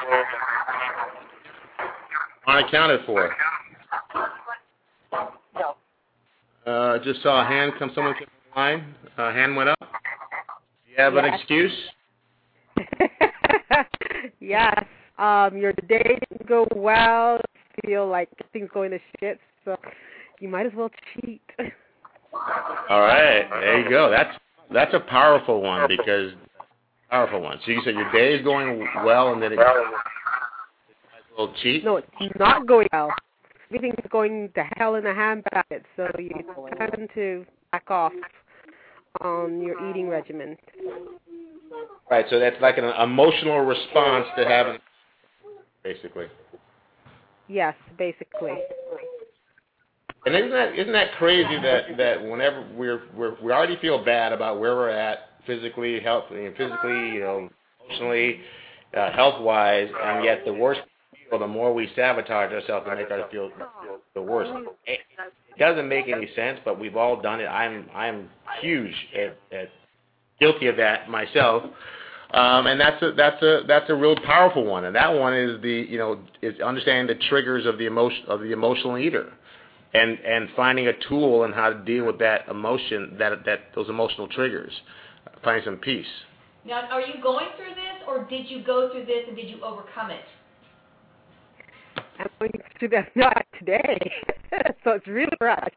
aren't 2.45 2.67
accounted 2.67 3.01
for. 3.05 3.33
No. 5.55 5.75
Uh, 6.65 6.99
just 7.03 7.21
saw 7.23 7.41
a 7.41 7.45
hand 7.45 7.73
come. 7.79 7.91
Someone 7.95 8.13
came 8.13 8.27
online. 8.51 8.95
Uh, 9.17 9.33
hand 9.33 9.55
went 9.55 9.69
up. 9.69 9.79
Do 9.79 10.91
you 10.91 10.97
have 10.97 11.15
an 11.15 11.25
excuse? 11.25 11.73
yes. 14.39 14.85
Um, 15.17 15.57
your 15.57 15.73
day 15.87 16.17
didn't 16.29 16.47
go 16.47 16.67
well. 16.75 17.39
Feel 17.85 18.07
like 18.07 18.29
things 18.53 18.69
going 18.73 18.91
to 18.91 18.99
shit, 19.19 19.39
so 19.63 19.75
you 20.39 20.49
might 20.49 20.65
as 20.65 20.73
well 20.75 20.89
cheat. 21.13 21.41
All 22.89 22.99
right, 22.99 23.47
there 23.49 23.81
you 23.81 23.89
go. 23.89 24.09
That's 24.09 24.37
that's 24.73 24.93
a 24.93 24.99
powerful 24.99 25.61
one 25.61 25.87
because 25.87 26.31
powerful 27.09 27.41
one. 27.41 27.59
So 27.65 27.71
you 27.71 27.81
said 27.83 27.95
your 27.95 28.11
day 28.11 28.33
is 28.33 28.43
going 28.43 28.85
well, 29.05 29.33
and 29.33 29.41
then 29.41 29.53
it 29.53 29.59
a 29.59 29.91
little 31.37 31.53
cheat. 31.61 31.83
No, 31.83 31.97
it's 31.97 32.39
not 32.39 32.67
going 32.67 32.87
well. 32.91 33.09
Everything's 33.69 34.05
going 34.09 34.49
to 34.55 34.65
hell 34.75 34.95
in 34.95 35.05
a 35.05 35.13
handbasket, 35.13 35.83
so 35.95 36.09
you 36.19 36.31
tend 36.77 37.09
to 37.15 37.45
back 37.71 37.89
off 37.89 38.11
on 39.21 39.61
your 39.61 39.89
eating 39.89 40.09
regimen. 40.09 40.57
Right. 42.09 42.25
So 42.29 42.39
that's 42.39 42.57
like 42.61 42.77
an 42.77 42.85
emotional 42.85 43.59
response 43.59 44.25
to 44.37 44.45
having, 44.45 44.77
basically. 45.83 46.27
Yes, 47.47 47.75
basically. 47.97 48.57
And 50.25 50.35
isn't 50.35 50.51
that 50.51 50.75
isn't 50.77 50.93
that 50.93 51.13
crazy 51.17 51.59
that 51.61 51.97
that 51.97 52.23
whenever 52.23 52.65
we're 52.75 53.01
we're 53.15 53.35
we 53.41 53.51
already 53.51 53.77
feel 53.77 54.03
bad 54.03 54.33
about 54.33 54.59
where 54.59 54.75
we're 54.75 54.89
at 54.89 55.19
physically, 55.47 55.99
health, 55.99 56.25
physically, 56.29 57.09
you 57.13 57.19
know, 57.21 57.49
emotionally, 57.85 58.39
uh, 58.95 59.11
health 59.11 59.41
wise, 59.41 59.89
and 60.03 60.23
yet 60.23 60.45
the 60.45 60.53
worse 60.53 60.77
feel, 61.29 61.39
the 61.39 61.47
more 61.47 61.73
we 61.73 61.89
sabotage 61.95 62.51
ourselves 62.51 62.85
and 62.87 62.99
make 62.99 63.09
ourselves 63.09 63.31
feel 63.31 63.49
the 64.13 64.21
worst. 64.21 64.51
It 64.85 64.99
doesn't 65.57 65.89
make 65.89 66.07
any 66.07 66.29
sense, 66.35 66.59
but 66.63 66.79
we've 66.79 66.95
all 66.95 67.19
done 67.19 67.41
it. 67.41 67.47
I'm 67.47 67.89
I'm 67.93 68.29
huge 68.61 68.93
at, 69.15 69.37
at 69.51 69.69
guilty 70.39 70.67
of 70.67 70.77
that 70.77 71.09
myself. 71.09 71.63
Um, 72.33 72.67
and 72.67 72.79
that's 72.79 73.01
a 73.01 73.11
that's 73.11 73.41
a 73.43 73.61
that's 73.67 73.89
a 73.89 73.95
real 73.95 74.15
powerful 74.15 74.63
one, 74.63 74.85
and 74.85 74.95
that 74.95 75.13
one 75.13 75.33
is 75.33 75.61
the 75.61 75.85
you 75.89 75.97
know 75.97 76.19
is 76.41 76.59
understanding 76.61 77.13
the 77.13 77.21
triggers 77.27 77.65
of 77.65 77.77
the 77.77 77.85
emotion 77.85 78.23
of 78.29 78.39
the 78.39 78.53
emotional 78.53 78.97
eater 78.97 79.33
and 79.93 80.17
and 80.19 80.47
finding 80.55 80.87
a 80.87 80.93
tool 81.09 81.43
and 81.43 81.53
how 81.53 81.69
to 81.69 81.79
deal 81.83 82.05
with 82.05 82.19
that 82.19 82.47
emotion 82.49 83.15
that 83.19 83.43
that 83.45 83.59
those 83.75 83.89
emotional 83.89 84.29
triggers 84.29 84.71
find 85.43 85.61
some 85.65 85.75
peace. 85.75 86.05
Now, 86.65 86.87
are 86.89 87.01
you 87.01 87.21
going 87.21 87.47
through 87.57 87.75
this, 87.75 88.07
or 88.07 88.23
did 88.25 88.49
you 88.49 88.63
go 88.63 88.91
through 88.91 89.05
this 89.05 89.25
and 89.27 89.35
did 89.35 89.49
you 89.49 89.61
overcome 89.63 90.11
it? 90.11 90.23
I'm 92.19 92.27
going 92.39 92.51
through 92.79 92.89
that. 92.89 93.09
Not 93.15 93.45
today, 93.59 94.11
so 94.83 94.91
it's 94.91 95.07
really 95.07 95.35
rough. 95.41 95.67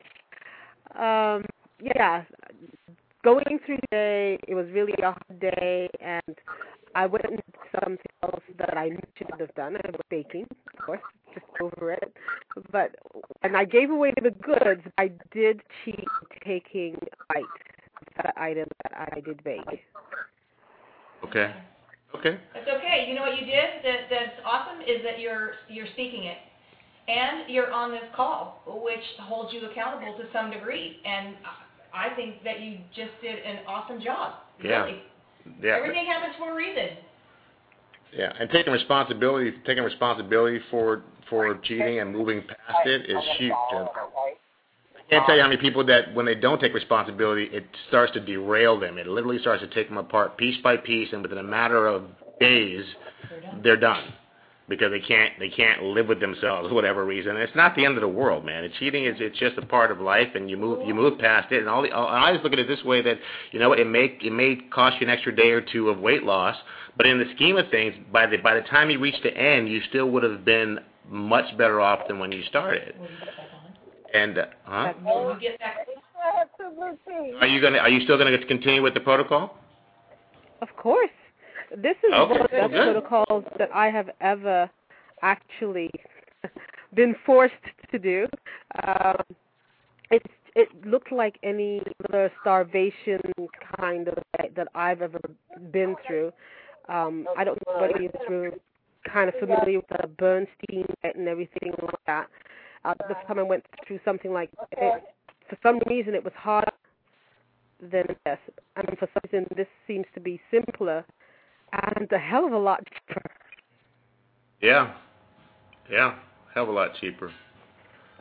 Um, 0.95 1.45
yeah, 1.81 2.23
going 3.25 3.59
through 3.65 3.77
the 3.77 3.89
day, 3.91 4.39
it 4.47 4.55
was 4.55 4.67
really 4.73 4.93
a 5.03 5.13
hard 5.13 5.41
day, 5.41 5.89
and 6.01 6.37
I 6.95 7.07
went 7.07 7.25
into 7.25 7.43
something 7.81 7.99
else 8.23 8.43
that 8.59 8.77
I 8.77 8.91
shouldn't 9.17 9.41
have 9.41 9.55
done. 9.55 9.77
I 9.77 9.91
was 9.91 10.01
baking, 10.11 10.47
of 10.73 10.85
course, 10.85 11.01
just 11.33 11.47
over 11.61 11.93
it. 11.93 12.13
But 12.71 12.95
and 13.43 13.57
I 13.57 13.65
gave 13.65 13.91
away 13.91 14.13
the 14.23 14.31
goods. 14.31 14.83
I 14.99 15.11
did 15.33 15.61
cheat 15.85 16.05
taking 16.45 16.97
bites 17.29 17.49
of 18.01 18.25
that 18.25 18.35
item 18.37 18.69
that 18.85 19.11
I 19.15 19.21
did 19.21 19.43
bake. 19.43 19.65
okay 21.25 21.53
okay 22.15 22.39
That's 22.53 22.69
okay. 22.69 23.07
You 23.09 23.17
know 23.17 23.23
what 23.23 23.41
you 23.41 23.47
did 23.47 23.83
that, 23.83 24.07
that's 24.11 24.39
awesome 24.45 24.83
is 24.83 25.03
that 25.03 25.19
you're 25.19 25.53
you're 25.69 25.89
speaking 25.95 26.25
it, 26.25 26.39
and 27.09 27.51
you're 27.51 27.73
on 27.73 27.91
this 27.91 28.07
call, 28.15 28.63
which 28.67 29.05
holds 29.21 29.53
you 29.53 29.67
accountable 29.69 30.17
to 30.19 30.25
some 30.33 30.51
degree. 30.51 30.99
And 31.05 31.35
I 31.95 32.15
think 32.15 32.43
that 32.45 32.61
you 32.61 32.79
just 32.95 33.13
did 33.23 33.39
an 33.45 33.61
awesome 33.67 34.01
job. 34.01 34.35
Yeah. 34.63 34.85
Really. 34.85 34.99
yeah 35.63 35.77
Everything 35.77 36.07
happens 36.07 36.35
for 36.39 36.53
a 36.53 36.55
reason. 36.55 36.97
yeah 38.17 38.33
and 38.39 38.49
taking 38.51 38.73
responsibility 38.73 39.53
taking 39.67 39.83
responsibility 39.85 40.61
for 40.71 41.03
for 41.29 41.55
cheating 41.65 42.01
and 42.01 42.13
moving 42.13 42.43
past 42.43 42.87
it 42.87 43.11
is 43.11 43.23
huge 43.39 43.53
And 43.73 43.89
I 43.89 45.11
can't 45.11 45.27
tell 45.27 45.37
you 45.37 45.43
how 45.43 45.49
many 45.49 45.61
people 45.61 45.85
that 45.87 46.15
when 46.15 46.25
they 46.27 46.35
don't 46.35 46.61
take 46.61 46.73
responsibility 46.75 47.45
it 47.53 47.65
starts 47.89 48.13
to 48.15 48.21
derail 48.21 48.79
them 48.79 48.99
it 48.99 49.07
literally 49.07 49.39
starts 49.41 49.63
to 49.63 49.69
take 49.69 49.89
them 49.89 49.99
apart 49.99 50.37
piece 50.37 50.57
by 50.63 50.77
piece 50.77 51.09
and 51.13 51.23
within 51.23 51.39
a 51.39 51.43
matter 51.43 51.87
of 51.87 52.05
days 52.41 52.85
they're 53.63 53.77
done 53.77 54.05
because 54.69 54.91
they 54.91 55.01
can't 55.01 55.33
they 55.39 55.51
can't 55.51 55.83
live 55.83 56.09
with 56.09 56.21
themselves 56.21 56.69
for 56.69 56.75
whatever 56.75 57.05
reason. 57.05 57.33
And 57.33 57.41
it's 57.41 57.55
not 57.55 57.77
the 57.77 57.85
end 57.85 57.97
of 57.97 58.01
the 58.01 58.09
world, 58.09 58.45
man. 58.45 58.65
It's 58.65 58.75
cheating 58.79 59.05
is 59.05 59.17
it's 59.19 59.39
just 59.39 59.59
a 59.59 59.67
part 59.67 59.91
of 59.91 60.01
life, 60.01 60.29
and 60.35 60.49
you 60.49 60.57
move 60.57 60.87
you 60.87 60.95
move 60.95 61.19
past 61.19 61.53
it. 61.53 61.61
And 61.61 61.69
all 61.69 61.83
the 61.83 61.91
I 61.91 62.29
always 62.29 62.43
look 62.43 62.53
at 62.53 62.59
it 62.59 62.69
this 62.69 62.83
way 62.85 63.03
that 63.03 63.19
you 63.53 63.59
know 63.59 63.69
what 63.69 63.79
it 63.79 63.87
may 63.87 64.17
it 64.21 64.33
may 64.33 64.57
cost 64.73 65.01
you 65.01 65.07
an 65.07 65.13
extra 65.13 65.35
day 65.35 65.51
or 65.51 65.61
two 65.61 65.91
of 65.91 65.99
weight 65.99 66.23
loss, 66.23 66.57
but 66.97 67.07
in 67.07 67.19
the 67.19 67.27
scheme 67.35 67.57
of 67.57 67.69
things, 67.71 67.95
by 68.13 68.27
the 68.27 68.39
by 68.39 68.55
the 68.55 68.63
time 68.63 68.91
you 68.91 68.99
reach 68.99 69.21
the 69.23 69.37
end, 69.37 69.69
you 69.69 69.81
still 69.89 70.11
would 70.11 70.23
have 70.23 70.45
been 70.45 70.79
much 71.09 71.57
better 71.59 71.81
off 71.81 72.09
than 72.09 72.19
when 72.19 72.33
you 72.33 72.43
started. 72.45 72.95
And 74.15 74.39
uh, 74.39 74.47
huh? 74.65 74.93
When 75.03 75.35
you 75.35 75.41
get 75.41 75.59
back, 75.59 75.87
I 76.25 76.39
have 76.39 76.49
two 76.57 76.75
blue 76.75 76.97
cheese. 77.07 77.35
Are 77.41 77.47
you 77.47 77.61
gonna 77.61 77.79
are 77.79 77.91
you 77.91 78.03
still 78.05 78.17
gonna 78.17 78.39
continue 78.47 78.83
with 78.83 78.95
the 78.95 79.01
protocol? 79.01 79.59
Of 80.63 80.69
course. 80.77 81.11
This 81.71 81.97
is 82.07 82.13
Okay, 82.13 82.33
one 82.33 82.41
of 82.41 82.51
the 82.51 82.57
best 82.57 82.73
protocols 82.73 83.45
that 83.59 83.71
I 83.75 83.91
have 83.91 84.11
ever 84.21 84.71
actually 85.23 85.91
been 86.95 87.15
forced 87.25 87.55
to 87.91 87.99
do. 87.99 88.27
Um, 88.87 89.23
it 90.11 90.23
it 90.55 90.69
looked 90.87 91.11
like 91.11 91.39
any 91.43 91.83
other 92.09 92.31
starvation 92.41 93.21
kind 93.77 94.09
of 94.09 94.19
that 94.55 94.69
I've 94.75 95.03
ever 95.03 95.19
been 95.73 95.97
through. 96.07 96.33
Um, 96.89 97.27
I 97.37 97.45
don't 97.45 97.59
know 97.67 97.89
if 97.91 98.27
through 98.27 98.53
kind 99.11 99.29
of 99.29 99.35
familiar 99.41 99.79
with 99.79 99.89
the 99.89 100.09
Bernstein 100.09 100.87
and 101.03 101.29
everything 101.29 101.73
like 101.83 102.05
that. 102.07 102.29
Uh, 102.85 102.95
the 103.09 103.15
first 103.15 103.27
time 103.27 103.39
I 103.39 103.43
went 103.43 103.65
through 103.87 103.99
something 104.05 104.33
like 104.33 104.51
it, 104.73 105.03
for 105.49 105.59
some 105.63 105.81
reason 105.89 106.15
it 106.15 106.23
was 106.23 106.33
harder 106.37 106.71
than 107.81 108.07
this. 108.25 108.39
And 108.77 108.87
for 108.99 109.09
some 109.13 109.23
reason 109.33 109.47
this 109.57 109.67
seems 109.87 110.07
to 110.15 110.21
be 110.21 110.41
simpler 110.51 111.05
and 111.97 112.11
a 112.13 112.19
hell 112.19 112.47
of 112.47 112.53
a 112.53 112.59
lot 112.59 112.83
cheaper. 112.87 113.23
Yeah, 114.61 114.95
yeah, 115.91 116.15
hell 116.55 116.65
of 116.65 116.69
a 116.71 116.73
lot 116.73 116.91
cheaper. 117.01 117.33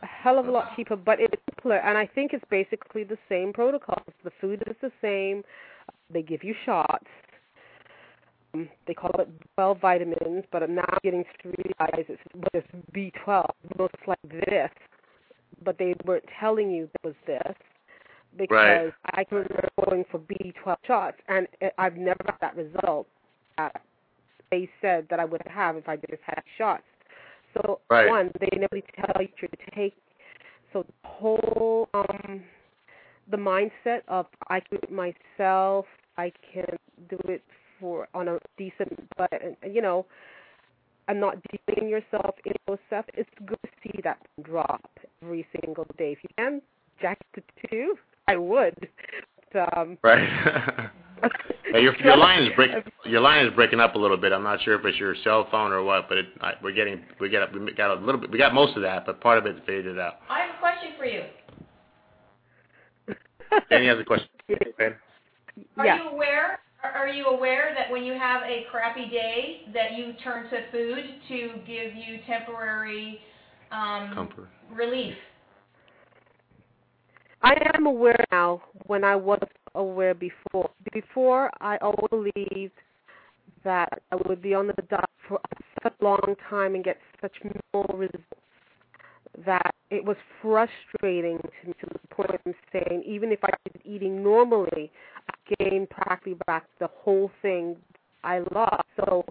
A 0.02 0.06
hell 0.06 0.38
of 0.38 0.48
a 0.48 0.50
lot 0.50 0.74
cheaper, 0.76 0.96
but 0.96 1.20
it's 1.20 1.34
simpler. 1.50 1.76
And 1.78 1.96
I 1.96 2.06
think 2.06 2.32
it's 2.32 2.44
basically 2.50 3.04
the 3.04 3.18
same 3.28 3.52
protocols. 3.52 4.04
The 4.24 4.32
food 4.40 4.62
is 4.66 4.76
the 4.82 4.92
same. 5.00 5.42
They 6.12 6.22
give 6.22 6.44
you 6.44 6.54
shots. 6.66 7.06
Um, 8.54 8.68
they 8.86 8.94
call 8.94 9.12
it 9.18 9.28
12 9.54 9.80
vitamins, 9.80 10.44
but 10.52 10.62
I'm 10.62 10.74
now 10.74 10.98
getting 11.02 11.24
to 11.42 11.48
realize 11.48 12.06
it's, 12.08 12.22
it's 12.52 12.66
B12. 12.94 13.46
It 13.70 13.80
looks 13.80 14.00
like 14.06 14.18
this, 14.46 14.70
but 15.64 15.78
they 15.78 15.94
weren't 16.04 16.24
telling 16.38 16.70
you 16.70 16.84
it 16.84 17.06
was 17.06 17.14
this 17.26 17.54
because 18.36 18.50
Right. 18.56 18.92
I 19.12 19.24
can 19.24 19.38
remember 19.38 19.68
going 19.88 20.04
for 20.10 20.18
B12 20.18 20.76
shots, 20.86 21.16
and 21.28 21.46
I've 21.78 21.96
never 21.96 22.22
got 22.24 22.40
that 22.40 22.56
result 22.56 23.06
that 23.58 23.82
they 24.50 24.68
said 24.80 25.06
that 25.10 25.20
I 25.20 25.24
would 25.24 25.42
have 25.46 25.76
if 25.76 25.88
I 25.88 25.96
just 25.96 26.22
had 26.24 26.42
shots. 26.56 26.82
So 27.54 27.80
Right. 27.90 28.08
one, 28.08 28.30
they 28.40 28.48
never 28.56 28.80
tell 28.96 29.22
you 29.22 29.48
to 29.48 29.56
take. 29.74 29.94
So 30.72 30.82
the 30.82 31.08
whole 31.08 31.88
um, 31.94 32.42
the 33.30 33.36
mindset 33.36 34.02
of 34.08 34.26
I 34.48 34.60
can 34.60 34.78
do 34.78 34.78
it 34.82 34.90
myself, 34.92 35.86
I 36.16 36.32
can 36.52 36.76
do 37.08 37.18
it 37.28 37.42
for 37.80 38.08
on 38.14 38.28
a 38.28 38.38
decent, 38.56 39.08
but 39.16 39.30
you 39.70 39.80
know, 39.82 40.06
I'm 41.08 41.20
not 41.20 41.36
dealing 41.66 41.88
yourself 41.88 42.34
in 42.44 42.52
those 42.66 42.78
stuff. 42.86 43.04
It's 43.14 43.30
good 43.46 43.58
to 43.64 43.70
see 43.82 44.00
that 44.04 44.18
drop 44.42 44.88
every 45.22 45.46
single 45.60 45.86
day. 45.98 46.12
If 46.12 46.18
you 46.22 46.30
can 46.38 46.62
jack 47.00 47.18
it 47.36 47.44
to 47.62 47.68
two, 47.68 47.94
I 48.28 48.36
would. 48.36 48.88
But, 49.52 49.76
um, 49.76 49.98
Right. 50.02 50.28
Hey, 51.72 51.82
your 51.82 51.96
your 52.02 52.16
line 52.16 52.44
is 52.44 52.50
break 52.56 52.70
your 53.04 53.20
line 53.20 53.46
is 53.46 53.52
breaking 53.54 53.80
up 53.80 53.94
a 53.94 53.98
little 53.98 54.16
bit. 54.16 54.32
I'm 54.32 54.42
not 54.42 54.62
sure 54.62 54.78
if 54.78 54.84
it's 54.84 54.98
your 54.98 55.14
cell 55.24 55.48
phone 55.50 55.72
or 55.72 55.82
what, 55.82 56.08
but 56.08 56.18
it, 56.18 56.26
I, 56.40 56.52
we're 56.62 56.72
getting 56.74 57.02
we 57.20 57.28
got 57.28 57.52
we 57.52 57.72
got 57.72 57.96
a 57.96 58.00
little 58.00 58.20
bit 58.20 58.30
we 58.30 58.38
got 58.38 58.54
most 58.54 58.76
of 58.76 58.82
that, 58.82 59.06
but 59.06 59.20
part 59.20 59.38
of 59.38 59.46
it 59.46 59.56
faded 59.66 59.98
out. 59.98 60.14
I 60.28 60.40
have 60.40 60.54
a 60.54 60.58
question 60.58 60.92
for 60.98 61.04
you. 61.04 61.22
Any 63.70 63.88
other 63.88 64.04
questions? 64.04 64.30
Ben? 64.78 64.94
Are 65.76 65.86
yeah. 65.86 66.02
you 66.02 66.08
aware? 66.10 66.60
Are 66.82 66.90
are 66.90 67.08
you 67.08 67.26
aware 67.26 67.74
that 67.76 67.90
when 67.90 68.04
you 68.04 68.12
have 68.12 68.42
a 68.42 68.64
crappy 68.70 69.08
day, 69.08 69.62
that 69.72 69.96
you 69.96 70.12
turn 70.22 70.48
to 70.50 70.70
food 70.70 71.04
to 71.28 71.50
give 71.66 71.94
you 71.94 72.18
temporary 72.26 73.20
um, 73.70 74.12
Comfort. 74.14 74.48
relief? 74.72 75.14
I 77.42 77.54
am 77.74 77.86
aware 77.86 78.24
now 78.32 78.62
when 78.86 79.04
I 79.04 79.16
was 79.16 79.40
aware 79.74 80.14
before. 80.14 80.70
Before, 80.92 81.50
I 81.60 81.76
always 81.78 82.32
believed 82.32 82.72
that 83.64 84.02
I 84.12 84.16
would 84.26 84.42
be 84.42 84.54
on 84.54 84.68
the 84.68 84.82
diet 84.88 85.04
for 85.28 85.40
such 85.82 85.94
a 86.00 86.04
long 86.04 86.36
time 86.48 86.74
and 86.74 86.84
get 86.84 86.98
such 87.20 87.32
minimal 87.42 87.96
results 87.96 88.24
that 89.44 89.74
it 89.90 90.04
was 90.04 90.16
frustrating 90.40 91.38
to 91.38 91.68
me 91.68 91.74
to 91.80 91.86
the 91.92 92.14
point 92.14 92.30
of 92.46 92.54
saying 92.72 93.02
even 93.04 93.32
if 93.32 93.40
I 93.42 93.50
was 93.64 93.82
eating 93.84 94.22
normally, 94.22 94.92
I 95.28 95.54
gained 95.58 95.90
practically 95.90 96.36
back 96.46 96.66
the 96.78 96.88
whole 97.02 97.30
thing 97.42 97.76
I 98.22 98.40
lost. 98.52 98.86
So 98.96 99.24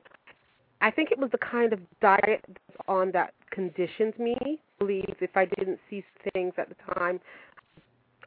I 0.81 0.91
think 0.91 1.11
it 1.11 1.19
was 1.19 1.31
the 1.31 1.37
kind 1.37 1.73
of 1.73 1.79
diet 2.01 2.43
on 2.87 3.11
that 3.11 3.33
conditioned 3.51 4.17
me. 4.19 4.35
I 4.43 4.57
believe 4.79 5.15
if 5.21 5.35
I 5.35 5.45
didn't 5.45 5.79
see 5.89 6.03
things 6.33 6.53
at 6.57 6.67
the 6.69 6.93
time 6.93 7.19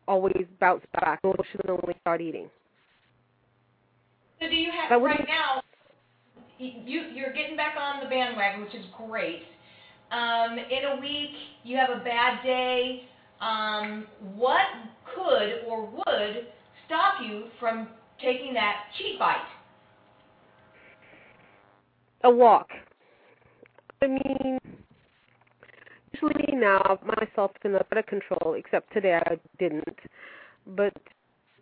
always 0.09 0.46
bounce 0.61 0.84
back 0.92 1.20
emotionally 1.24 1.94
start 2.00 2.20
eating. 2.20 2.48
So 4.40 4.48
do 4.48 4.54
you 4.54 4.70
have 4.70 5.00
right 5.02 5.26
now? 5.26 5.62
You 6.59 7.02
you're 7.14 7.32
getting 7.32 7.57
back 7.57 7.74
on 7.78 8.02
the 8.02 8.09
bandwagon, 8.09 8.62
which 8.62 8.74
is 8.74 8.84
great. 8.96 9.42
Um, 10.11 10.59
in 10.59 10.98
a 10.98 11.00
week, 11.00 11.30
you 11.64 11.76
have 11.76 11.90
a 11.90 12.02
bad 12.04 12.42
day. 12.42 13.02
Um, 13.40 14.07
what 14.34 14.66
could 15.14 15.64
or 15.68 15.86
would 15.86 16.46
stop 16.86 17.16
you 17.22 17.44
from 17.61 17.88
taking 18.22 18.54
that 18.54 18.76
cheat 18.96 19.18
bite? 19.18 19.36
A 22.24 22.30
walk. 22.30 22.68
I 24.02 24.07
mean, 24.07 24.59
usually 26.23 26.57
now 26.57 26.99
myself 27.05 27.53
a 27.64 27.69
better 27.69 28.03
control, 28.03 28.55
except 28.55 28.93
today 28.93 29.19
I 29.27 29.39
didn't, 29.59 29.99
but 30.67 30.93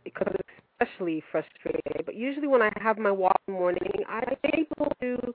because 0.04 0.26
I'm 0.28 0.86
especially 0.88 1.22
frustrated. 1.30 2.04
But 2.04 2.14
usually 2.14 2.46
when 2.46 2.62
I 2.62 2.70
have 2.80 2.98
my 2.98 3.10
walk 3.10 3.36
in 3.48 3.54
the 3.54 3.60
morning, 3.60 3.90
I'm 4.08 4.36
able 4.52 4.92
to 5.00 5.34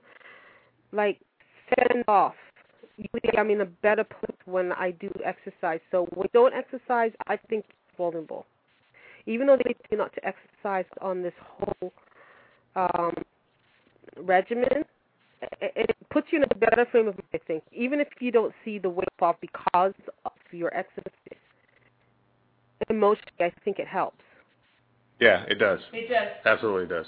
like 0.92 1.18
fend 1.68 2.04
off. 2.08 2.34
Usually 2.96 3.38
I'm 3.38 3.50
in 3.50 3.62
a 3.62 3.66
better 3.66 4.04
place 4.04 4.38
when 4.44 4.72
I 4.72 4.92
do 4.92 5.10
exercise. 5.24 5.80
So 5.90 6.06
when 6.14 6.26
I 6.26 6.30
don't 6.32 6.54
exercise, 6.54 7.12
I 7.26 7.36
think 7.36 7.64
it's 7.68 7.96
vulnerable. 7.96 8.46
Even 9.26 9.46
though 9.46 9.56
they 9.56 9.74
tell 9.88 9.98
not 9.98 10.12
to 10.14 10.20
exercise 10.24 10.86
on 11.00 11.22
this 11.22 11.34
whole 11.40 11.92
um, 12.76 13.14
regimen, 14.16 14.84
it, 15.42 15.72
it 15.76 15.96
puts 16.10 16.28
you 16.30 16.38
in 16.38 16.44
a 16.44 16.54
better 16.54 16.86
frame 16.90 17.08
of 17.08 17.14
mind, 17.14 17.28
I 17.34 17.38
think. 17.46 17.62
Even 17.72 18.00
if 18.00 18.08
you 18.20 18.30
don't 18.30 18.54
see 18.64 18.78
the 18.78 18.88
weight 18.88 19.08
fall 19.18 19.36
because 19.40 19.94
of 20.24 20.32
your 20.52 20.74
exercise, 20.74 21.12
emotionally, 22.88 23.32
I 23.40 23.52
think 23.64 23.78
it 23.78 23.86
helps. 23.86 24.22
Yeah, 25.20 25.44
it 25.48 25.58
does. 25.58 25.80
It 25.92 26.08
does. 26.08 26.28
Absolutely 26.44 26.86
does. 26.86 27.06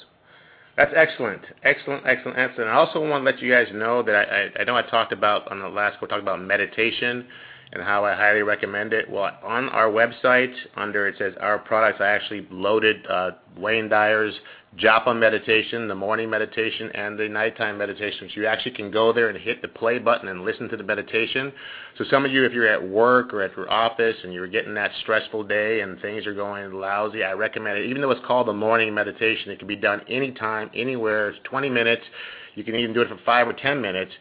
That's 0.77 0.93
excellent, 0.97 1.43
excellent, 1.65 2.07
excellent, 2.07 2.39
excellent. 2.39 2.71
I 2.71 2.75
also 2.75 2.99
want 3.07 3.25
to 3.25 3.31
let 3.31 3.43
you 3.43 3.53
guys 3.53 3.67
know 3.75 4.03
that 4.03 4.15
I, 4.15 4.23
I, 4.23 4.61
I 4.61 4.65
know 4.65 4.75
I 4.75 4.83
talked 4.83 5.13
about 5.13 5.51
on 5.51 5.61
the 5.61 5.69
last 5.69 6.01
we 6.01 6.09
talked 6.09 6.23
about 6.23 6.41
meditation 6.41 7.27
and 7.73 7.83
how 7.83 8.05
I 8.05 8.15
highly 8.15 8.43
recommend 8.43 8.93
it. 8.93 9.11
Well, 9.11 9.31
on 9.43 9.71
our 9.71 9.89
website, 9.89 10.53
under 10.77 11.09
it 11.09 11.17
says 11.19 11.33
our 11.41 11.59
products, 11.59 12.01
I 12.01 12.09
actually 12.09 12.47
loaded 12.51 13.07
uh, 13.09 13.31
Wayne 13.57 13.89
Dyer's 13.89 14.35
Japa 14.79 15.19
meditation, 15.19 15.89
the 15.89 15.95
morning 15.95 16.29
meditation, 16.29 16.91
and 16.95 17.19
the 17.19 17.29
nighttime 17.29 17.79
meditation. 17.79 18.29
So 18.35 18.41
you 18.41 18.47
actually 18.47 18.73
can 18.73 18.91
go 18.91 19.13
there 19.13 19.29
and 19.29 19.39
hit 19.39 19.63
the 19.63 19.69
play 19.69 19.99
button 19.99 20.29
and 20.29 20.45
listen 20.45 20.69
to 20.69 20.77
the 20.77 20.83
meditation. 20.83 21.53
So 21.97 22.05
some 22.11 22.25
of 22.25 22.33
you, 22.33 22.45
if 22.45 22.53
you're 22.53 22.69
at 22.69 22.87
work 22.87 23.33
or 23.33 23.43
at 23.43 23.57
your 23.57 23.71
office 23.71 24.17
and 24.23 24.33
you're 24.33 24.49
getting 24.49 24.75
that 24.75 24.91
stressful 25.03 25.45
day 25.45 25.81
and 25.81 26.01
things 26.01 26.27
are 26.27 26.35
going 26.35 26.73
lousy, 26.73 27.23
I 27.23 27.33
recommend 27.33 27.79
it. 27.79 27.87
Even 27.87 28.03
though 28.03 28.11
it's 28.11 28.27
called 28.27 28.49
the 28.49 28.55
morning 28.55 28.95
meditation, 28.95 29.51
it 29.51 29.59
can 29.59 29.69
be 29.69 29.77
done 29.77 30.03
anytime, 30.09 30.71
anywhere. 30.75 31.31
It's 31.31 31.39
20 31.45 31.69
minutes. 31.69 32.03
You 32.55 32.65
can 32.65 32.75
even 32.75 32.95
do 32.95 33.03
it 33.03 33.09
for 33.09 33.19
five 33.25 33.49
or 33.49 33.55
10 33.55 33.81
minutes 33.81 34.13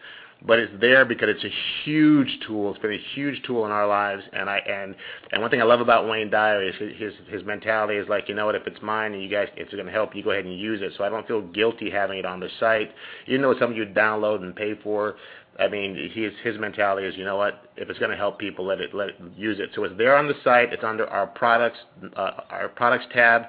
but 0.46 0.58
it's 0.58 0.74
there 0.82 1.06
because 1.06 1.30
it's 1.30 1.44
a 1.44 1.84
huge 1.84 2.40
tool. 2.48 2.72
It's 2.72 2.82
been 2.82 2.94
a 2.94 3.16
huge 3.16 3.42
tool 3.44 3.66
in 3.66 3.72
our 3.72 3.88
lives, 3.88 4.24
and 4.34 4.50
I 4.50 4.58
and 4.58 4.96
and 5.32 5.42
one 5.42 5.52
thing 5.52 5.62
I 5.62 5.66
love 5.66 5.82
about 5.82 6.10
Wayne 6.10 6.30
Dyer 6.30 6.64
is 6.64 6.74
his 6.98 7.14
his 7.28 7.44
mentality 7.46 7.96
is 7.96 8.10
like 8.10 8.28
you 8.28 8.36
know 8.36 8.48
what 8.48 8.56
if 8.56 8.66
it's 8.66 8.82
mine 8.82 9.14
and 9.14 9.22
you 9.22 9.30
guys 9.30 9.50
it's 9.56 9.72
going 9.72 9.86
to 9.86 9.92
help 9.92 10.16
you 10.16 10.24
go 10.24 10.32
ahead 10.32 10.46
and 10.46 10.58
use 10.58 10.82
it. 10.82 10.94
So 10.98 11.04
I 11.04 11.10
don't 11.10 11.28
feel 11.28 11.42
guilty 11.42 11.92
having 11.92 12.18
it 12.18 12.26
on 12.26 12.40
the 12.40 12.50
site, 12.60 12.92
even 13.28 13.42
though 13.42 13.52
it's 13.52 13.60
something 13.60 13.78
you 13.78 13.86
download 13.86 14.42
and 14.42 14.56
pay 14.56 14.74
for. 14.84 15.16
I 15.60 15.68
mean, 15.68 15.96
his 16.14 16.32
his 16.44 16.60
mentality 16.60 17.06
is, 17.06 17.16
you 17.16 17.26
know 17.26 17.38
what? 17.38 17.70
If 17.78 17.90
it's 17.90 18.00
going 18.00 18.12
to 18.12 18.18
help 18.18 18.40
people, 18.40 18.66
let 18.66 18.82
it 18.82 18.96
let 18.96 19.10
it 19.10 19.16
use 19.36 19.60
it. 19.60 19.70
So 19.76 19.84
it's 19.84 19.98
there 19.98 20.18
on 20.18 20.28
the 20.28 20.34
site. 20.44 20.74
It's 20.74 20.84
under 20.84 21.08
our 21.08 21.28
products 21.28 21.78
uh, 22.16 22.32
our 22.50 22.70
products 22.70 23.06
tab 23.14 23.44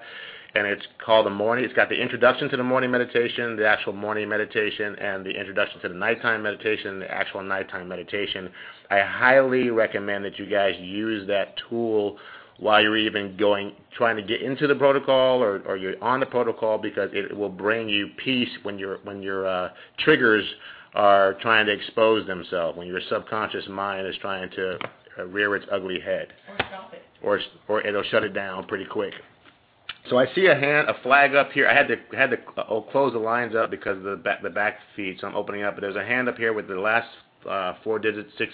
and 0.55 0.67
it's 0.67 0.87
called 1.05 1.25
the 1.27 1.31
morning. 1.31 1.65
It's 1.65 1.75
got 1.75 1.89
the 1.89 2.01
introduction 2.01 2.49
to 2.51 2.57
the 2.57 2.63
morning 2.63 2.91
meditation, 2.91 3.57
the 3.57 3.67
actual 3.67 3.93
morning 3.95 4.29
meditation, 4.29 4.95
and 4.97 5.25
the 5.25 5.31
introduction 5.31 5.81
to 5.81 5.89
the 5.89 5.95
nighttime 5.95 6.43
meditation, 6.43 6.99
the 7.01 7.11
actual 7.11 7.43
nighttime 7.43 7.89
meditation. 7.89 8.51
I 8.91 9.01
highly 9.01 9.71
recommend 9.71 10.25
that 10.27 10.39
you 10.39 10.47
guys 10.47 10.75
use 10.79 11.27
that 11.29 11.55
tool 11.69 12.19
while 12.59 12.83
you're 12.83 12.99
even 12.99 13.37
going 13.37 13.73
trying 13.97 14.17
to 14.17 14.23
get 14.23 14.43
into 14.43 14.67
the 14.67 14.75
protocol 14.75 15.43
or, 15.43 15.61
or 15.67 15.77
you're 15.77 16.03
on 16.05 16.21
the 16.21 16.27
protocol 16.27 16.77
because 16.79 17.09
it 17.13 17.35
will 17.37 17.49
bring 17.49 17.89
you 17.89 18.09
peace 18.23 18.51
when 18.63 18.79
your 18.79 18.99
when 19.05 19.23
your 19.23 19.47
uh, 19.47 19.71
triggers 20.01 20.45
are 20.95 21.35
trying 21.41 21.65
to 21.65 21.73
expose 21.73 22.27
themselves 22.27 22.77
when 22.77 22.87
your 22.87 23.01
subconscious 23.09 23.67
mind 23.69 24.07
is 24.07 24.15
trying 24.21 24.51
to 24.51 24.79
uh, 25.19 25.25
rear 25.27 25.57
its 25.57 25.65
ugly 25.73 25.99
head 25.99 26.29
Or 26.51 26.57
stop 26.69 26.93
it. 26.93 27.03
or 27.23 27.41
or 27.69 27.81
it'll 27.87 28.03
shut 28.05 28.23
it 28.23 28.35
down 28.35 28.67
pretty 28.67 28.85
quick. 28.85 29.15
So 30.11 30.19
I 30.19 30.27
see 30.35 30.47
a 30.47 30.55
hand, 30.55 30.89
a 30.89 31.01
flag 31.03 31.35
up 31.35 31.53
here. 31.53 31.69
I 31.69 31.75
had 31.75 31.87
to 31.89 31.97
had 32.17 32.31
to 32.31 32.39
uh, 32.61 32.81
close 32.91 33.13
the 33.13 33.19
lines 33.19 33.55
up 33.55 33.71
because 33.71 33.97
of 33.99 34.03
the 34.03 34.17
back, 34.17 34.43
the 34.43 34.51
back 34.51 34.79
feed, 34.97 35.19
so 35.21 35.29
I'm 35.29 35.37
opening 35.37 35.63
up. 35.63 35.75
But 35.75 35.83
there's 35.83 35.97
a 35.97 36.05
hand 36.05 36.29
up 36.29 36.37
here 36.37 36.53
with 36.53 36.67
the 36.67 36.75
last 36.75 37.09
uh, 37.49 37.75
four 37.85 37.99
digits 37.99 38.31
six 38.37 38.53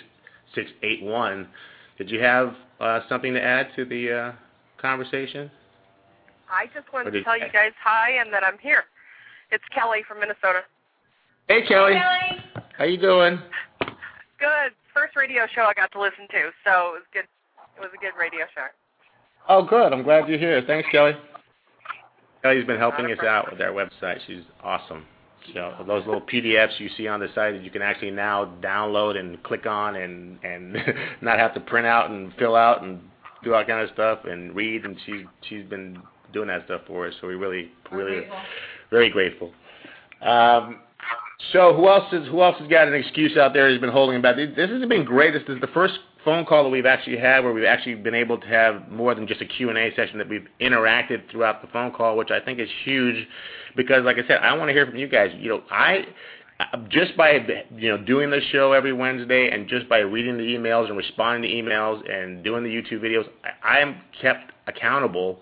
six 0.55 0.71
eight 0.83 1.03
one. 1.03 1.49
Did 1.97 2.11
you 2.11 2.21
have 2.21 2.55
uh, 2.81 3.01
something 3.09 3.33
to 3.33 3.43
add 3.43 3.69
to 3.77 3.85
the 3.85 4.13
uh, 4.13 4.33
conversation? 4.81 5.51
I 6.51 6.67
just 6.75 6.93
wanted 6.93 7.13
to 7.13 7.25
tell 7.25 7.39
you 7.39 7.47
guys 7.53 7.73
hi 7.83 8.13
and 8.21 8.33
that 8.33 8.45
I'm 8.45 8.59
here. 8.59 8.85
It's 9.51 9.65
Kelly 9.75 10.03
from 10.07 10.21
Minnesota. 10.21 10.61
Hey 11.49 11.67
Kelly, 11.67 11.95
Kelly. 11.95 12.65
how 12.77 12.85
you 12.85 12.99
doing? 12.99 13.39
Good. 14.39 14.73
First 14.93 15.17
radio 15.17 15.47
show 15.55 15.63
I 15.63 15.73
got 15.75 15.93
to 15.93 16.01
listen 16.01 16.29
to, 16.31 16.51
so 16.65 16.91
it 16.91 16.93
was 16.93 17.03
good. 17.13 17.25
It 17.77 17.81
was 17.81 17.91
a 17.95 17.99
good 17.99 18.19
radio 18.19 18.45
show. 18.55 18.67
Oh, 19.49 19.65
good. 19.65 19.93
I'm 19.93 20.03
glad 20.03 20.29
you're 20.29 20.39
here. 20.39 20.63
Thanks, 20.67 20.89
Kelly. 20.93 21.13
Kelly's 22.43 22.67
been 22.67 22.79
helping 22.79 23.07
us 23.07 23.19
out 23.25 23.51
with 23.51 23.61
our 23.61 23.73
website. 23.73 24.19
She's 24.27 24.43
awesome. 24.63 25.05
So 25.55 25.73
those 25.87 26.05
little 26.05 26.21
PDFs 26.21 26.79
you 26.79 26.89
see 26.97 27.09
on 27.09 27.21
the 27.21 27.29
site 27.35 27.55
that 27.55 27.63
you 27.63 27.71
can 27.71 27.83
actually 27.83 28.11
now 28.11 28.53
download 28.63 29.17
and 29.17 29.43
click 29.43 29.67
on 29.67 29.97
and 29.97 30.39
and 30.45 30.77
not 31.23 31.39
have 31.39 31.55
to 31.55 31.61
print 31.61 31.87
out 31.87 32.11
and 32.11 32.33
fill 32.39 32.55
out 32.55 32.83
and 32.83 33.01
do 33.43 33.55
all 33.55 33.65
kind 33.65 33.81
of 33.81 33.91
stuff 33.95 34.21
and 34.25 34.55
read. 34.55 34.85
And 34.85 34.97
she's 35.07 35.25
she's 35.49 35.65
been 35.65 35.99
doing 36.33 36.49
that 36.49 36.65
stuff 36.67 36.83
for 36.87 37.07
us. 37.07 37.15
So 37.21 37.27
we 37.27 37.35
really 37.35 37.71
really 37.91 38.17
grateful. 38.21 38.39
very 38.91 39.11
grateful. 39.11 39.53
Um, 40.21 40.81
so 41.53 41.73
who 41.75 41.89
else 41.89 42.13
is 42.13 42.27
who 42.29 42.43
else 42.43 42.59
has 42.59 42.69
got 42.69 42.89
an 42.89 42.95
excuse 42.95 43.37
out 43.37 43.55
there 43.55 43.71
who's 43.71 43.81
been 43.81 43.91
holding 43.91 44.21
back? 44.21 44.37
This 44.37 44.71
has 44.71 44.89
been 44.89 45.05
great. 45.05 45.33
This 45.33 45.43
is 45.49 45.61
the 45.61 45.69
first 45.69 45.95
phone 46.25 46.45
call 46.45 46.65
that 46.65 46.71
we've 46.71 46.87
actually 46.87 47.19
had 47.19 47.45
where 47.45 47.53
we've 47.53 47.65
actually 47.65 47.95
been 47.95 48.15
able 48.15 48.39
to 48.39 48.47
have 48.47 48.89
more 48.91 49.15
than 49.15 49.27
just 49.27 49.41
a 49.41 49.47
Q&A 49.47 49.95
session 49.95 50.19
that 50.19 50.29
we've 50.29 50.47
interacted 50.61 51.31
throughout 51.31 51.63
the 51.63 51.69
phone 51.69 51.93
call, 51.93 52.17
which 52.17 52.31
I 52.31 52.41
think 52.41 52.59
is 52.59 52.69
huge 52.85 53.27
because 53.77 54.05
like 54.05 54.17
I 54.17 54.27
said, 54.27 54.39
I 54.43 54.57
want 54.57 54.69
to 54.69 54.73
hear 54.73 54.87
from 54.87 54.97
you 54.97 55.09
guys. 55.09 55.31
You 55.39 55.51
know, 55.51 55.63
I 55.71 56.05
just 56.89 57.17
by 57.17 57.39
you 57.77 57.89
know 57.89 58.05
doing 58.05 58.31
this 58.31 58.43
show 58.51 58.73
every 58.73 58.93
Wednesday 58.93 59.51
and 59.51 59.69
just 59.69 59.89
by 59.89 59.99
reading 59.99 60.37
the 60.37 60.43
emails 60.43 60.89
and 60.89 60.97
responding 60.97 61.49
to 61.49 61.57
emails 61.57 62.03
and 62.11 62.43
doing 62.43 62.65
the 62.65 62.71
YouTube 62.71 63.01
videos, 63.01 63.29
I, 63.63 63.79
am 63.79 64.01
kept 64.21 64.53
accountable 64.67 65.41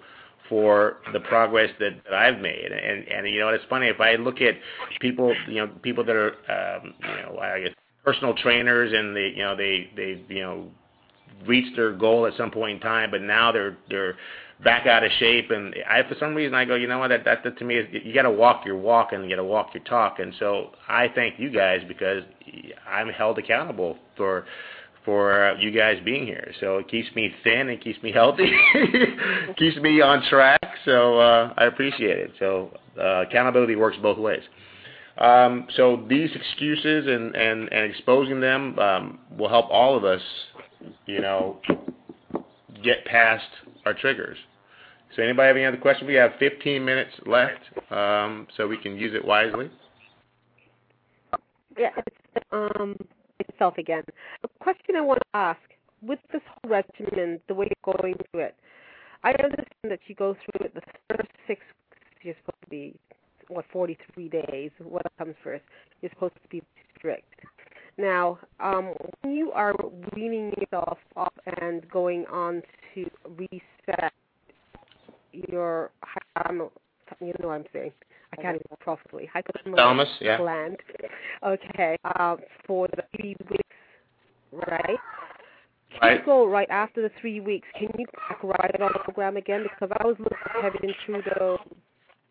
for 0.49 0.99
the 1.12 1.20
progress 1.20 1.70
that, 1.81 2.03
that 2.05 2.14
I've 2.14 2.39
made. 2.41 2.70
And 2.70 3.09
and 3.09 3.29
you 3.29 3.41
know, 3.41 3.49
it's 3.49 3.64
funny 3.70 3.87
if 3.87 4.01
I 4.01 4.16
look 4.16 4.41
at 4.43 4.55
people, 5.01 5.35
you 5.49 5.57
know, 5.57 5.68
people 5.83 6.05
that 6.05 6.14
are 6.14 6.33
um, 6.51 6.95
you 7.01 7.22
know, 7.22 7.39
I 7.41 7.61
guess 7.61 7.74
personal 8.07 8.35
trainers 8.35 8.93
and 8.95 9.15
they 9.17 9.33
you 9.37 9.43
know 9.43 9.57
they 9.57 9.91
they 9.97 10.23
you 10.29 10.41
know 10.41 10.69
reached 11.47 11.77
their 11.77 11.93
goal 11.93 12.27
at 12.27 12.35
some 12.37 12.51
point 12.51 12.77
in 12.77 12.81
time, 12.81 13.11
but 13.11 13.21
now 13.21 13.53
they're 13.53 13.77
they're 13.91 14.15
back 14.65 14.87
out 14.87 15.05
of 15.05 15.11
shape. 15.19 15.51
And 15.51 15.75
I, 15.89 16.03
for 16.09 16.15
some 16.19 16.35
reason, 16.35 16.55
I 16.55 16.65
go, 16.65 16.77
you 16.77 16.87
know 16.87 16.99
what? 16.99 17.09
That 17.09 17.25
that, 17.25 17.45
that 17.45 17.59
to 17.59 17.65
me 17.65 17.77
is 17.77 17.87
you 17.93 18.15
got 18.15 18.23
to 18.23 18.31
walk 18.31 18.65
your 18.65 18.77
walk 18.77 19.13
and 19.13 19.25
you 19.25 19.31
got 19.31 19.37
to 19.37 19.45
walk 19.45 19.75
your 19.75 19.83
talk. 19.85 20.19
And 20.21 20.33
so 20.39 20.71
I 20.89 21.09
thank 21.15 21.39
you 21.39 21.51
guys 21.51 21.81
because 21.87 22.23
I'm 22.89 23.09
held 23.09 23.39
accountable 23.39 23.99
for 24.17 24.47
for 25.05 25.57
you 25.61 25.71
guys 25.71 25.99
being 26.05 26.27
here. 26.27 26.53
So 26.61 26.79
it 26.79 26.89
keeps 26.89 27.09
me 27.15 27.33
thin 27.45 27.69
and 27.69 27.81
keeps 27.81 28.03
me 28.03 28.13
healthy, 28.13 28.51
keeps 29.57 29.77
me 29.77 30.01
on 30.01 30.23
track. 30.29 30.61
So 30.85 31.19
uh, 31.19 31.55
I 31.57 31.65
appreciate 31.65 32.19
it. 32.19 32.33
So 32.39 32.77
uh, 32.99 33.23
accountability 33.23 33.77
works 33.77 33.97
both 34.01 34.19
ways. 34.19 34.43
Um, 35.19 35.67
so 35.75 36.05
these 36.09 36.31
excuses 36.35 37.07
and, 37.07 37.69
exposing 37.73 38.41
them 38.41 38.79
um, 38.79 39.19
will 39.37 39.49
help 39.49 39.67
all 39.71 39.97
of 39.97 40.05
us, 40.05 40.21
you 41.07 41.21
know, 41.21 41.61
get 42.83 43.05
past 43.07 43.47
our 43.87 43.95
triggers. 43.95 44.37
So 45.14 45.23
anybody 45.23 45.47
have 45.47 45.57
any 45.57 45.64
other 45.64 45.79
questions? 45.79 46.07
We 46.07 46.14
have 46.14 46.33
15 46.39 46.85
minutes 46.85 47.12
left, 47.25 47.61
um, 47.91 48.47
so 48.57 48.67
we 48.69 48.77
can 48.77 48.97
use 48.97 49.14
it 49.14 49.25
wisely. 49.25 49.71
Yeah, 51.79 51.91
it's 52.07 52.47
um 52.53 52.97
itself 53.39 53.79
again. 53.79 54.03
A 54.45 54.49
question 54.61 54.97
I 54.97 55.01
want 55.01 55.21
to 55.21 55.39
ask 55.39 55.61
with 56.03 56.19
this 56.33 56.43
whole 56.49 56.71
regimen, 56.71 57.41
the 57.49 57.55
way 57.55 57.69
you're 57.69 57.97
going 57.97 58.14
through 58.31 58.41
it, 58.41 58.57
I 59.25 59.31
understand 59.31 59.67
that 59.85 60.01
you 60.07 60.14
go 60.14 60.35
through 60.35 60.67
it 60.67 60.75
the 60.75 60.83
first 61.09 61.29
six 61.47 61.61
weeks. 61.61 62.03
You're 62.23 62.35
supposed 62.45 62.62
to 62.62 62.71
be 62.71 62.95
what 63.49 63.65
43 63.73 64.29
days. 64.29 64.71
What 64.83 65.07
comes 65.19 65.35
first? 65.43 65.65
You're 66.03 66.11
supposed 66.11 66.35
to 66.43 66.49
be 66.49 66.63
strict. 66.97 67.25
Now, 67.99 68.39
um, 68.61 68.93
when 69.23 69.35
you 69.35 69.53
are 69.53 69.75
weaning 70.15 70.53
yourself 70.61 70.99
off 71.17 71.33
and 71.61 71.89
going 71.91 72.27
on 72.27 72.63
to 72.95 73.11
reset 73.39 74.13
your 75.33 75.91
hypothalamus. 76.05 76.71
You 77.21 77.33
know 77.41 77.49
what 77.49 77.55
I'm 77.55 77.65
saying? 77.73 77.93
I 78.37 78.43
can't 78.43 78.57
even 78.57 78.77
properly. 78.81 79.29
Hypothalamus 79.35 79.77
Thalamus, 79.77 80.09
yeah. 80.21 80.37
gland. 80.39 80.77
Okay, 81.45 81.97
uh, 82.05 82.37
for 82.67 82.89
the 82.89 83.03
three 83.17 83.37
weeks, 83.49 83.63
right? 84.53 84.99
Can 85.93 86.01
Right. 86.03 86.19
you 86.21 86.27
go 86.27 86.47
right 86.47 86.69
after 86.69 87.01
the 87.01 87.11
three 87.21 87.41
weeks? 87.41 87.69
Can 87.79 87.89
you 87.99 88.05
back 88.29 88.43
right 88.43 88.71
it 88.75 88.83
on 88.83 88.91
the 88.93 88.99
program 88.99 89.37
again? 89.37 89.63
Because 89.63 89.97
I 90.01 90.07
was 90.07 90.17
looking 90.19 90.37
at 90.57 90.63
having 90.63 90.95
through 91.07 91.23
the 91.23 91.59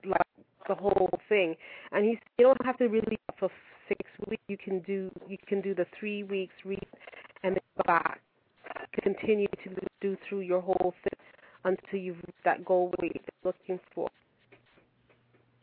like 0.07 0.22
the 0.68 0.76
whole 0.76 1.09
thing, 1.30 1.55
and 1.91 2.05
he 2.05 2.13
said 2.13 2.30
you 2.38 2.45
don't 2.45 2.66
have 2.66 2.78
to 2.78 2.88
really 2.88 3.18
for 3.39 3.49
six 3.88 3.99
weeks. 4.28 4.43
You 4.47 4.57
can 4.57 4.80
do 4.80 5.11
you 5.28 5.38
can 5.47 5.61
do 5.61 5.74
the 5.76 5.86
three 5.99 6.24
weeks 6.24 6.53
read 6.63 6.88
and 7.43 7.55
then 7.55 7.61
go 7.78 7.84
back 7.86 8.22
to 8.93 9.01
continue 9.01 9.47
to 9.63 9.70
do 10.01 10.18
through 10.28 10.41
your 10.41 10.61
whole 10.61 10.93
thing 11.03 11.20
until 11.63 11.99
you've 11.99 12.18
reached 12.18 12.43
that 12.43 12.63
goal 12.66 12.93
weight 12.99 13.13
you're 13.16 13.53
looking 13.53 13.80
for. 13.93 14.09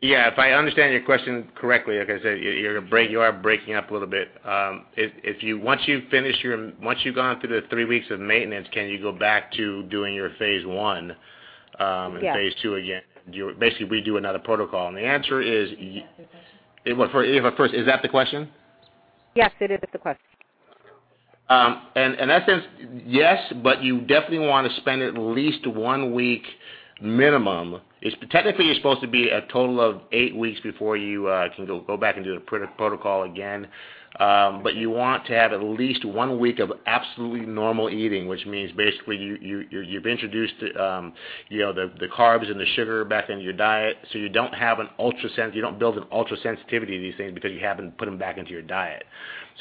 Yeah, 0.01 0.27
if 0.27 0.37
I 0.37 0.51
understand 0.51 0.93
your 0.93 1.05
question 1.05 1.49
correctly, 1.55 1.97
like 2.01 2.11
I 2.11 2.21
said, 2.21 2.41
you- 2.41 2.51
you're 2.51 2.81
break, 2.81 3.09
you 3.09 3.21
are 3.21 3.33
breaking 3.33 3.75
up 3.75 3.91
a 3.91 3.93
little 3.93 4.09
bit. 4.09 4.31
Um, 4.45 4.87
if, 4.97 5.13
if 5.23 5.45
you 5.45 5.61
once 5.61 5.87
you 5.87 6.03
finish 6.11 6.43
your 6.43 6.73
once 6.83 6.99
you've 7.05 7.15
gone 7.15 7.41
through 7.41 7.61
the 7.61 7.67
three 7.69 7.85
weeks 7.85 8.11
of 8.11 8.19
maintenance, 8.19 8.67
can 8.73 8.89
you 8.89 9.01
go 9.01 9.13
back 9.13 9.53
to 9.53 9.85
doing 9.85 10.13
your 10.13 10.31
phase 10.41 10.67
one 10.67 11.13
um, 11.79 12.17
and 12.17 12.23
Yeah. 12.25 12.35
phase 12.35 12.53
two 12.63 12.75
again? 12.75 13.03
Do 13.31 13.39
you 13.39 13.55
basically 13.59 13.87
redo 13.87 14.19
another 14.19 14.39
protocol? 14.39 14.89
And 14.89 14.97
the 14.97 15.03
answer 15.03 15.41
is, 15.41 15.71
it, 16.85 16.95
well, 16.95 17.09
for, 17.11 17.25
if, 17.25 17.57
first, 17.57 17.75
is 17.75 17.87
that 17.87 18.03
the 18.03 18.09
question? 18.09 18.49
Yes, 19.35 19.53
it 19.61 19.71
is 19.71 19.79
the 19.93 19.99
question. 19.99 20.25
Um, 21.49 21.83
and 21.97 22.15
in 22.15 22.31
essence, 22.31 22.65
yes, 23.05 23.53
but 23.63 23.83
you 23.83 24.01
definitely 24.01 24.41
want 24.41 24.71
to 24.71 24.81
spend 24.81 25.03
at 25.03 25.15
least 25.17 25.67
one 25.67 26.15
week 26.15 26.43
minimum. 27.01 27.81
It's 28.01 28.17
technically 28.31 28.67
you're 28.67 28.75
supposed 28.77 29.01
to 29.03 29.09
be 29.09 29.29
a 29.29 29.43
total 29.53 29.81
of 29.81 30.03
eight 30.13 30.35
weeks 30.35 30.61
before 30.61 30.97
you 30.97 31.27
uh, 31.27 31.49
can 31.55 31.67
go 31.67 31.81
go 31.81 31.97
back 31.97 32.17
and 32.17 32.25
do 32.25 32.35
the 32.35 32.67
protocol 32.77 33.25
again. 33.25 33.69
Um, 34.19 34.63
but 34.63 34.75
you 34.75 34.91
want 34.91 35.25
to 35.27 35.33
have 35.33 35.53
at 35.53 35.63
least 35.63 36.05
one 36.05 36.39
week 36.39 36.59
of 36.59 36.71
absolutely 36.87 37.47
normal 37.47 37.89
eating, 37.89 38.29
which 38.29 38.45
means 38.45 38.71
basically 38.73 39.17
you, 39.17 39.39
you 39.41 39.81
you've 39.81 40.07
introduced 40.07 40.55
um, 40.79 41.15
you 41.49 41.61
know 41.61 41.73
the 41.73 41.93
the 41.99 42.09
carbs 42.09 42.51
and 42.51 42.61
the 42.61 42.67
sugar 42.75 43.05
back 43.05 43.31
into 43.31 43.43
your 43.43 43.55
diet, 43.55 43.97
so 44.13 44.19
you 44.19 44.29
don't 44.29 44.55
have 44.55 44.81
an 44.81 44.89
ultra 44.99 45.31
sense, 45.31 45.55
you 45.55 45.63
don't 45.63 45.79
build 45.79 45.97
an 45.97 46.05
ultra 46.13 46.37
sensitivity 46.43 46.99
to 46.99 47.03
these 47.03 47.17
things 47.17 47.33
because 47.33 47.53
you 47.53 47.61
haven't 47.61 47.97
put 47.97 48.05
them 48.05 48.19
back 48.19 48.37
into 48.37 48.51
your 48.51 48.63
diet. 48.63 49.05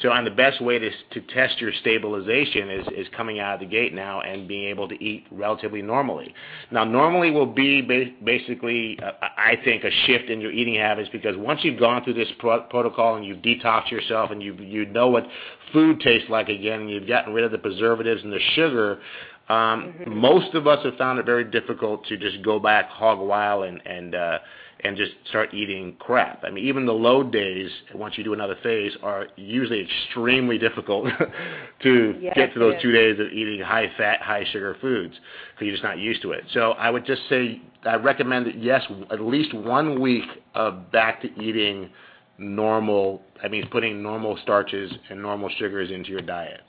So, 0.00 0.10
and 0.10 0.26
the 0.26 0.30
best 0.30 0.60
way 0.60 0.78
to 0.78 0.90
to 0.90 1.20
test 1.32 1.60
your 1.60 1.72
stabilization 1.80 2.70
is 2.70 2.86
is 2.96 3.06
coming 3.16 3.40
out 3.40 3.54
of 3.54 3.60
the 3.60 3.66
gate 3.66 3.92
now 3.94 4.20
and 4.20 4.48
being 4.48 4.68
able 4.68 4.88
to 4.88 5.04
eat 5.04 5.26
relatively 5.30 5.82
normally. 5.82 6.34
Now, 6.70 6.84
normally 6.84 7.30
will 7.30 7.46
be 7.46 7.82
ba- 7.82 8.12
basically, 8.24 8.98
uh, 9.02 9.12
I 9.20 9.56
think, 9.64 9.84
a 9.84 9.90
shift 10.06 10.30
in 10.30 10.40
your 10.40 10.50
eating 10.50 10.76
habits 10.76 11.08
because 11.12 11.36
once 11.36 11.60
you've 11.62 11.78
gone 11.78 12.02
through 12.04 12.14
this 12.14 12.28
pro- 12.38 12.62
protocol 12.62 13.16
and 13.16 13.24
you've 13.24 13.38
detoxed 13.38 13.90
yourself 13.90 14.30
and 14.30 14.42
you 14.42 14.54
you 14.54 14.86
know 14.86 15.08
what 15.08 15.26
food 15.72 16.00
tastes 16.00 16.28
like 16.30 16.48
again, 16.48 16.80
and 16.82 16.90
you've 16.90 17.08
gotten 17.08 17.32
rid 17.34 17.44
of 17.44 17.52
the 17.52 17.58
preservatives 17.58 18.22
and 18.22 18.32
the 18.32 18.40
sugar. 18.54 19.00
Um, 19.48 19.92
Most 20.06 20.54
of 20.54 20.66
us 20.66 20.84
have 20.84 20.96
found 20.96 21.18
it 21.18 21.26
very 21.26 21.44
difficult 21.44 22.06
to 22.06 22.16
just 22.16 22.42
go 22.42 22.58
back 22.58 22.88
hog 22.88 23.18
wild 23.18 23.64
and 23.64 23.82
and 23.86 24.14
uh, 24.14 24.38
and 24.84 24.96
just 24.96 25.12
start 25.28 25.54
eating 25.54 25.94
crap. 25.98 26.42
I 26.44 26.50
mean, 26.50 26.64
even 26.64 26.86
the 26.86 26.92
load 26.92 27.30
days, 27.30 27.70
once 27.94 28.18
you 28.18 28.24
do 28.24 28.32
another 28.32 28.56
phase, 28.62 28.92
are 29.02 29.28
usually 29.36 29.80
extremely 29.80 30.58
difficult 30.58 31.08
to 31.82 32.18
Yes, 32.20 32.34
get 32.34 32.52
to 32.54 32.58
those 32.58 32.74
two 32.82 32.90
days 32.90 33.18
of 33.20 33.28
eating 33.28 33.60
high 33.60 33.90
fat, 33.96 34.20
high 34.20 34.44
sugar 34.52 34.76
foods 34.80 35.14
because 35.54 35.66
you're 35.66 35.74
just 35.74 35.84
not 35.84 35.98
used 35.98 36.22
to 36.22 36.32
it. 36.32 36.44
So 36.52 36.72
I 36.72 36.90
would 36.90 37.06
just 37.06 37.22
say 37.28 37.60
I 37.84 37.94
recommend 37.94 38.46
that 38.46 38.60
yes, 38.60 38.82
at 39.10 39.20
least 39.20 39.54
one 39.54 40.00
week 40.00 40.24
of 40.54 40.90
back 40.90 41.22
to 41.22 41.40
eating 41.40 41.90
normal. 42.38 43.22
I 43.42 43.48
mean, 43.48 43.68
putting 43.70 44.02
normal 44.02 44.36
starches 44.42 44.92
and 45.10 45.22
normal 45.22 45.48
sugars 45.58 45.90
into 45.90 46.10
your 46.10 46.22
diet, 46.22 46.60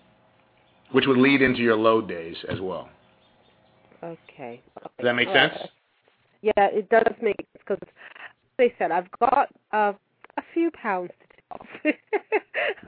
which 0.91 1.05
would 1.07 1.17
lead 1.17 1.41
into 1.41 1.61
your 1.61 1.75
load 1.75 2.07
days 2.07 2.35
as 2.47 2.59
well. 2.59 2.89
Okay. 4.03 4.61
Does 4.81 5.05
that 5.05 5.13
make 5.13 5.29
sense? 5.29 5.53
Yeah, 6.41 6.51
it 6.57 6.89
does 6.89 7.07
make 7.21 7.37
because 7.53 7.79
they 8.57 8.73
said 8.77 8.91
I've 8.91 9.11
got 9.19 9.49
uh, 9.71 9.93
a 10.37 10.41
few 10.53 10.71
pounds 10.71 11.11
to 11.19 11.27
take 11.35 11.45
off. 11.51 11.95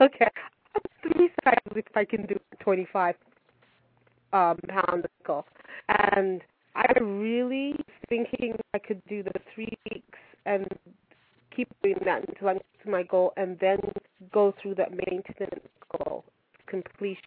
okay, 0.00 0.30
three 1.02 1.30
cycles 1.44 1.76
if 1.76 1.96
I 1.96 2.04
can 2.04 2.26
do 2.26 2.38
twenty-five 2.60 3.14
um, 4.32 4.58
pound 4.68 5.06
and 5.88 6.42
I'm 6.74 7.18
really 7.20 7.74
thinking 8.08 8.54
I 8.74 8.78
could 8.78 9.02
do 9.08 9.22
the 9.22 9.32
three 9.54 9.72
weeks 9.90 10.18
and 10.44 10.66
keep 11.54 11.68
doing 11.82 11.96
that 12.04 12.28
until 12.28 12.48
I'm 12.48 12.58
to 12.84 12.90
my 12.90 13.02
goal, 13.02 13.32
and 13.36 13.58
then 13.60 13.78
go 14.32 14.54
through 14.60 14.74
that 14.76 14.90
maintenance 14.90 15.64
goal, 15.98 16.24
complete 16.66 17.18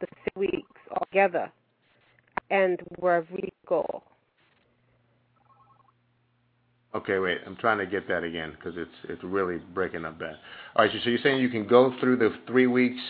the 0.00 0.06
six 0.24 0.36
weeks 0.36 0.80
altogether, 0.90 1.50
and 2.50 2.80
where 2.98 3.26
reached 3.32 3.52
goal. 3.66 4.02
Okay, 6.96 7.18
wait. 7.18 7.38
I'm 7.46 7.56
trying 7.56 7.76
to 7.78 7.84
get 7.86 8.08
that 8.08 8.24
again 8.24 8.52
because 8.56 8.72
it's 8.78 8.90
it's 9.10 9.22
really 9.22 9.58
breaking 9.74 10.06
up 10.06 10.18
bad. 10.18 10.36
All 10.74 10.84
right, 10.84 10.90
so, 10.92 10.98
so 11.04 11.10
you're 11.10 11.18
saying 11.22 11.40
you 11.42 11.50
can 11.50 11.66
go 11.66 11.94
through 12.00 12.16
the 12.16 12.30
three 12.46 12.66
weeks, 12.66 13.02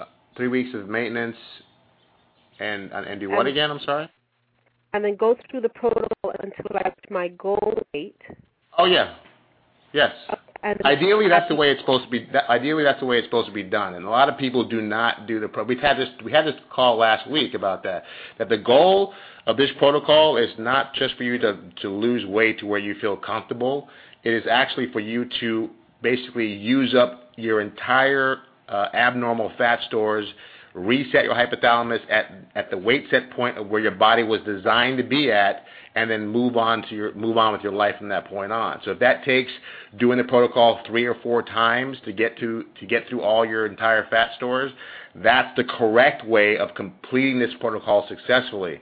uh, 0.00 0.06
three 0.36 0.48
weeks 0.48 0.70
of 0.74 0.88
maintenance, 0.88 1.36
and 2.58 2.90
and 2.90 3.20
do 3.20 3.30
what 3.30 3.40
And- 3.40 3.48
again? 3.50 3.70
I'm 3.70 3.80
sorry. 3.80 4.08
and 4.94 5.04
then 5.04 5.14
go 5.16 5.36
through 5.50 5.60
the 5.62 5.68
protocol 5.70 6.32
until 6.40 6.66
I 6.74 6.82
reach 6.88 7.10
my 7.10 7.28
goal 7.28 7.82
weight. 7.94 8.20
Oh 8.76 8.86
yeah, 8.86 9.14
yes. 9.92 10.12
And 10.28 10.38
Ideally, 10.64 11.28
that's 11.28 11.48
the 11.48 11.56
way 11.56 11.70
it's 11.72 11.80
supposed 11.80 12.04
to 12.04 12.10
be. 12.10 12.28
Ideally, 12.48 12.84
that's 12.84 13.00
the 13.00 13.06
way 13.06 13.18
it's 13.18 13.26
supposed 13.26 13.48
to 13.48 13.52
be 13.54 13.64
done. 13.64 13.94
And 13.94 14.04
a 14.04 14.10
lot 14.10 14.28
of 14.28 14.38
people 14.38 14.68
do 14.68 14.80
not 14.80 15.26
do 15.26 15.40
the. 15.40 15.48
Pro- 15.48 15.64
we've 15.64 15.80
had 15.80 15.96
this. 15.96 16.08
We 16.24 16.30
had 16.30 16.46
this 16.46 16.54
call 16.70 16.96
last 16.96 17.28
week 17.28 17.54
about 17.54 17.82
that. 17.82 18.04
That 18.38 18.48
the 18.48 18.58
goal 18.58 19.12
of 19.46 19.56
this 19.56 19.70
protocol 19.78 20.36
is 20.36 20.50
not 20.58 20.94
just 20.94 21.16
for 21.16 21.24
you 21.24 21.36
to 21.38 21.58
to 21.82 21.88
lose 21.88 22.24
weight 22.26 22.60
to 22.60 22.66
where 22.66 22.78
you 22.78 22.94
feel 23.00 23.16
comfortable. 23.16 23.88
It 24.22 24.32
is 24.32 24.44
actually 24.48 24.92
for 24.92 25.00
you 25.00 25.28
to 25.40 25.70
basically 26.00 26.52
use 26.52 26.94
up 26.94 27.30
your 27.36 27.60
entire 27.60 28.38
uh, 28.68 28.86
abnormal 28.94 29.52
fat 29.58 29.80
stores, 29.88 30.26
reset 30.74 31.24
your 31.24 31.34
hypothalamus 31.34 32.00
at 32.10 32.26
at 32.54 32.70
the 32.70 32.78
weight 32.78 33.06
set 33.10 33.30
point 33.32 33.58
of 33.58 33.68
where 33.68 33.80
your 33.80 33.92
body 33.92 34.22
was 34.22 34.40
designed 34.42 34.98
to 34.98 35.04
be 35.04 35.30
at, 35.30 35.64
and 35.94 36.10
then 36.10 36.26
move 36.26 36.56
on 36.56 36.82
to 36.88 36.94
your 36.94 37.14
move 37.14 37.36
on 37.36 37.52
with 37.52 37.62
your 37.62 37.72
life 37.72 37.96
from 37.98 38.08
that 38.08 38.26
point 38.26 38.52
on. 38.52 38.80
So 38.84 38.92
if 38.92 38.98
that 39.00 39.24
takes 39.24 39.52
doing 39.98 40.18
the 40.18 40.24
protocol 40.24 40.80
three 40.86 41.04
or 41.04 41.14
four 41.22 41.42
times 41.42 41.98
to 42.04 42.12
get 42.12 42.38
to 42.38 42.64
to 42.80 42.86
get 42.86 43.08
through 43.08 43.22
all 43.22 43.44
your 43.44 43.66
entire 43.66 44.06
fat 44.08 44.30
stores, 44.36 44.72
that's 45.16 45.54
the 45.56 45.64
correct 45.64 46.26
way 46.26 46.56
of 46.56 46.74
completing 46.74 47.38
this 47.38 47.52
protocol 47.60 48.06
successfully. 48.08 48.80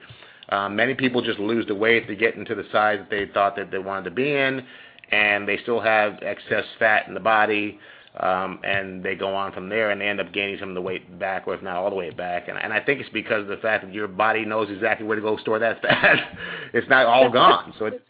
Um, 0.50 0.74
many 0.74 0.94
people 0.94 1.22
just 1.22 1.38
lose 1.38 1.66
the 1.66 1.74
weight 1.74 2.08
to 2.08 2.16
get 2.16 2.34
into 2.34 2.54
the 2.54 2.64
size 2.72 2.98
that 2.98 3.10
they 3.10 3.26
thought 3.32 3.54
that 3.56 3.70
they 3.70 3.78
wanted 3.78 4.04
to 4.04 4.10
be 4.10 4.34
in, 4.34 4.64
and 5.12 5.46
they 5.46 5.58
still 5.58 5.80
have 5.80 6.18
excess 6.22 6.64
fat 6.78 7.06
in 7.06 7.14
the 7.14 7.20
body, 7.20 7.78
um, 8.18 8.58
and 8.64 9.02
they 9.02 9.14
go 9.14 9.34
on 9.34 9.52
from 9.52 9.68
there, 9.68 9.90
and 9.90 10.00
they 10.00 10.08
end 10.08 10.20
up 10.20 10.32
gaining 10.32 10.58
some 10.58 10.70
of 10.70 10.74
the 10.74 10.80
weight 10.80 11.18
back, 11.18 11.46
or 11.46 11.54
if 11.54 11.62
not 11.62 11.76
all 11.76 11.90
the 11.90 11.96
way 11.96 12.10
back. 12.10 12.48
And, 12.48 12.58
and 12.58 12.72
I 12.72 12.80
think 12.80 13.00
it's 13.00 13.10
because 13.10 13.42
of 13.42 13.48
the 13.48 13.56
fact 13.58 13.84
that 13.84 13.94
your 13.94 14.08
body 14.08 14.44
knows 14.44 14.68
exactly 14.70 15.06
where 15.06 15.16
to 15.16 15.22
go 15.22 15.36
store 15.38 15.58
that 15.58 15.80
fat. 15.80 16.36
it's 16.74 16.88
not 16.88 17.06
all 17.06 17.30
gone, 17.30 17.72
so 17.78 17.86
it 17.86 18.02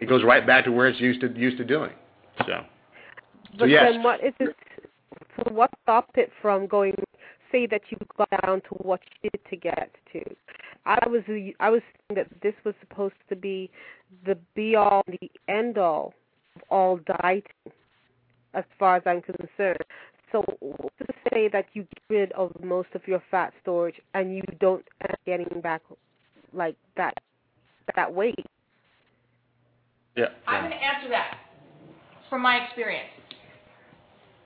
it 0.00 0.08
goes 0.08 0.22
right 0.22 0.46
back 0.46 0.64
to 0.64 0.72
where 0.72 0.86
it's 0.88 1.00
used 1.00 1.20
to 1.22 1.28
used 1.36 1.58
to 1.58 1.64
doing. 1.64 1.90
So, 2.38 2.46
so 2.46 3.58
But 3.58 3.68
yes, 3.68 3.92
then 3.92 4.02
what 4.02 4.22
is 4.22 4.34
it? 4.38 4.54
So 5.36 5.52
what 5.52 5.70
stopped 5.82 6.16
it 6.18 6.30
from 6.40 6.66
going? 6.66 6.94
Say 7.50 7.66
that 7.66 7.80
you 7.90 7.96
got 8.16 8.28
down 8.44 8.60
to 8.60 8.68
what 8.82 9.00
you 9.22 9.30
did 9.30 9.40
to 9.50 9.56
get 9.56 9.90
to. 10.12 10.20
I 10.86 10.98
was 11.08 11.22
I 11.60 11.70
was 11.70 11.82
saying 11.82 12.16
that 12.16 12.28
this 12.42 12.54
was 12.64 12.74
supposed 12.80 13.14
to 13.28 13.36
be 13.36 13.70
the 14.24 14.36
be 14.54 14.76
all, 14.76 15.02
the 15.06 15.30
end 15.48 15.78
all 15.78 16.14
of 16.56 16.62
all 16.70 16.98
dieting, 17.20 17.42
as 18.54 18.64
far 18.78 18.96
as 18.96 19.02
I'm 19.06 19.22
concerned. 19.22 19.84
So 20.32 20.42
to 20.60 21.06
say 21.32 21.48
that 21.48 21.66
you 21.72 21.82
get 21.82 22.02
rid 22.10 22.32
of 22.32 22.52
most 22.62 22.88
of 22.94 23.06
your 23.06 23.22
fat 23.30 23.52
storage 23.62 23.94
and 24.14 24.36
you 24.36 24.42
don't 24.60 24.84
end 25.02 25.12
up 25.12 25.20
getting 25.24 25.60
back 25.62 25.82
like 26.52 26.76
that 26.96 27.14
that 27.96 28.12
weight. 28.12 28.44
yeah. 30.14 30.26
I'm 30.46 30.62
going 30.64 30.72
to 30.72 30.76
answer 30.76 31.08
that 31.08 31.38
from 32.28 32.42
my 32.42 32.56
experience. 32.56 33.08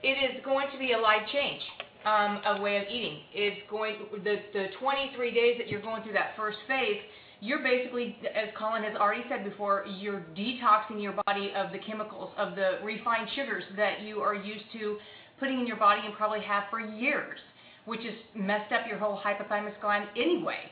It 0.02 0.36
is 0.36 0.44
going 0.44 0.66
to 0.72 0.78
be 0.78 0.92
a 0.92 0.98
life 0.98 1.22
change, 1.32 1.62
um, 2.04 2.40
a 2.46 2.60
way 2.60 2.76
of 2.76 2.84
eating. 2.88 3.20
It's 3.32 3.60
going 3.70 3.96
the 4.24 4.36
the 4.52 4.66
23 4.80 5.30
days 5.32 5.54
that 5.58 5.68
you're 5.68 5.82
going 5.82 6.02
through 6.02 6.14
that 6.14 6.32
first 6.36 6.58
phase. 6.66 7.00
You're 7.40 7.62
basically, 7.62 8.16
as 8.36 8.50
Colin 8.56 8.84
has 8.84 8.94
already 8.94 9.24
said 9.28 9.42
before, 9.42 9.84
you're 9.98 10.24
detoxing 10.36 11.02
your 11.02 11.14
body 11.26 11.52
of 11.56 11.72
the 11.72 11.78
chemicals, 11.78 12.30
of 12.38 12.54
the 12.54 12.78
refined 12.84 13.28
sugars 13.34 13.64
that 13.76 14.02
you 14.02 14.20
are 14.20 14.34
used 14.34 14.64
to 14.74 14.96
putting 15.40 15.58
in 15.58 15.66
your 15.66 15.76
body 15.76 16.02
and 16.04 16.14
probably 16.14 16.40
have 16.40 16.64
for 16.70 16.78
years, 16.78 17.40
which 17.84 18.00
has 18.04 18.14
messed 18.36 18.72
up 18.72 18.86
your 18.88 18.96
whole 18.96 19.18
hypothalamus 19.18 19.72
gland 19.80 20.06
anyway. 20.16 20.70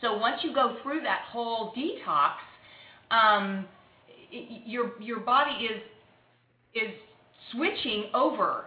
So 0.00 0.16
once 0.16 0.40
you 0.42 0.54
go 0.54 0.76
through 0.82 1.02
that 1.02 1.26
whole 1.30 1.74
detox, 1.76 2.36
um, 3.10 3.66
your 4.30 4.92
your 4.98 5.20
body 5.20 5.66
is 5.66 5.82
is 6.74 6.90
switching 7.52 8.04
over. 8.14 8.64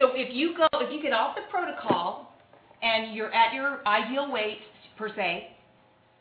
So 0.00 0.10
if 0.14 0.34
you 0.34 0.56
go, 0.56 0.66
if 0.80 0.92
you 0.92 1.02
get 1.02 1.12
off 1.12 1.36
the 1.36 1.42
protocol 1.50 2.32
and 2.82 3.14
you're 3.14 3.32
at 3.32 3.54
your 3.54 3.86
ideal 3.86 4.30
weight 4.30 4.58
per 4.98 5.08
se, 5.14 5.48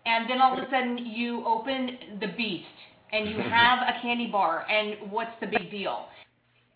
and 0.05 0.29
then 0.29 0.41
all 0.41 0.53
of 0.53 0.59
a 0.59 0.69
sudden 0.69 0.97
you 0.97 1.43
open 1.45 2.19
the 2.19 2.27
beast 2.37 2.65
and 3.11 3.29
you 3.29 3.37
have 3.49 3.79
a 3.79 4.01
candy 4.01 4.27
bar, 4.27 4.65
and 4.69 5.11
what's 5.11 5.31
the 5.41 5.47
big 5.47 5.71
deal? 5.71 6.05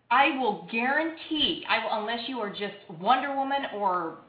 I 0.09 0.37
will 0.37 0.67
guarantee, 0.71 1.63
I 1.69 1.83
will, 1.83 2.01
unless 2.01 2.29
you 2.29 2.39
are 2.39 2.49
just 2.49 2.75
Wonder 3.01 3.35
Woman 3.35 3.63
or 3.75 4.19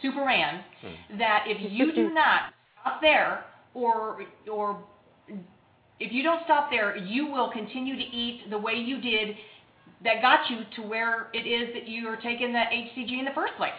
Superman, 0.00 0.62
hmm. 0.80 1.18
that 1.18 1.44
if 1.46 1.72
you 1.72 1.92
do 1.92 2.10
not 2.14 2.54
stop 2.80 3.00
there, 3.00 3.44
or 3.74 4.22
or 4.50 4.82
if 6.00 6.12
you 6.12 6.22
don't 6.22 6.42
stop 6.44 6.70
there, 6.70 6.96
you 6.96 7.26
will 7.26 7.50
continue 7.50 7.96
to 7.96 8.02
eat 8.02 8.50
the 8.50 8.58
way 8.58 8.74
you 8.74 9.00
did 9.00 9.36
that 10.04 10.22
got 10.22 10.48
you 10.50 10.60
to 10.76 10.82
where 10.82 11.28
it 11.34 11.46
is 11.46 11.74
that 11.74 11.88
you 11.88 12.08
are 12.08 12.16
taking 12.16 12.52
that 12.52 12.70
HCG 12.70 13.18
in 13.18 13.24
the 13.24 13.34
first 13.34 13.54
place. 13.56 13.72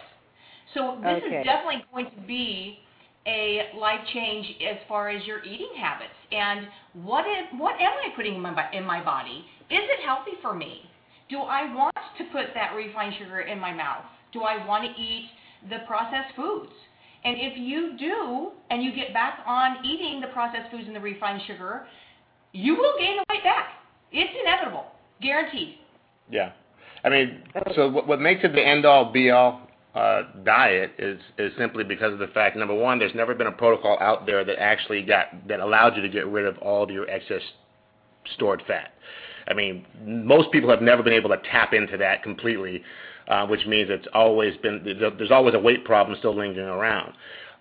So 0.74 0.98
this 1.02 1.22
Okay. 1.24 1.40
is 1.40 1.44
definitely 1.44 1.84
going 1.92 2.10
to 2.10 2.20
be 2.26 2.78
a 3.26 3.70
life 3.76 4.00
change 4.12 4.46
as 4.62 4.78
far 4.88 5.08
as 5.08 5.24
your 5.26 5.44
eating 5.44 5.74
habits 5.78 6.14
and 6.32 6.68
what 6.94 7.26
is, 7.26 7.46
what 7.58 7.74
am 7.80 7.92
I 7.92 8.14
putting 8.16 8.36
in 8.36 8.40
my 8.40 8.70
in 8.72 8.84
my 8.84 9.02
body? 9.04 9.44
Is 9.68 9.80
it 9.82 10.04
healthy 10.06 10.32
for 10.40 10.54
me? 10.54 10.88
Do 11.28 11.38
I 11.38 11.72
want 11.74 11.94
to 12.18 12.24
put 12.32 12.54
that 12.54 12.74
refined 12.74 13.14
sugar 13.18 13.40
in 13.40 13.58
my 13.58 13.72
mouth? 13.72 14.04
Do 14.32 14.42
I 14.42 14.64
want 14.66 14.84
to 14.84 15.00
eat 15.00 15.28
the 15.68 15.78
processed 15.86 16.34
foods? 16.34 16.72
And 17.24 17.36
if 17.38 17.58
you 17.58 17.96
do, 17.98 18.52
and 18.70 18.82
you 18.82 18.94
get 18.94 19.12
back 19.12 19.40
on 19.46 19.84
eating 19.84 20.20
the 20.20 20.28
processed 20.28 20.70
foods 20.70 20.84
and 20.86 20.96
the 20.96 21.00
refined 21.00 21.42
sugar, 21.46 21.86
you 22.52 22.74
will 22.74 22.94
gain 22.98 23.16
the 23.18 23.24
weight 23.28 23.44
back. 23.44 23.68
It's 24.10 24.32
inevitable, 24.40 24.86
guaranteed. 25.20 25.76
Yeah. 26.30 26.52
I 27.02 27.08
mean, 27.08 27.42
so 27.74 27.88
what, 27.88 28.06
what 28.06 28.20
makes 28.20 28.44
it 28.44 28.52
the 28.52 28.66
end 28.66 28.84
all 28.84 29.10
be 29.10 29.30
all 29.30 29.62
uh, 29.94 30.22
diet 30.44 30.92
is 30.98 31.18
is 31.38 31.52
simply 31.58 31.82
because 31.82 32.12
of 32.12 32.18
the 32.18 32.28
fact 32.28 32.56
number 32.56 32.74
one, 32.74 32.98
there's 32.98 33.14
never 33.14 33.34
been 33.34 33.46
a 33.46 33.52
protocol 33.52 33.98
out 34.00 34.26
there 34.26 34.44
that 34.44 34.60
actually 34.60 35.02
got 35.02 35.26
that 35.48 35.60
allowed 35.60 35.96
you 35.96 36.02
to 36.02 36.08
get 36.08 36.26
rid 36.26 36.46
of 36.46 36.58
all 36.58 36.82
of 36.84 36.90
your 36.90 37.08
excess 37.08 37.42
stored 38.34 38.62
fat. 38.66 38.92
I 39.48 39.54
mean, 39.54 39.84
most 40.04 40.52
people 40.52 40.70
have 40.70 40.82
never 40.82 41.02
been 41.02 41.12
able 41.12 41.30
to 41.30 41.38
tap 41.50 41.72
into 41.72 41.96
that 41.96 42.22
completely, 42.22 42.82
uh, 43.28 43.46
which 43.46 43.66
means 43.66 43.88
it's 43.90 44.06
always 44.14 44.56
been 44.58 44.82
there's 44.84 45.30
always 45.30 45.54
a 45.54 45.58
weight 45.58 45.84
problem 45.84 46.16
still 46.18 46.36
lingering 46.36 46.68
around. 46.68 47.14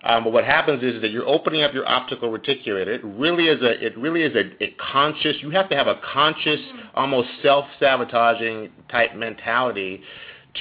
Um, 0.03 0.23
but 0.23 0.31
what 0.31 0.45
happens 0.45 0.81
is 0.81 1.01
that 1.01 1.11
you're 1.11 1.27
opening 1.27 1.61
up 1.61 1.73
your 1.73 1.87
optical 1.87 2.29
reticulator. 2.29 2.87
It 2.87 3.03
really 3.03 3.47
is 3.47 3.61
a 3.61 3.85
it 3.85 3.97
really 3.97 4.21
is 4.21 4.33
a, 4.35 4.63
a 4.63 4.75
conscious. 4.91 5.35
You 5.41 5.49
have 5.51 5.69
to 5.69 5.75
have 5.75 5.87
a 5.87 5.99
conscious, 6.13 6.59
almost 6.95 7.27
self-sabotaging 7.43 8.69
type 8.89 9.15
mentality 9.15 10.01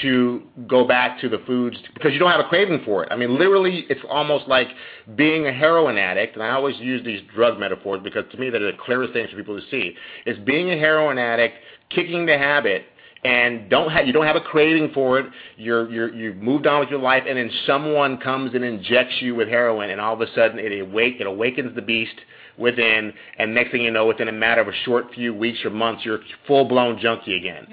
to 0.03 0.43
go 0.66 0.86
back 0.86 1.20
to 1.20 1.28
the 1.28 1.39
foods 1.47 1.76
because 1.95 2.12
you 2.12 2.18
don't 2.18 2.30
have 2.30 2.41
a 2.41 2.49
craving 2.49 2.82
for 2.84 3.05
it. 3.05 3.12
I 3.12 3.16
mean, 3.16 3.39
literally, 3.39 3.86
it's 3.89 4.01
almost 4.09 4.47
like 4.47 4.68
being 5.16 5.47
a 5.47 5.53
heroin 5.53 5.97
addict. 5.97 6.34
And 6.34 6.43
I 6.43 6.51
always 6.51 6.76
use 6.76 7.05
these 7.05 7.20
drug 7.34 7.59
metaphors 7.59 8.01
because 8.03 8.24
to 8.32 8.39
me 8.39 8.51
they're 8.51 8.61
the 8.61 8.78
clearest 8.84 9.12
things 9.12 9.30
for 9.30 9.36
people 9.36 9.59
to 9.59 9.66
see. 9.70 9.95
It's 10.26 10.39
being 10.41 10.70
a 10.70 10.78
heroin 10.78 11.16
addict, 11.16 11.57
kicking 11.91 12.26
the 12.26 12.36
habit, 12.36 12.84
and 13.24 13.68
don't 13.68 13.90
have 13.90 14.06
you 14.06 14.12
don't 14.12 14.26
have 14.26 14.36
a 14.36 14.40
craving 14.40 14.90
for 14.94 15.18
it. 15.18 15.26
You're 15.56 15.90
you're 15.90 16.14
you've 16.14 16.36
moved 16.36 16.66
on 16.66 16.80
with 16.80 16.88
your 16.88 17.00
life, 17.00 17.24
and 17.28 17.36
then 17.36 17.50
someone 17.66 18.18
comes 18.18 18.54
and 18.54 18.64
injects 18.64 19.14
you 19.20 19.34
with 19.34 19.48
heroin, 19.48 19.90
and 19.90 20.00
all 20.00 20.14
of 20.14 20.20
a 20.20 20.32
sudden 20.34 20.58
it 20.58 20.80
awake 20.80 21.16
it 21.20 21.26
awakens 21.26 21.74
the 21.74 21.82
beast 21.82 22.14
within, 22.58 23.12
and 23.38 23.54
next 23.54 23.70
thing 23.70 23.82
you 23.82 23.90
know, 23.90 24.06
within 24.06 24.28
a 24.28 24.32
matter 24.32 24.60
of 24.60 24.68
a 24.68 24.74
short 24.84 25.06
few 25.14 25.32
weeks 25.32 25.64
or 25.64 25.70
months, 25.70 26.04
you're 26.04 26.20
full 26.46 26.64
blown 26.64 26.98
junkie 26.98 27.36
again. 27.36 27.66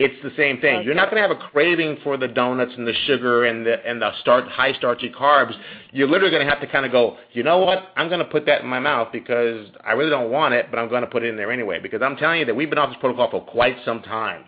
It's 0.00 0.20
the 0.24 0.32
same 0.36 0.60
thing. 0.60 0.82
You're 0.82 0.96
not 0.96 1.08
going 1.08 1.22
to 1.22 1.28
have 1.28 1.36
a 1.36 1.48
craving 1.50 1.98
for 2.02 2.16
the 2.16 2.26
donuts 2.26 2.72
and 2.76 2.84
the 2.84 2.92
sugar 3.06 3.44
and 3.44 3.64
the 3.64 3.84
and 3.86 4.02
the 4.02 4.10
start 4.22 4.48
high 4.48 4.72
starchy 4.72 5.08
carbs. 5.08 5.54
You're 5.92 6.08
literally 6.08 6.32
going 6.32 6.44
to 6.44 6.50
have 6.50 6.60
to 6.62 6.66
kind 6.66 6.84
of 6.84 6.90
go, 6.90 7.16
you 7.32 7.44
know 7.44 7.58
what? 7.58 7.92
I'm 7.96 8.08
going 8.08 8.18
to 8.18 8.24
put 8.24 8.44
that 8.46 8.62
in 8.62 8.66
my 8.66 8.80
mouth 8.80 9.12
because 9.12 9.68
I 9.84 9.92
really 9.92 10.10
don't 10.10 10.32
want 10.32 10.52
it, 10.54 10.66
but 10.70 10.80
I'm 10.80 10.88
going 10.88 11.02
to 11.02 11.06
put 11.06 11.22
it 11.22 11.28
in 11.28 11.36
there 11.36 11.52
anyway. 11.52 11.78
Because 11.78 12.02
I'm 12.02 12.16
telling 12.16 12.40
you 12.40 12.46
that 12.46 12.56
we've 12.56 12.68
been 12.68 12.78
off 12.78 12.88
this 12.88 12.98
protocol 12.98 13.30
for 13.30 13.40
quite 13.40 13.76
some 13.84 14.02
time. 14.02 14.44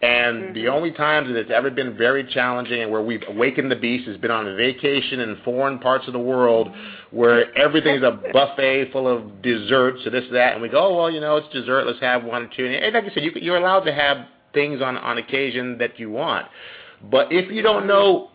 And 0.00 0.54
the 0.54 0.60
mm-hmm. 0.60 0.74
only 0.74 0.92
times 0.92 1.26
that 1.28 1.36
it's 1.36 1.50
ever 1.52 1.70
been 1.70 1.96
very 1.96 2.22
challenging 2.32 2.82
and 2.82 2.90
where 2.92 3.02
we've 3.02 3.22
awakened 3.26 3.68
the 3.68 3.76
beast 3.76 4.06
has 4.06 4.16
been 4.16 4.30
on 4.30 4.46
a 4.46 4.54
vacation 4.54 5.18
in 5.18 5.38
foreign 5.44 5.80
parts 5.80 6.06
of 6.06 6.12
the 6.12 6.20
world 6.20 6.68
where 7.10 7.52
everything's 7.58 8.04
a 8.04 8.12
buffet 8.32 8.92
full 8.92 9.08
of 9.08 9.42
desserts 9.42 10.02
and 10.04 10.14
this 10.14 10.24
that, 10.32 10.52
and 10.52 10.62
we 10.62 10.68
go, 10.68 10.86
oh, 10.86 10.96
well, 10.96 11.10
you 11.10 11.20
know, 11.20 11.36
it's 11.36 11.52
dessert, 11.52 11.84
let's 11.84 11.98
have 11.98 12.22
one 12.22 12.42
or 12.42 12.50
two. 12.56 12.64
And 12.64 12.94
like 12.94 13.04
I 13.04 13.14
said, 13.14 13.24
you, 13.24 13.32
you're 13.34 13.56
allowed 13.56 13.80
to 13.80 13.92
have 13.92 14.18
things 14.54 14.80
on 14.80 14.96
on 14.96 15.18
occasion 15.18 15.78
that 15.78 15.98
you 15.98 16.10
want, 16.10 16.46
but 17.10 17.32
if 17.32 17.50
you 17.50 17.62
don't 17.62 17.88
know 17.88 18.30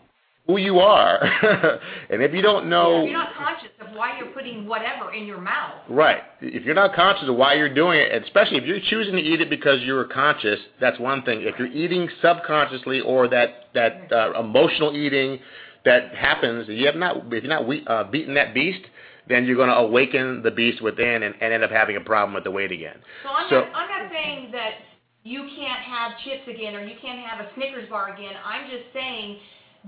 who 0.48 0.58
you 0.58 0.80
are, 0.80 1.24
and 2.10 2.22
if 2.22 2.34
you 2.34 2.42
don't 2.42 2.68
know 2.70 3.04
If 3.04 3.10
you're 3.10 3.18
not 3.18 3.34
conscious 3.34 3.70
of 3.80 3.96
why 3.96 4.18
you're 4.18 4.32
putting 4.34 4.68
whatever 4.68 5.14
in 5.14 5.26
your 5.26 5.40
mouth, 5.40 5.76
Right. 5.90 6.22
If 6.42 6.66
you're 6.66 6.76
not 6.76 6.94
conscious 6.94 7.30
of 7.30 7.36
why 7.36 7.54
you're 7.54 7.74
doing 7.74 8.00
it, 8.00 8.24
especially 8.24 8.58
if 8.58 8.66
you're 8.66 8.82
choosing 8.90 9.16
to 9.16 9.22
eat 9.22 9.40
it 9.40 9.50
because 9.50 9.82
you're 9.84 10.04
conscious, 10.06 10.60
that's 10.82 11.00
one 11.00 11.24
thing. 11.24 11.44
If 11.44 11.56
you're 11.58 11.68
eating 11.72 12.10
subconsciously 12.22 13.00
or 13.02 13.30
that 13.30 13.70
that 13.74 14.12
uh, 14.12 14.40
emotional 14.40 14.96
eating 14.96 15.40
that 15.86 16.14
happens, 16.14 16.68
you 16.68 16.86
have 16.88 16.96
not 16.96 17.18
if 17.32 17.44
you're 17.44 17.54
not 17.54 17.66
we, 17.68 17.86
uh, 17.88 18.04
beating 18.06 18.34
that 18.34 18.54
beast, 18.54 18.82
then 19.30 19.46
you're 19.46 19.56
going 19.56 19.70
to 19.70 19.76
awaken 19.76 20.42
the 20.44 20.52
beast 20.52 20.82
within 20.82 21.24
and, 21.24 21.36
and 21.40 21.54
end 21.54 21.64
up 21.64 21.72
having 21.72 21.96
a 21.96 22.02
problem 22.02 22.34
with 22.34 22.44
the 22.44 22.52
weight 22.52 22.72
again. 22.72 22.98
So 23.24 23.30
I'm, 23.30 23.50
So- 23.50 23.60
not, 23.62 23.70
I'm 23.76 24.04
not 24.04 24.12
saying 24.12 24.52
that 24.52 24.72
you 25.24 25.48
can't 25.56 25.80
have 25.84 26.12
chips 26.26 26.44
again 26.54 26.76
or 26.76 26.84
you 26.84 26.96
can't 27.02 27.20
have 27.26 27.46
a 27.46 27.50
Snickers 27.56 27.88
bar 27.90 28.14
again. 28.14 28.34
I'm 28.44 28.70
just 28.70 28.92
saying 28.94 29.38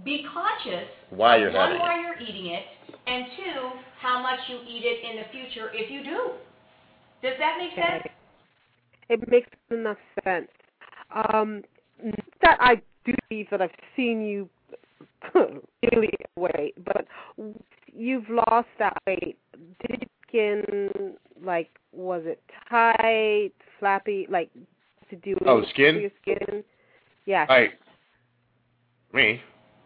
be 0.04 0.26
conscious 0.34 0.88
Why 1.10 1.38
you're 1.38 1.52
one, 1.52 1.70
having 1.70 1.80
why 1.80 2.00
it. 2.00 2.02
you're 2.02 2.28
eating 2.30 2.48
it, 2.48 2.64
and 3.08 3.26
two, 3.38 3.70
how 4.00 4.22
much 4.22 4.40
you 4.50 4.58
eat 4.68 4.84
it 4.84 5.10
in 5.10 5.18
the 5.18 5.24
future 5.32 5.70
if 5.74 5.90
you 5.90 6.04
do. 6.04 6.32
Does 7.22 7.34
that 7.40 7.58
make 7.58 7.74
sense? 7.76 8.04
It 9.10 9.30
makes 9.30 9.50
enough 9.72 9.98
sense. 10.24 10.48
Um, 11.32 11.64
that 12.42 12.58
I 12.60 12.76
do 13.06 13.14
believe 13.30 13.48
that 13.52 13.62
I've 13.62 13.70
seen 13.96 14.22
you 14.22 14.50
really 15.34 16.14
weight, 16.36 16.74
but 16.84 17.06
you've 17.94 18.28
lost 18.30 18.68
that 18.80 18.98
weight. 19.08 19.38
Did 19.88 20.02
your 20.02 20.10
skin 20.28 21.14
like 21.44 21.70
was 21.94 22.24
it 22.26 22.42
tight, 22.70 23.52
flappy, 23.80 24.28
like 24.30 24.50
to 25.10 25.16
do 25.18 25.36
Oh, 25.46 25.64
skin? 25.70 26.02
your 26.02 26.12
skin? 26.22 26.64
Yeah. 27.26 27.46
Right. 27.46 27.72
Me. 29.14 29.42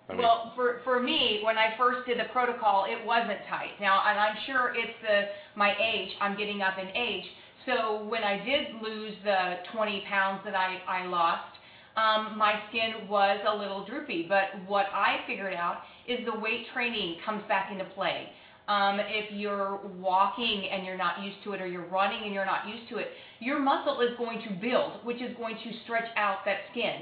I 0.09 0.13
mean, 0.13 0.21
Well, 0.21 0.53
for 0.55 0.81
for 0.83 0.99
me, 0.99 1.41
when 1.43 1.57
I 1.57 1.75
first 1.77 2.07
did 2.07 2.19
the 2.19 2.29
protocol, 2.33 2.85
it 2.89 3.05
wasn't 3.05 3.39
tight. 3.49 3.79
Now, 3.79 4.01
and 4.07 4.19
I'm 4.19 4.35
sure 4.47 4.73
it's 4.75 4.97
the 5.01 5.27
my 5.55 5.73
age. 5.77 6.09
I'm 6.19 6.35
getting 6.37 6.61
up 6.61 6.77
in 6.79 6.87
age. 6.95 7.25
So 7.65 8.03
when 8.05 8.23
I 8.23 8.43
did 8.43 8.81
lose 8.81 9.13
the 9.23 9.57
20 9.73 10.03
pounds 10.09 10.41
that 10.45 10.55
I 10.55 10.79
I 10.87 11.05
lost, 11.05 11.53
um, 11.95 12.37
my 12.37 12.59
skin 12.69 13.07
was 13.07 13.39
a 13.47 13.55
little 13.55 13.85
droopy. 13.85 14.25
But 14.27 14.67
what 14.67 14.87
I 14.93 15.19
figured 15.27 15.53
out 15.53 15.81
is 16.07 16.19
the 16.25 16.39
weight 16.39 16.65
training 16.73 17.17
comes 17.25 17.43
back 17.47 17.71
into 17.71 17.85
play. 17.93 18.29
Um, 18.67 18.99
if 18.99 19.31
you're 19.31 19.79
walking 19.99 20.69
and 20.71 20.85
you're 20.85 20.97
not 20.97 21.23
used 21.23 21.37
to 21.43 21.53
it, 21.53 21.61
or 21.61 21.67
you're 21.67 21.87
running 21.87 22.23
and 22.25 22.33
you're 22.33 22.45
not 22.45 22.67
used 22.67 22.87
to 22.89 22.97
it, 22.97 23.07
your 23.39 23.59
muscle 23.59 23.99
is 24.01 24.15
going 24.17 24.41
to 24.47 24.51
build, 24.61 25.03
which 25.03 25.21
is 25.21 25.35
going 25.37 25.55
to 25.55 25.71
stretch 25.83 26.05
out 26.15 26.45
that 26.45 26.57
skin. 26.71 27.01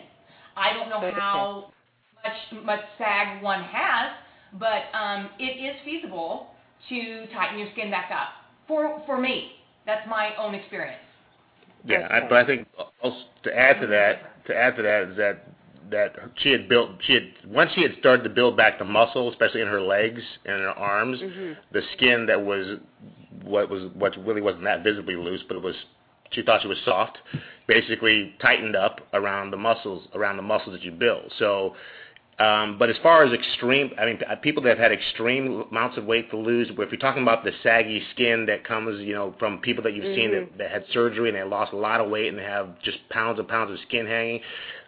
I 0.56 0.74
don't 0.74 0.90
know 0.90 1.12
how 1.14 1.72
much 2.24 2.66
much 2.66 2.82
sag 2.98 3.42
one 3.44 3.64
has, 3.64 4.12
but 4.60 4.84
um, 4.98 5.30
it 5.40 5.44
is 5.44 5.76
feasible 5.84 6.48
to 6.90 7.26
tighten 7.34 7.60
your 7.60 7.70
skin 7.74 7.92
back 7.92 8.12
up. 8.12 8.30
For 8.68 9.02
for 9.06 9.20
me, 9.20 9.52
that's 9.86 10.08
my 10.08 10.36
own 10.38 10.56
experience. 10.56 11.02
Yeah, 11.86 12.08
I, 12.10 12.22
but 12.28 12.34
I 12.34 12.46
think 12.46 12.68
also 13.02 13.18
to 13.44 13.58
add 13.58 13.80
to 13.82 13.88
that, 13.88 14.46
to 14.48 14.56
add 14.56 14.76
to 14.76 14.84
that 14.84 15.10
is 15.12 15.18
that 15.18 15.48
that 15.90 16.16
she 16.38 16.52
had 16.52 16.68
built, 16.68 16.90
she 17.06 17.14
had 17.14 17.24
once 17.48 17.72
she 17.74 17.82
had 17.82 17.92
started 18.00 18.24
to 18.24 18.30
build 18.30 18.58
back 18.58 18.78
the 18.78 18.86
muscle, 18.86 19.30
especially 19.32 19.62
in 19.62 19.68
her 19.68 19.82
legs 19.82 20.22
and 20.46 20.56
in 20.56 20.62
her 20.62 20.70
arms, 20.72 21.20
the 21.72 21.82
skin 21.96 22.26
that 22.28 22.44
was 22.44 22.78
what 23.44 23.70
was 23.70 23.90
what 23.94 24.14
really 24.26 24.42
wasn't 24.42 24.64
that 24.64 24.84
visibly 24.84 25.16
loose, 25.16 25.42
but 25.48 25.56
it 25.56 25.64
was 25.64 25.76
she 26.32 26.42
thought 26.42 26.62
she 26.62 26.68
was 26.68 26.78
soft, 26.84 27.20
basically 27.68 28.36
tightened 28.42 28.76
up 28.76 29.00
around 29.14 29.52
the 29.52 29.58
muscles 29.58 30.08
around 30.14 30.38
the 30.38 30.44
muscles 30.44 30.76
that 30.76 30.84
you 30.84 30.92
build. 30.92 31.32
So 31.40 31.76
but 32.38 32.90
as 32.90 32.96
far 33.02 33.24
as 33.24 33.34
extreme, 33.34 33.92
I 33.98 34.06
mean, 34.06 34.20
people 34.42 34.62
that 34.64 34.70
have 34.70 34.78
had 34.78 34.92
extreme 34.92 35.64
amounts 35.72 35.98
of 35.98 36.06
weight 36.06 36.30
to 36.32 36.38
lose, 36.38 36.70
if 36.70 36.78
you're 36.78 37.00
talking 37.00 37.24
about 37.24 37.44
the 37.44 37.52
saggy 37.64 38.02
skin 38.14 38.46
that 38.46 38.64
comes, 38.64 39.02
you 39.02 39.14
know, 39.14 39.36
from 39.40 39.60
people 39.60 39.84
that 39.84 39.94
you've 39.94 40.06
mm-hmm. 40.06 40.16
seen 40.16 40.32
that, 40.32 40.50
mm-hmm. 40.50 40.58
that 40.58 40.72
had 40.72 40.84
surgery 40.94 41.30
and 41.30 41.38
they 41.38 41.44
lost 41.44 41.74
a 41.74 41.78
lot 41.78 42.00
of 42.00 42.10
weight 42.10 42.28
and 42.28 42.38
they 42.38 42.44
have 42.44 42.80
just 42.84 42.98
pounds 43.10 43.40
and 43.40 43.48
pounds 43.48 43.72
of 43.72 43.78
skin 43.88 44.06
hanging, 44.06 44.40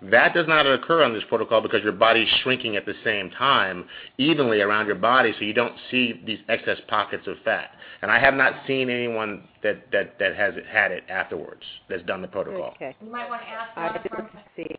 that 0.02 0.34
does 0.34 0.48
not 0.48 0.66
occur 0.68 1.04
on 1.04 1.14
this 1.14 1.24
protocol 1.28 1.62
because 1.62 1.84
your 1.84 1.92
body's 1.92 2.30
shrinking 2.44 2.76
at 2.76 2.86
the 2.86 2.94
same 3.04 3.32
time 3.32 3.86
evenly 4.18 4.62
around 4.62 4.86
your 4.86 4.96
body, 4.96 5.34
so 5.38 5.44
you 5.44 5.54
don't 5.54 5.76
see 5.90 6.22
these 6.26 6.40
excess 6.48 6.78
pockets 6.88 7.26
of 7.28 7.36
fat. 7.44 7.72
And 8.02 8.12
I 8.12 8.20
have 8.20 8.34
not 8.34 8.54
seen 8.66 8.90
anyone 8.90 9.44
that 9.62 9.92
that 9.92 10.18
that 10.20 10.36
has 10.36 10.54
had 10.72 10.92
it 10.92 11.04
afterwards 11.10 11.64
that's 11.90 12.04
done 12.04 12.22
the 12.22 12.30
protocol. 12.30 12.74
Okay. 12.76 12.96
You 13.02 13.12
might 13.12 13.28
want 13.28 13.42
to 13.42 13.48
ask. 13.50 13.78
I 13.78 13.98
didn't 13.98 14.30
see. 14.56 14.76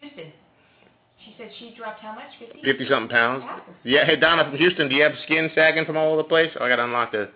Houston. 0.00 0.32
She 1.24 1.34
said 1.38 1.50
she 1.58 1.74
dropped 1.76 2.00
how 2.00 2.14
much? 2.14 2.24
50? 2.38 2.62
50 2.64 2.88
something 2.88 3.08
pounds. 3.08 3.44
Yeah. 3.84 4.04
Hey, 4.04 4.16
Donna 4.16 4.44
from 4.44 4.56
Houston, 4.58 4.88
do 4.88 4.96
you 4.96 5.02
have 5.02 5.12
skin 5.24 5.50
sagging 5.54 5.84
from 5.84 5.96
all 5.96 6.12
over 6.12 6.22
the 6.22 6.28
place? 6.28 6.50
Oh, 6.58 6.64
I 6.64 6.68
got 6.68 6.76
to 6.76 6.84
unlock 6.84 7.12
the. 7.12 7.30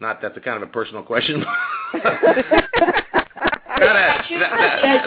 Not 0.00 0.20
that's 0.20 0.36
a 0.36 0.40
kind 0.40 0.62
of 0.62 0.68
a 0.68 0.70
personal 0.70 1.02
question. 1.02 1.40
now, 1.94 2.02
that, 3.80 4.26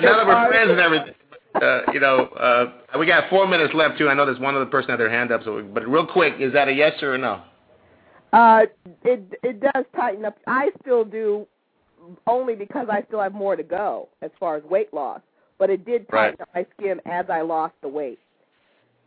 now 0.01 0.17
that 0.17 0.25
we're 0.25 0.47
friends 0.49 0.71
and 0.71 0.79
everything, 0.79 1.13
uh, 1.61 1.81
you 1.93 1.99
know, 1.99 2.25
uh, 2.25 2.97
we 2.97 3.05
got 3.05 3.29
four 3.29 3.47
minutes 3.47 3.73
left 3.75 3.99
too. 3.99 4.09
I 4.09 4.15
know 4.15 4.25
there's 4.25 4.39
one 4.39 4.55
other 4.55 4.65
person 4.65 4.89
had 4.89 4.99
their 4.99 5.09
hand 5.09 5.31
up, 5.31 5.43
so 5.43 5.57
we, 5.57 5.61
but 5.61 5.87
real 5.87 6.07
quick, 6.07 6.33
is 6.39 6.51
that 6.53 6.67
a 6.67 6.73
yes 6.73 6.93
or 7.03 7.13
a 7.13 7.17
no? 7.17 7.43
Uh, 8.33 8.61
it 9.03 9.21
it 9.43 9.59
does 9.59 9.85
tighten 9.95 10.25
up. 10.25 10.37
I 10.47 10.69
still 10.81 11.05
do, 11.05 11.45
only 12.25 12.55
because 12.55 12.87
I 12.89 13.03
still 13.07 13.21
have 13.21 13.33
more 13.33 13.55
to 13.55 13.63
go 13.63 14.09
as 14.23 14.31
far 14.39 14.55
as 14.55 14.63
weight 14.63 14.91
loss 14.93 15.21
but 15.61 15.69
it 15.69 15.85
did 15.85 16.09
tighten 16.09 16.37
right. 16.39 16.41
up 16.41 16.49
my 16.55 16.65
skin 16.75 16.99
as 17.05 17.27
I 17.29 17.41
lost 17.41 17.75
the 17.83 17.87
weight. 17.87 18.17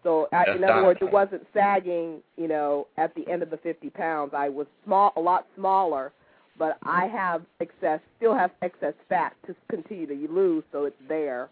So, 0.05 0.29
I, 0.33 0.45
in 0.55 0.63
other 0.63 0.85
words, 0.85 1.01
it 1.03 1.13
wasn't 1.13 1.45
sagging, 1.53 2.23
you 2.37 2.47
know, 2.47 2.87
at 2.97 3.13
the 3.17 3.29
end 3.29 3.43
of 3.43 3.51
the 3.51 3.57
50 3.57 3.91
pounds. 3.91 4.31
I 4.37 4.49
was 4.51 4.69
small, 4.85 5.13
a 5.17 5.21
lot 5.21 5.49
smaller, 5.57 6.13
but 6.57 6.79
I 6.85 7.07
have 7.07 7.43
excess, 7.59 7.99
still 8.19 8.37
have 8.37 8.53
excess 8.63 8.93
fat 9.09 9.35
to 9.49 9.57
continue 9.69 10.07
to 10.07 10.33
lose, 10.33 10.63
so 10.71 10.85
it's 10.85 10.95
there. 11.09 11.49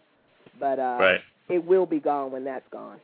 But 0.57 0.79
uh, 0.79 0.97
right. 1.01 1.21
it 1.49 1.65
will 1.65 1.85
be 1.85 1.99
gone 1.99 2.31
when 2.31 2.45
that's 2.45 2.67
gone. 2.71 2.99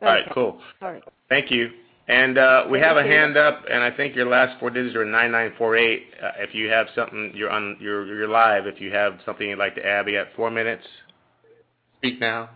All 0.00 0.08
right, 0.08 0.24
cool. 0.34 0.58
All 0.80 0.90
right. 0.90 1.04
Thank 1.28 1.52
you. 1.52 1.70
And 2.12 2.36
uh, 2.36 2.64
we 2.68 2.78
have 2.78 2.98
a 2.98 3.02
hand 3.02 3.38
up, 3.38 3.64
and 3.70 3.82
I 3.82 3.90
think 3.90 4.14
your 4.14 4.28
last 4.28 4.60
four 4.60 4.68
digits 4.68 4.94
are 4.94 5.02
9948. 5.02 6.02
Uh, 6.22 6.30
if 6.40 6.54
you 6.54 6.68
have 6.68 6.86
something, 6.94 7.32
you're 7.34 7.48
on, 7.48 7.78
you're 7.80 8.06
you're 8.06 8.28
live. 8.28 8.66
If 8.66 8.82
you 8.82 8.92
have 8.92 9.18
something 9.24 9.48
you'd 9.48 9.58
like 9.58 9.74
to 9.76 9.86
add, 9.86 10.04
we 10.04 10.12
got 10.12 10.26
four 10.36 10.50
minutes. 10.50 10.86
Speak 12.00 12.20
now. 12.20 12.50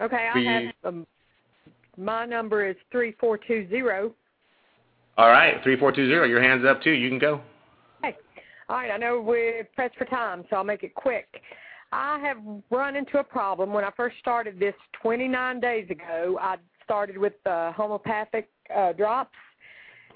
Okay, 0.00 0.28
I 0.34 0.40
have. 0.40 0.72
Um, 0.82 1.06
my 1.96 2.26
number 2.26 2.68
is 2.68 2.74
three 2.90 3.14
four 3.20 3.38
two 3.38 3.68
zero. 3.70 4.12
All 5.16 5.28
right, 5.28 5.62
three 5.62 5.78
four 5.78 5.92
two 5.92 6.08
zero. 6.08 6.26
Your 6.26 6.42
hand's 6.42 6.66
up 6.66 6.82
too. 6.82 6.90
You 6.90 7.08
can 7.08 7.20
go. 7.20 7.40
Hey, 8.02 8.16
all 8.68 8.78
right. 8.78 8.90
I 8.90 8.96
know 8.96 9.20
we're 9.20 9.62
pressed 9.76 9.94
for 9.94 10.06
time, 10.06 10.42
so 10.50 10.56
I'll 10.56 10.64
make 10.64 10.82
it 10.82 10.96
quick. 10.96 11.40
I 11.92 12.18
have 12.18 12.38
run 12.70 12.96
into 12.96 13.18
a 13.18 13.24
problem 13.24 13.72
when 13.72 13.84
I 13.84 13.90
first 13.96 14.16
started 14.18 14.58
this 14.58 14.74
29 15.02 15.60
days 15.60 15.88
ago. 15.88 16.36
I 16.40 16.56
started 16.90 17.16
with 17.16 17.34
uh, 17.46 17.70
homeopathic 17.70 18.48
uh, 18.76 18.92
drops. 18.92 19.36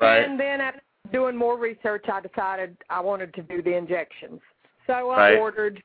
Right. 0.01 0.25
And 0.25 0.39
then 0.39 0.61
after 0.61 0.81
doing 1.13 1.37
more 1.37 1.57
research, 1.57 2.07
I 2.13 2.21
decided 2.21 2.77
I 2.91 3.01
wanted 3.01 3.33
to 3.35 3.43
do 3.43 3.63
the 3.63 3.77
injections. 3.77 4.41
So 4.89 5.11
I 5.11 5.31
right. 5.31 5.39
ordered 5.39 5.81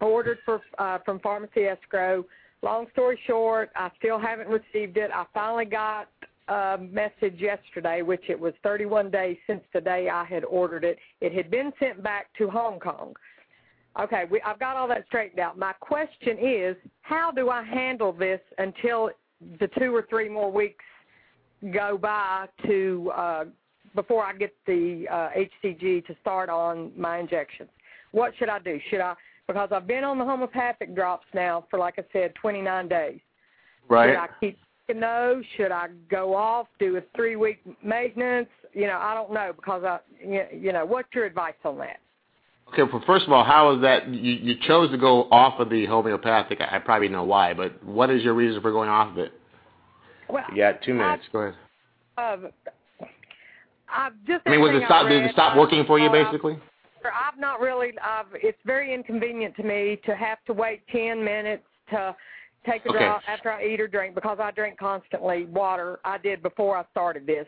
ordered 0.00 0.38
for 0.44 0.60
uh, 0.78 0.98
from 1.04 1.20
Pharmacy 1.20 1.66
Escrow. 1.66 2.24
Long 2.62 2.86
story 2.92 3.16
short, 3.28 3.70
I 3.76 3.92
still 3.96 4.18
haven't 4.18 4.48
received 4.48 4.96
it. 4.96 5.12
I 5.14 5.24
finally 5.32 5.66
got 5.66 6.08
a 6.48 6.78
message 6.78 7.38
yesterday, 7.38 8.02
which 8.02 8.24
it 8.28 8.38
was 8.38 8.54
31 8.64 9.12
days 9.12 9.36
since 9.46 9.62
the 9.72 9.80
day 9.80 10.08
I 10.08 10.24
had 10.24 10.44
ordered 10.44 10.82
it. 10.82 10.98
It 11.20 11.32
had 11.32 11.48
been 11.48 11.72
sent 11.78 12.02
back 12.02 12.26
to 12.38 12.50
Hong 12.50 12.80
Kong. 12.80 13.14
Okay, 14.00 14.24
we, 14.30 14.40
I've 14.42 14.58
got 14.58 14.76
all 14.76 14.88
that 14.88 15.04
straightened 15.06 15.38
out. 15.38 15.56
My 15.58 15.74
question 15.74 16.38
is, 16.40 16.76
how 17.02 17.30
do 17.30 17.50
I 17.50 17.62
handle 17.62 18.12
this 18.12 18.40
until 18.58 19.10
the 19.60 19.68
two 19.78 19.94
or 19.94 20.06
three 20.08 20.28
more 20.28 20.50
weeks 20.50 20.84
go 21.72 21.96
by 21.96 22.46
to 22.66 23.12
uh, 23.14 23.44
before 23.94 24.24
I 24.24 24.32
get 24.32 24.54
the 24.66 25.06
uh, 25.10 25.28
HCG 25.64 26.06
to 26.06 26.16
start 26.20 26.48
on 26.48 26.92
my 26.96 27.18
injections. 27.18 27.68
What 28.12 28.32
should 28.38 28.48
I 28.48 28.58
do? 28.58 28.78
Should 28.90 29.00
I 29.00 29.14
because 29.46 29.68
I've 29.72 29.86
been 29.86 30.04
on 30.04 30.18
the 30.18 30.24
homeopathic 30.24 30.94
drops 30.94 31.26
now 31.34 31.66
for 31.70 31.78
like 31.78 31.94
I 31.98 32.04
said 32.12 32.34
29 32.36 32.88
days. 32.88 33.20
Right. 33.88 34.10
Should 34.10 34.16
I 34.16 34.28
keep 34.40 34.58
taking 34.86 35.00
those? 35.00 35.44
Should 35.56 35.72
I 35.72 35.88
go 36.10 36.34
off 36.34 36.68
do 36.78 36.96
a 36.96 37.02
three 37.14 37.36
week 37.36 37.60
maintenance? 37.82 38.48
You 38.72 38.86
know 38.86 38.98
I 39.00 39.14
don't 39.14 39.32
know 39.32 39.52
because 39.54 39.84
I 39.84 39.98
you 40.22 40.72
know 40.72 40.84
what's 40.86 41.08
your 41.14 41.24
advice 41.24 41.54
on 41.64 41.78
that? 41.78 42.00
Okay, 42.68 42.82
well, 42.84 43.02
first 43.06 43.26
of 43.26 43.32
all, 43.32 43.44
how 43.44 43.74
is 43.74 43.82
that 43.82 44.08
you, 44.08 44.32
you 44.32 44.54
chose 44.66 44.90
to 44.90 44.98
go 44.98 45.24
off 45.30 45.60
of 45.60 45.68
the 45.68 45.84
homeopathic? 45.86 46.60
I, 46.60 46.76
I 46.76 46.78
probably 46.78 47.08
know 47.08 47.24
why, 47.24 47.52
but 47.52 47.82
what 47.84 48.10
is 48.10 48.22
your 48.22 48.34
reason 48.34 48.62
for 48.62 48.72
going 48.72 48.88
off 48.88 49.12
of 49.12 49.18
it? 49.18 49.32
Well, 50.28 50.44
you 50.50 50.62
got 50.62 50.82
two 50.82 50.94
minutes. 50.94 51.24
I, 51.28 51.32
go 51.32 51.38
ahead. 51.40 51.54
Uh, 52.16 52.36
I've 53.94 54.12
just. 54.26 54.42
I 54.46 54.50
mean, 54.50 54.60
was 54.60 54.70
it 54.74 54.82
stop? 54.86 55.08
Did 55.08 55.22
it 55.22 55.32
stop 55.32 55.56
working 55.56 55.84
for 55.86 55.98
you, 55.98 56.08
uh, 56.08 56.12
basically? 56.12 56.58
I've 57.04 57.38
not 57.38 57.60
really. 57.60 57.92
I've, 58.02 58.26
it's 58.34 58.58
very 58.64 58.94
inconvenient 58.94 59.56
to 59.56 59.62
me 59.62 60.00
to 60.06 60.14
have 60.14 60.38
to 60.46 60.52
wait 60.52 60.80
ten 60.90 61.22
minutes 61.22 61.64
to 61.90 62.16
take 62.64 62.84
a 62.86 62.88
okay. 62.90 62.98
drop 63.00 63.22
after 63.28 63.50
I 63.50 63.66
eat 63.66 63.80
or 63.80 63.88
drink 63.88 64.14
because 64.14 64.38
I 64.40 64.50
drink 64.52 64.78
constantly 64.78 65.44
water. 65.46 65.98
I 66.04 66.18
did 66.18 66.42
before 66.42 66.76
I 66.76 66.84
started 66.90 67.26
this. 67.26 67.46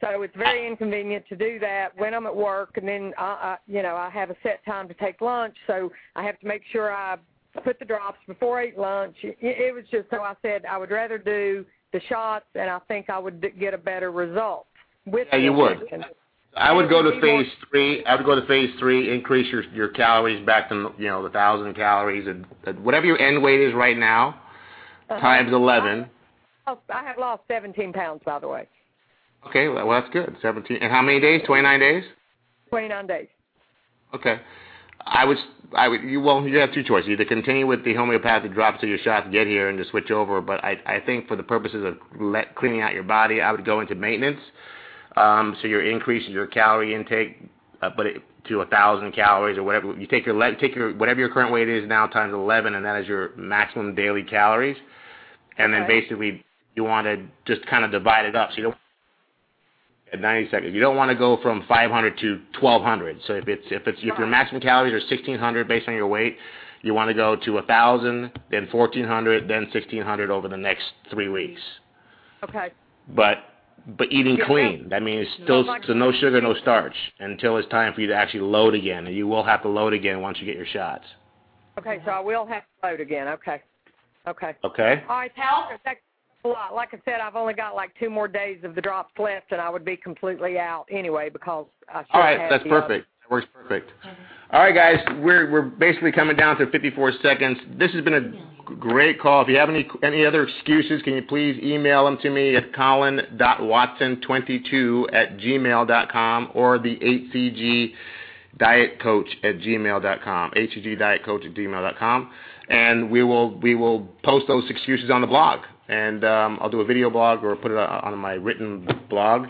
So 0.00 0.22
it's 0.22 0.36
very 0.36 0.66
inconvenient 0.66 1.24
to 1.28 1.36
do 1.36 1.58
that 1.60 1.96
when 1.96 2.12
I'm 2.12 2.26
at 2.26 2.36
work, 2.36 2.76
and 2.76 2.86
then 2.86 3.14
I, 3.16 3.24
I, 3.24 3.56
you 3.66 3.82
know, 3.82 3.96
I 3.96 4.10
have 4.10 4.30
a 4.30 4.36
set 4.42 4.64
time 4.64 4.88
to 4.88 4.94
take 4.94 5.20
lunch, 5.20 5.54
so 5.66 5.90
I 6.14 6.22
have 6.22 6.38
to 6.40 6.46
make 6.46 6.62
sure 6.70 6.92
I 6.92 7.16
put 7.64 7.78
the 7.78 7.86
drops 7.86 8.18
before 8.26 8.60
I 8.60 8.66
eat 8.66 8.78
lunch. 8.78 9.16
It, 9.22 9.36
it 9.40 9.74
was 9.74 9.84
just 9.90 10.10
so 10.10 10.20
I 10.20 10.34
said 10.42 10.64
I 10.66 10.76
would 10.76 10.90
rather 10.90 11.16
do 11.16 11.64
the 11.92 12.00
shots, 12.08 12.44
and 12.54 12.68
I 12.68 12.78
think 12.88 13.08
I 13.08 13.18
would 13.18 13.44
get 13.58 13.72
a 13.72 13.78
better 13.78 14.12
result 14.12 14.66
with. 15.06 15.28
Yeah, 15.32 15.38
you 15.38 15.52
would. 15.54 15.78
I 16.56 16.72
would 16.72 16.88
go 16.88 17.02
to 17.02 17.20
phase 17.20 17.46
three. 17.70 18.04
I 18.04 18.16
would 18.16 18.24
go 18.24 18.34
to 18.34 18.46
phase 18.46 18.70
three. 18.78 19.14
Increase 19.14 19.50
your 19.52 19.62
your 19.72 19.88
calories 19.88 20.44
back 20.46 20.68
to 20.70 20.92
you 20.98 21.08
know 21.08 21.22
the 21.22 21.30
thousand 21.30 21.74
calories 21.74 22.26
and 22.26 22.46
whatever 22.84 23.06
your 23.06 23.18
end 23.18 23.42
weight 23.42 23.60
is 23.60 23.74
right 23.74 23.96
now, 23.96 24.40
uh-huh. 25.10 25.20
times 25.20 25.52
eleven. 25.52 26.08
I, 26.66 26.76
I 26.90 27.02
have 27.04 27.18
lost 27.18 27.42
seventeen 27.48 27.92
pounds, 27.92 28.22
by 28.24 28.38
the 28.38 28.48
way. 28.48 28.68
Okay, 29.48 29.68
well 29.68 29.88
that's 29.90 30.12
good. 30.12 30.36
Seventeen. 30.42 30.78
And 30.80 30.90
how 30.90 31.02
many 31.02 31.20
days? 31.20 31.42
Twenty 31.46 31.62
nine 31.62 31.80
days. 31.80 32.04
Twenty 32.68 32.88
nine 32.88 33.06
days. 33.06 33.28
Okay. 34.14 34.40
I 35.08 35.24
would, 35.24 35.36
I 35.76 35.86
would, 35.88 36.02
you 36.02 36.20
well, 36.20 36.46
you 36.46 36.58
have 36.58 36.72
two 36.72 36.82
choices: 36.82 37.10
either 37.10 37.24
continue 37.24 37.66
with 37.66 37.84
the 37.84 37.94
homeopathic 37.94 38.52
drops 38.54 38.80
to 38.80 38.88
your 38.88 38.98
shots, 38.98 39.28
get 39.30 39.46
here, 39.46 39.68
and 39.68 39.78
just 39.78 39.90
switch 39.90 40.10
over. 40.10 40.40
But 40.40 40.64
I, 40.64 40.76
I 40.84 41.00
think 41.00 41.28
for 41.28 41.36
the 41.36 41.42
purposes 41.42 41.84
of 41.84 41.96
let, 42.20 42.56
cleaning 42.56 42.80
out 42.80 42.92
your 42.92 43.04
body, 43.04 43.40
I 43.40 43.52
would 43.52 43.64
go 43.64 43.80
into 43.80 43.94
maintenance. 43.94 44.40
Um, 45.16 45.56
so 45.62 45.68
you're 45.68 45.88
increasing 45.88 46.32
your 46.32 46.46
calorie 46.46 46.94
intake, 46.94 47.38
uh, 47.82 47.90
but 47.96 48.06
it, 48.06 48.22
to 48.48 48.60
a 48.60 48.66
thousand 48.66 49.12
calories 49.12 49.58
or 49.58 49.62
whatever. 49.62 49.94
You 49.94 50.06
take 50.06 50.26
your 50.26 50.34
le- 50.34 50.56
take 50.56 50.74
your 50.74 50.92
whatever 50.94 51.20
your 51.20 51.30
current 51.30 51.52
weight 51.52 51.68
is 51.68 51.88
now 51.88 52.06
times 52.06 52.34
11, 52.34 52.74
and 52.74 52.84
that 52.84 53.00
is 53.00 53.06
your 53.06 53.34
maximum 53.36 53.94
daily 53.94 54.22
calories. 54.22 54.76
And 55.58 55.72
then 55.72 55.86
basically 55.86 56.44
you 56.74 56.84
want 56.84 57.06
to 57.06 57.26
just 57.46 57.66
kind 57.66 57.84
of 57.84 57.90
divide 57.90 58.26
it 58.26 58.36
up. 58.36 58.50
So 58.50 58.56
you 58.58 58.62
don't 58.64 58.76
at 60.16 60.22
90 60.22 60.50
seconds. 60.50 60.74
You 60.74 60.80
don't 60.80 60.96
want 60.96 61.10
to 61.10 61.16
go 61.16 61.38
from 61.42 61.64
500 61.68 62.18
to 62.18 62.40
1200. 62.60 63.18
So 63.26 63.34
if 63.34 63.48
it's 63.48 63.64
if 63.70 63.86
it's 63.86 63.98
if 64.02 64.18
your 64.18 64.26
maximum 64.26 64.60
calories 64.60 64.92
are 64.92 64.98
1600 64.98 65.68
based 65.68 65.88
on 65.88 65.94
your 65.94 66.06
weight, 66.06 66.36
you 66.82 66.94
want 66.94 67.08
to 67.08 67.14
go 67.14 67.36
to 67.36 67.50
1000, 67.52 68.30
then 68.50 68.68
1400, 68.70 69.48
then 69.48 69.62
1600 69.62 70.30
over 70.30 70.48
the 70.48 70.56
next 70.56 70.84
three 71.10 71.28
weeks. 71.28 71.60
Okay. 72.44 72.72
But 73.14 73.38
but 73.98 74.10
eating 74.10 74.38
clean. 74.46 74.88
That 74.88 75.02
means 75.02 75.28
still 75.44 75.64
so 75.86 75.92
no 75.92 76.12
sugar, 76.12 76.40
no 76.40 76.54
starch 76.54 76.94
until 77.20 77.56
it's 77.56 77.68
time 77.68 77.94
for 77.94 78.00
you 78.00 78.08
to 78.08 78.14
actually 78.14 78.40
load 78.40 78.74
again, 78.74 79.06
and 79.06 79.14
you 79.14 79.28
will 79.28 79.44
have 79.44 79.62
to 79.62 79.68
load 79.68 79.92
again 79.92 80.20
once 80.20 80.38
you 80.40 80.46
get 80.46 80.56
your 80.56 80.66
shots. 80.66 81.04
Okay, 81.78 82.00
so 82.04 82.10
I 82.10 82.20
will 82.20 82.46
have 82.46 82.62
to 82.62 82.88
load 82.88 83.00
again. 83.00 83.28
Okay. 83.28 83.62
Okay. 84.26 84.56
Okay. 84.64 85.04
All 85.08 85.16
right, 85.18 85.34
pal. 85.34 85.68
Lot. 86.48 86.74
Like 86.74 86.92
I 86.92 87.00
said, 87.04 87.20
I've 87.20 87.36
only 87.36 87.54
got 87.54 87.74
like 87.74 87.92
two 87.98 88.10
more 88.10 88.28
days 88.28 88.58
of 88.64 88.74
the 88.74 88.80
drops 88.80 89.12
left, 89.18 89.52
and 89.52 89.60
I 89.60 89.70
would 89.70 89.84
be 89.84 89.96
completely 89.96 90.58
out 90.58 90.86
anyway 90.90 91.30
because 91.30 91.66
I 91.92 92.02
should 92.02 92.08
All 92.12 92.20
right, 92.20 92.50
that's 92.50 92.64
perfect. 92.64 92.84
Other. 92.84 93.06
That 93.22 93.30
works 93.30 93.46
perfect. 93.52 93.90
All 94.52 94.60
right, 94.60 94.74
guys, 94.74 94.98
we're 95.18 95.50
we're 95.50 95.62
basically 95.62 96.12
coming 96.12 96.36
down 96.36 96.56
to 96.58 96.70
54 96.70 97.14
seconds. 97.22 97.58
This 97.78 97.92
has 97.92 98.04
been 98.04 98.14
a 98.14 98.32
great 98.78 99.20
call. 99.20 99.42
If 99.42 99.48
you 99.48 99.56
have 99.56 99.68
any 99.68 99.88
any 100.02 100.24
other 100.24 100.44
excuses, 100.44 101.02
can 101.02 101.14
you 101.14 101.22
please 101.22 101.60
email 101.62 102.04
them 102.04 102.18
to 102.22 102.30
me 102.30 102.54
at 102.56 102.72
colin.watson22 102.72 105.12
at 105.12 105.36
gmail.com 105.38 106.50
or 106.54 106.78
the 106.78 106.96
HCG 106.96 107.92
dietcoach 108.58 109.28
at 109.42 109.58
gmail.com. 109.58 110.52
Dietcoach 110.52 111.46
at 111.46 111.54
gmail.com. 111.54 112.30
And 112.68 113.10
we 113.10 113.22
will 113.22 113.58
we 113.58 113.74
will 113.74 114.08
post 114.24 114.46
those 114.48 114.64
excuses 114.70 115.10
on 115.10 115.20
the 115.20 115.26
blog. 115.26 115.60
And 115.88 116.24
um, 116.24 116.58
I'll 116.60 116.70
do 116.70 116.80
a 116.80 116.84
video 116.84 117.10
blog 117.10 117.44
or 117.44 117.54
put 117.56 117.70
it 117.70 117.78
on 117.78 118.18
my 118.18 118.32
written 118.32 118.88
blog. 119.08 119.46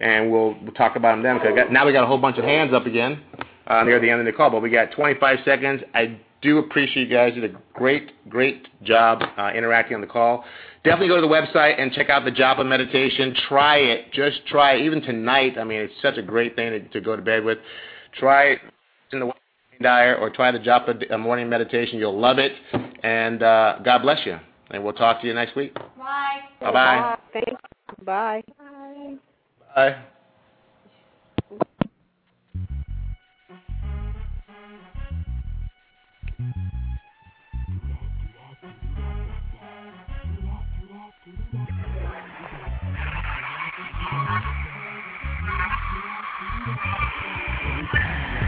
And 0.00 0.30
we'll, 0.30 0.56
we'll 0.62 0.72
talk 0.72 0.96
about 0.96 1.14
them 1.14 1.22
then. 1.22 1.38
Cause 1.38 1.54
got, 1.56 1.72
now 1.72 1.86
we 1.86 1.92
got 1.92 2.04
a 2.04 2.06
whole 2.06 2.18
bunch 2.18 2.38
of 2.38 2.44
hands 2.44 2.74
up 2.74 2.86
again 2.86 3.22
uh, 3.66 3.82
near 3.84 4.00
the 4.00 4.10
end 4.10 4.20
of 4.20 4.26
the 4.26 4.32
call. 4.32 4.50
But 4.50 4.62
we 4.62 4.70
got 4.70 4.92
25 4.92 5.38
seconds. 5.44 5.82
I 5.94 6.18
do 6.42 6.58
appreciate 6.58 7.08
you 7.08 7.14
guys. 7.14 7.32
You 7.34 7.42
did 7.42 7.54
a 7.54 7.58
great, 7.72 8.10
great 8.28 8.66
job 8.82 9.22
uh, 9.38 9.50
interacting 9.54 9.94
on 9.94 10.00
the 10.00 10.06
call. 10.06 10.44
Definitely 10.84 11.08
go 11.08 11.16
to 11.16 11.22
the 11.22 11.26
website 11.26 11.80
and 11.80 11.92
check 11.92 12.10
out 12.10 12.24
the 12.24 12.30
Japa 12.30 12.64
meditation. 12.64 13.34
Try 13.48 13.78
it. 13.78 14.12
Just 14.12 14.46
try 14.46 14.74
it. 14.74 14.82
Even 14.82 15.02
tonight, 15.02 15.58
I 15.58 15.64
mean, 15.64 15.80
it's 15.80 15.94
such 16.02 16.16
a 16.16 16.22
great 16.22 16.54
thing 16.54 16.70
to, 16.70 16.80
to 16.88 17.00
go 17.00 17.16
to 17.16 17.22
bed 17.22 17.44
with. 17.44 17.58
Try 18.18 18.50
it 18.50 18.58
in 19.12 19.20
the 19.20 19.32
diet 19.82 20.18
or 20.20 20.30
try 20.30 20.50
the 20.52 20.58
Japa 20.58 21.18
morning 21.18 21.48
meditation. 21.48 21.98
You'll 21.98 22.18
love 22.18 22.38
it. 22.38 22.52
And 23.02 23.42
uh, 23.42 23.78
God 23.84 24.02
bless 24.02 24.24
you. 24.24 24.38
And 24.70 24.82
we'll 24.82 24.92
talk 24.92 25.20
to 25.20 25.26
you 25.26 25.34
next 25.34 25.56
week. 25.56 25.74
Bye. 25.74 26.40
Bye-bye. 26.60 27.16
Bye. 27.32 27.40
Bye. 28.04 28.42
Bye. 28.58 29.16
Bye. 29.74 29.96
It's 46.68 48.32
your 48.32 48.45